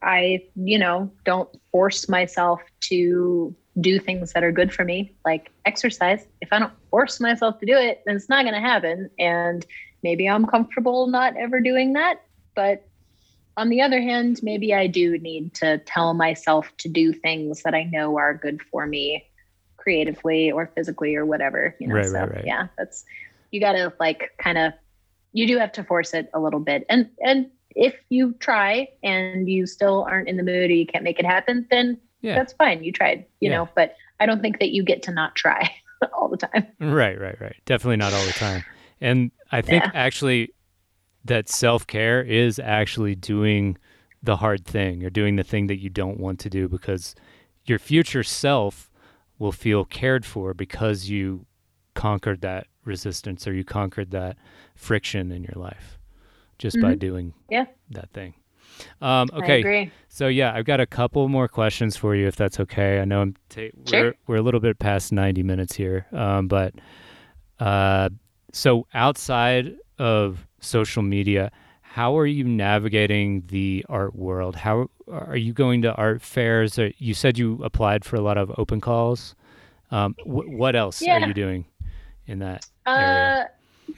[0.01, 5.51] i you know don't force myself to do things that are good for me like
[5.65, 9.09] exercise if i don't force myself to do it then it's not going to happen
[9.17, 9.65] and
[10.03, 12.21] maybe i'm comfortable not ever doing that
[12.55, 12.85] but
[13.57, 17.73] on the other hand maybe i do need to tell myself to do things that
[17.73, 19.25] i know are good for me
[19.77, 22.45] creatively or physically or whatever you know Right, so right, right.
[22.45, 23.05] yeah that's
[23.51, 24.73] you got to like kind of
[25.33, 29.49] you do have to force it a little bit and and if you try and
[29.49, 32.53] you still aren't in the mood or you can't make it happen then yeah that's
[32.53, 33.57] fine you tried you Yeah.
[33.57, 35.69] know but i don't think that you get to not try
[36.13, 37.55] all the time Right, right, right.
[37.65, 38.65] Definitely not all the time.
[38.99, 39.91] And I think Yeah.
[39.93, 40.53] actually
[41.25, 43.77] that self care is actually doing
[44.21, 47.15] the hard thing or doing the thing that you don't want to do because
[47.65, 48.91] your future self
[49.39, 51.45] will feel cared for because you
[51.93, 54.37] conquered that resistance or you conquered that
[54.75, 55.97] friction in your life
[56.59, 56.99] just by Mhm.
[56.99, 57.65] doing Yeah.
[57.91, 58.33] that thing.
[59.01, 62.99] Um, okay, so yeah, I've got a couple more questions for you, if that's okay.
[62.99, 64.03] I know I'm ta- Sure.
[64.03, 66.73] we're we're a little bit past ninety minutes here, um, but
[67.59, 68.09] uh,
[68.51, 71.51] so outside of social media,
[71.81, 74.55] how are you navigating the art world?
[74.55, 76.79] How are you going to art fairs?
[76.97, 79.35] You said you applied for a lot of open calls.
[79.91, 81.21] Um, wh- what else Yeah.
[81.23, 81.65] are you doing
[82.25, 82.65] in that?
[82.85, 83.45] Uh,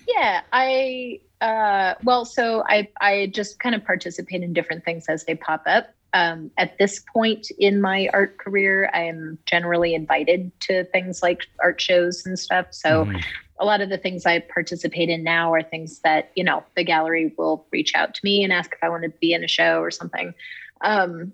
[0.07, 5.25] yeah, I uh, well, so I I just kind of participate in different things as
[5.25, 5.87] they pop up.
[6.13, 11.41] Um, at this point in my art career, I am generally invited to things like
[11.61, 12.67] art shows and stuff.
[12.71, 13.23] So Mhm.
[13.59, 16.83] a lot of the things I participate in now are things that you know the
[16.83, 19.47] gallery will reach out to me and ask if I want to be in a
[19.47, 20.33] show or something.
[20.81, 21.33] Um,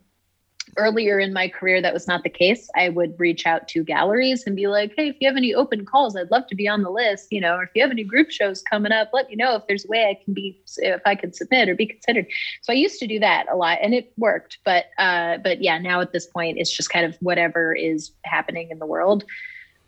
[0.77, 2.69] earlier in my career, that was not the case.
[2.75, 5.85] I would reach out to galleries and be like, "Hey, if you have any open
[5.85, 7.27] calls, I'd love to be on the list.
[7.31, 9.63] You know, or if you have any group shows coming up, let me know if
[9.67, 12.27] there's a way I can be if I could submit or be considered."
[12.61, 14.59] So I used to do that a lot, and it worked.
[14.63, 18.69] But uh, but yeah, now at this point, it's just kind of whatever is happening
[18.71, 19.23] in the world.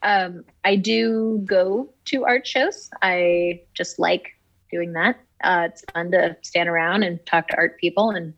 [0.03, 2.89] Um, I do go to art shows.
[3.01, 4.31] I just like
[4.69, 5.19] doing that.
[5.43, 8.33] Uh, it's fun to stand around and talk to art people and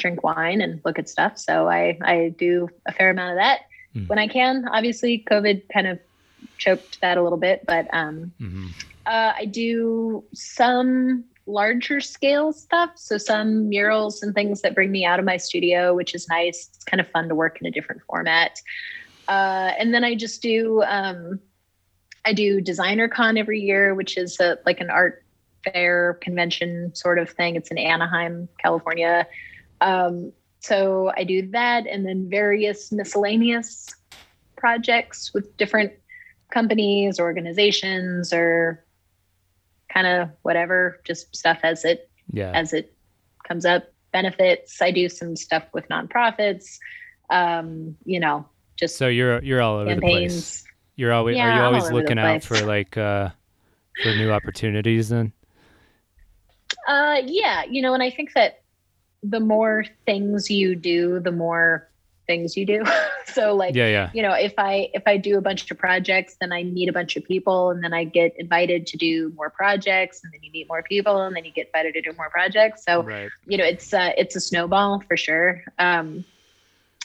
[0.00, 1.38] drink wine and look at stuff.
[1.38, 3.60] So I, I do a fair amount of that
[3.96, 4.08] Mhm.
[4.08, 4.66] when I can.
[4.68, 5.98] Obviously, COVID kind of
[6.58, 8.68] choked that a little bit, but um, Mhm.
[9.06, 12.92] uh, I do some larger scale stuff.
[12.96, 16.70] So some murals and things that bring me out of my studio, which is nice.
[16.74, 18.60] It's kind of fun to work in a different format.
[19.28, 21.38] uh, and then I just do um,
[22.24, 25.24] I do Designer Con every year, which is a, like an art
[25.64, 27.54] fair convention sort of thing.
[27.56, 29.26] It's in Anaheim, California.
[29.80, 33.88] Um, so I do that, and then various miscellaneous
[34.56, 35.92] projects with different
[36.52, 38.84] companies, organizations, or
[39.92, 42.52] kind of whatever, just stuff as it Yeah.
[42.54, 42.94] as it
[43.48, 43.84] comes up.
[44.12, 44.82] Benefits.
[44.82, 46.78] I do some stuff with nonprofits.
[47.30, 50.64] Um, you know, just So you're you're all over the place.
[50.96, 53.30] You're always Yeah, are you always all over the looking out for like uh
[54.02, 55.32] for new opportunities then?
[56.88, 58.62] Uh, yeah, you know, and I think that
[59.22, 61.88] the more things you do, the more
[62.26, 62.84] things you do.
[63.26, 64.10] so like, yeah, yeah.
[64.14, 66.92] you know, if I if I do a bunch of projects, then I meet a
[66.92, 70.50] bunch of people, and then I get invited to do more projects, and then you
[70.52, 72.84] meet more people, and then you get invited to do more projects.
[72.84, 73.30] So right.
[73.46, 75.62] you know, it's uh, it's a snowball for sure.
[75.78, 76.24] Um,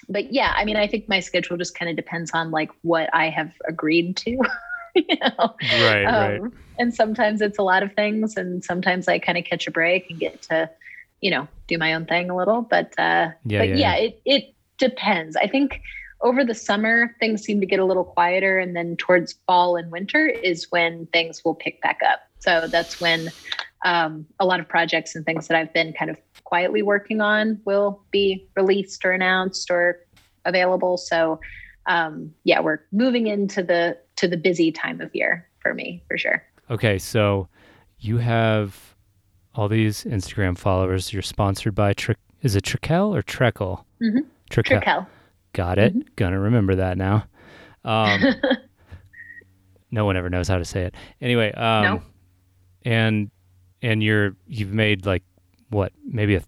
[0.07, 3.09] but yeah, I mean, I think my schedule just kind of depends on like what
[3.13, 4.31] I have agreed to.
[4.95, 6.39] you know, Right, right.
[6.39, 9.71] um, and sometimes it's a lot of things, and sometimes I kind of catch a
[9.71, 10.69] break and get to,
[11.25, 12.61] you know, do my own thing a little.
[12.61, 15.35] But uh, Yeah, but yeah, yeah, it it depends.
[15.35, 15.81] I think
[16.21, 19.91] over the summer things seem to get a little quieter, and then towards fall and
[19.91, 22.19] winter is when things will pick back up.
[22.37, 23.31] So that's when
[23.85, 27.59] um, a lot of projects and things that I've been kind of quietly working on
[27.65, 30.05] will be released or announced or
[30.45, 30.97] available.
[30.97, 31.39] So
[31.87, 36.19] um, yeah, we're moving into the to the busy time of year for me for
[36.19, 36.43] sure.
[36.69, 37.47] Okay, so
[37.99, 38.94] you have
[39.55, 41.13] all these Instagram followers.
[41.13, 42.17] You're sponsored by Trick.
[42.41, 43.85] Is it Trickle or Treckle?
[44.01, 44.25] Mhm.
[44.49, 45.07] Trickle.
[45.53, 46.15] Got it.
[46.15, 47.25] Gonna remember that now.
[47.83, 48.21] Um,
[49.91, 50.95] no one ever knows how to say it.
[51.21, 52.01] Anyway, um, No.
[52.83, 53.31] and
[53.81, 55.23] and you're you've made like
[55.69, 56.43] what maybe a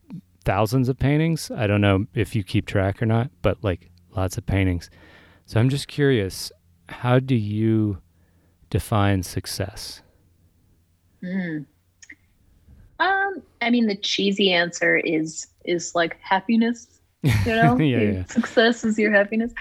[0.45, 1.51] thousands of paintings.
[1.51, 4.89] I don't know if you keep track or not, but like lots of paintings.
[5.45, 6.51] So I'm just curious,
[6.89, 7.99] how do you
[8.69, 10.01] define success?
[11.23, 11.65] Mm.
[12.99, 16.87] Um, I mean, the cheesy answer is is like happiness.
[17.23, 18.25] You know, Yeah, yeah.
[18.25, 19.53] success is your happiness.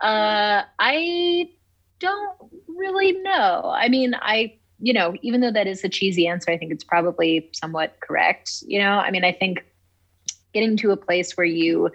[0.00, 1.50] Uh, I
[2.00, 2.36] don't
[2.66, 3.72] really know.
[3.74, 6.82] I mean, I you know, even though that is a cheesy answer, I think it's
[6.84, 8.62] probably somewhat correct.
[8.66, 9.64] You know, I mean, I think
[10.52, 11.88] getting to a place where you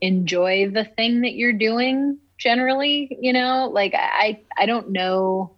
[0.00, 5.57] enjoy the thing that you're doing generally, you know, like I I don't know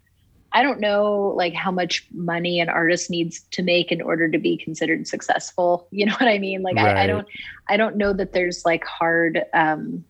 [0.52, 4.38] I don't know like how much money an artist needs to make in order to
[4.38, 5.88] be considered successful.
[5.92, 6.62] You know what I mean?
[6.62, 7.26] Like I, I don't
[7.68, 10.04] I don't know that there's like hard um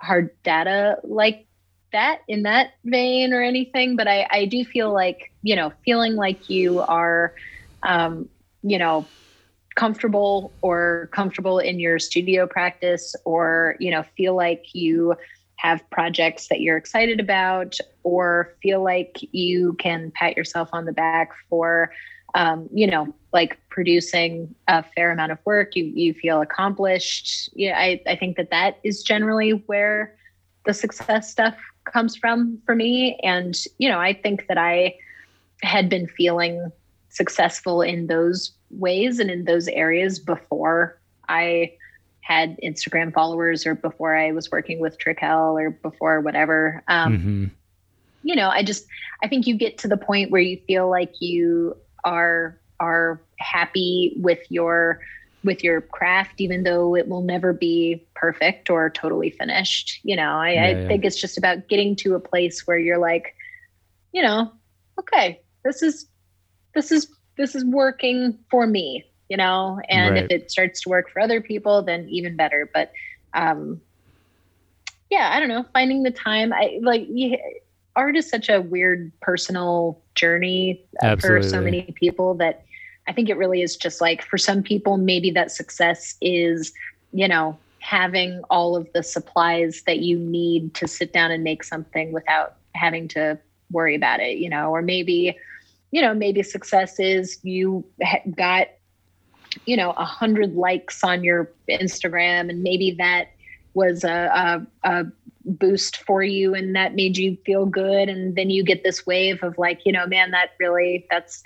[0.00, 1.46] hard data like
[1.92, 6.14] that in that vein or anything, but I, I do feel like, you know, feeling
[6.14, 7.34] like you are
[7.82, 8.28] um,
[8.62, 9.08] you know,
[9.76, 15.14] comfortable or comfortable in your studio practice or, you know, feel like you
[15.56, 20.92] have projects that you're excited about or feel like you can pat yourself on the
[20.92, 21.90] back for
[22.34, 27.50] um, you know like producing a fair amount of work you you feel accomplished.
[27.54, 30.14] Yeah I, I think that that is generally where
[30.66, 33.18] the success stuff comes from for me.
[33.22, 34.94] And you know i think that i
[35.62, 36.70] had been feeling
[37.08, 41.00] successful in those ways and in those areas before
[41.30, 41.72] i
[42.26, 46.82] had Instagram followers or before I was working with Trekell or before whatever.
[46.88, 47.44] Um, hmm
[48.22, 48.86] You know, I just
[49.22, 51.74] I think you get to the point where you feel like you
[52.04, 55.00] are are happy with your
[55.44, 60.00] with your craft, even though it will never be perfect or totally finished.
[60.02, 60.88] You know, I, Yeah, I yeah.
[60.88, 63.34] think it's just about getting to a place where you're like,
[64.12, 64.50] you know,
[64.98, 66.08] okay, this is
[66.74, 70.24] this is this is working for me you know and Right.
[70.24, 72.70] if it starts to work for other people then even better.
[72.72, 72.92] But
[73.34, 73.80] um
[75.10, 76.52] yeah i don't know finding the time.
[76.52, 77.38] I like you,
[77.94, 82.64] art is such a weird personal journey uh, for so many people that
[83.08, 86.72] i think it really is just like for some people maybe that success is
[87.12, 91.62] you know having all of the supplies that you need to sit down and make
[91.62, 93.38] something without having to
[93.70, 95.36] worry about it you know or maybe
[95.90, 98.68] you know maybe success is you ha- got
[99.64, 103.28] you know a hundred likes on your instagram and maybe that
[103.74, 105.04] was a, a, a
[105.44, 109.42] boost for you and that made you feel good and then you get this wave
[109.42, 111.42] of like you know man that really that's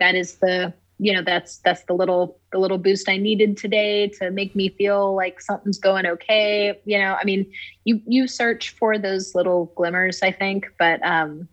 [0.00, 4.08] that is the you know that's that's the little the little boost i needed today
[4.08, 7.16] to make me feel like something's going okay you know?
[7.20, 7.50] I mean
[7.84, 11.48] you you search for those little glimmers i think but um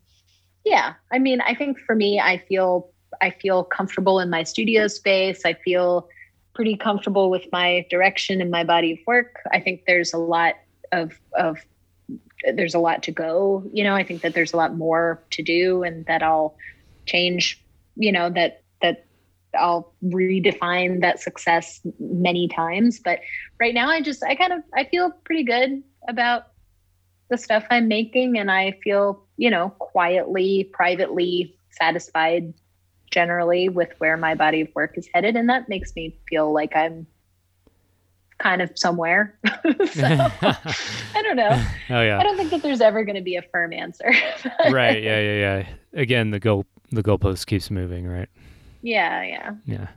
[0.63, 4.87] yeah i mean i think for me i feel i feel comfortable in my studio
[4.87, 6.07] space i feel
[6.53, 10.55] pretty comfortable with my direction and my body of work i think there's a lot
[10.91, 11.57] of of
[12.53, 13.63] there's a lot to go.
[13.71, 16.55] You know, I think that there's a lot more to do, and that I'll
[17.05, 17.63] change.
[17.95, 19.05] You know that that
[19.57, 22.99] I'll redefine that success many times.
[22.99, 23.19] But
[23.59, 26.47] right now, I just I kind of I feel pretty good about
[27.29, 32.53] the stuff I'm making, and I feel you know quietly, privately satisfied
[33.11, 36.75] generally with where my body of work is headed, and that makes me feel like
[36.75, 37.05] I'm
[38.41, 39.37] kind of somewhere.
[39.93, 41.63] so I don't know.
[41.89, 42.19] Oh yeah.
[42.19, 44.11] I don't think that there's ever going to be a firm answer.
[44.71, 45.01] right.
[45.01, 45.19] Yeah.
[45.19, 45.35] Yeah.
[45.35, 45.67] Yeah.
[45.93, 48.07] Again, the goal the goalpost keeps moving.
[48.07, 48.29] Right.
[48.81, 49.23] Yeah.
[49.23, 49.51] Yeah.
[49.65, 49.87] Yeah.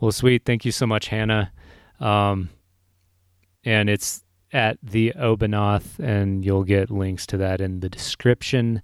[0.00, 0.44] Well, sweet.
[0.44, 1.52] Thank you so much, Hannah.
[2.00, 2.50] Um,
[3.64, 4.22] and it's
[4.52, 8.82] at the Obanoth, and you'll get links to that in the description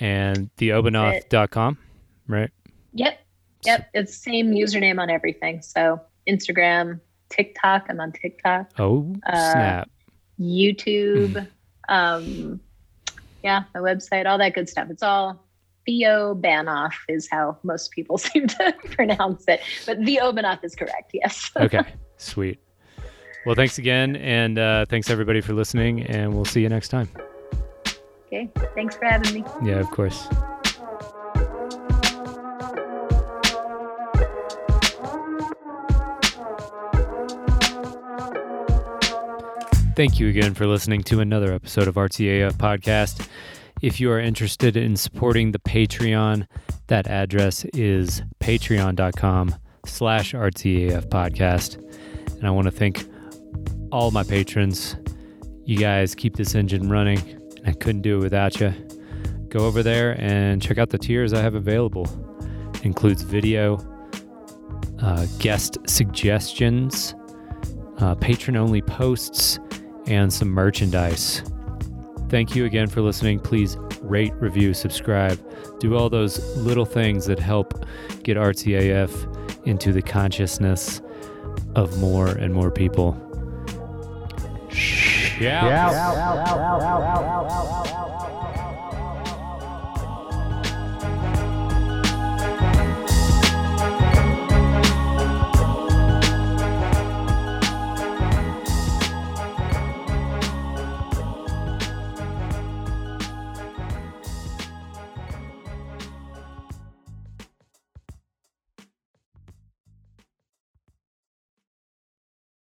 [0.00, 1.78] and the theobanoth.com,
[2.26, 2.50] right?
[2.94, 3.18] Yep.
[3.64, 3.90] Yep.
[3.94, 5.62] It's same username on everything.
[5.62, 7.86] So Instagram, TikTok.
[7.88, 8.70] I'm on TikTok.
[8.78, 9.90] Oh, uh, snap.
[10.40, 11.46] YouTube.
[11.88, 12.60] um,
[13.42, 14.88] yeah, my website, all that good stuff.
[14.90, 15.44] It's all
[15.86, 19.60] Theo Banoff is how most people seem to pronounce it.
[19.86, 21.10] But Theo Banoff is correct.
[21.14, 21.50] Yes.
[21.56, 21.82] okay.
[22.16, 22.58] Sweet.
[23.46, 24.16] Well, thanks again.
[24.16, 26.02] And uh, thanks everybody for listening.
[26.02, 27.08] And we'll see you next time.
[28.26, 28.50] Okay.
[28.74, 29.44] Thanks for having me.
[29.64, 30.28] Yeah, of course.
[39.98, 43.26] Thank you again for listening to another episode of RTAF Podcast.
[43.82, 46.46] If you are interested in supporting the Patreon,
[46.86, 49.56] that address is patreon.com
[49.86, 51.78] slash RTAF Podcast.
[52.36, 53.08] And I want to thank
[53.90, 54.94] all my patrons.
[55.64, 57.18] You guys keep this engine running.
[57.66, 58.72] I couldn't do it without you.
[59.48, 62.06] Go over there and check out the tiers I have available.
[62.72, 63.78] It includes video,
[65.02, 67.16] uh, guest suggestions,
[67.98, 69.58] uh, patron only posts,
[70.08, 71.42] and some merchandise.
[72.28, 73.38] Thank you again for listening.
[73.40, 75.38] Please rate, review, subscribe.
[75.80, 77.84] Do all those little things that help
[78.22, 81.00] get RTAF into the consciousness
[81.74, 83.16] of more and more people.
[85.40, 85.66] Yeah.
[85.66, 86.58] yeah.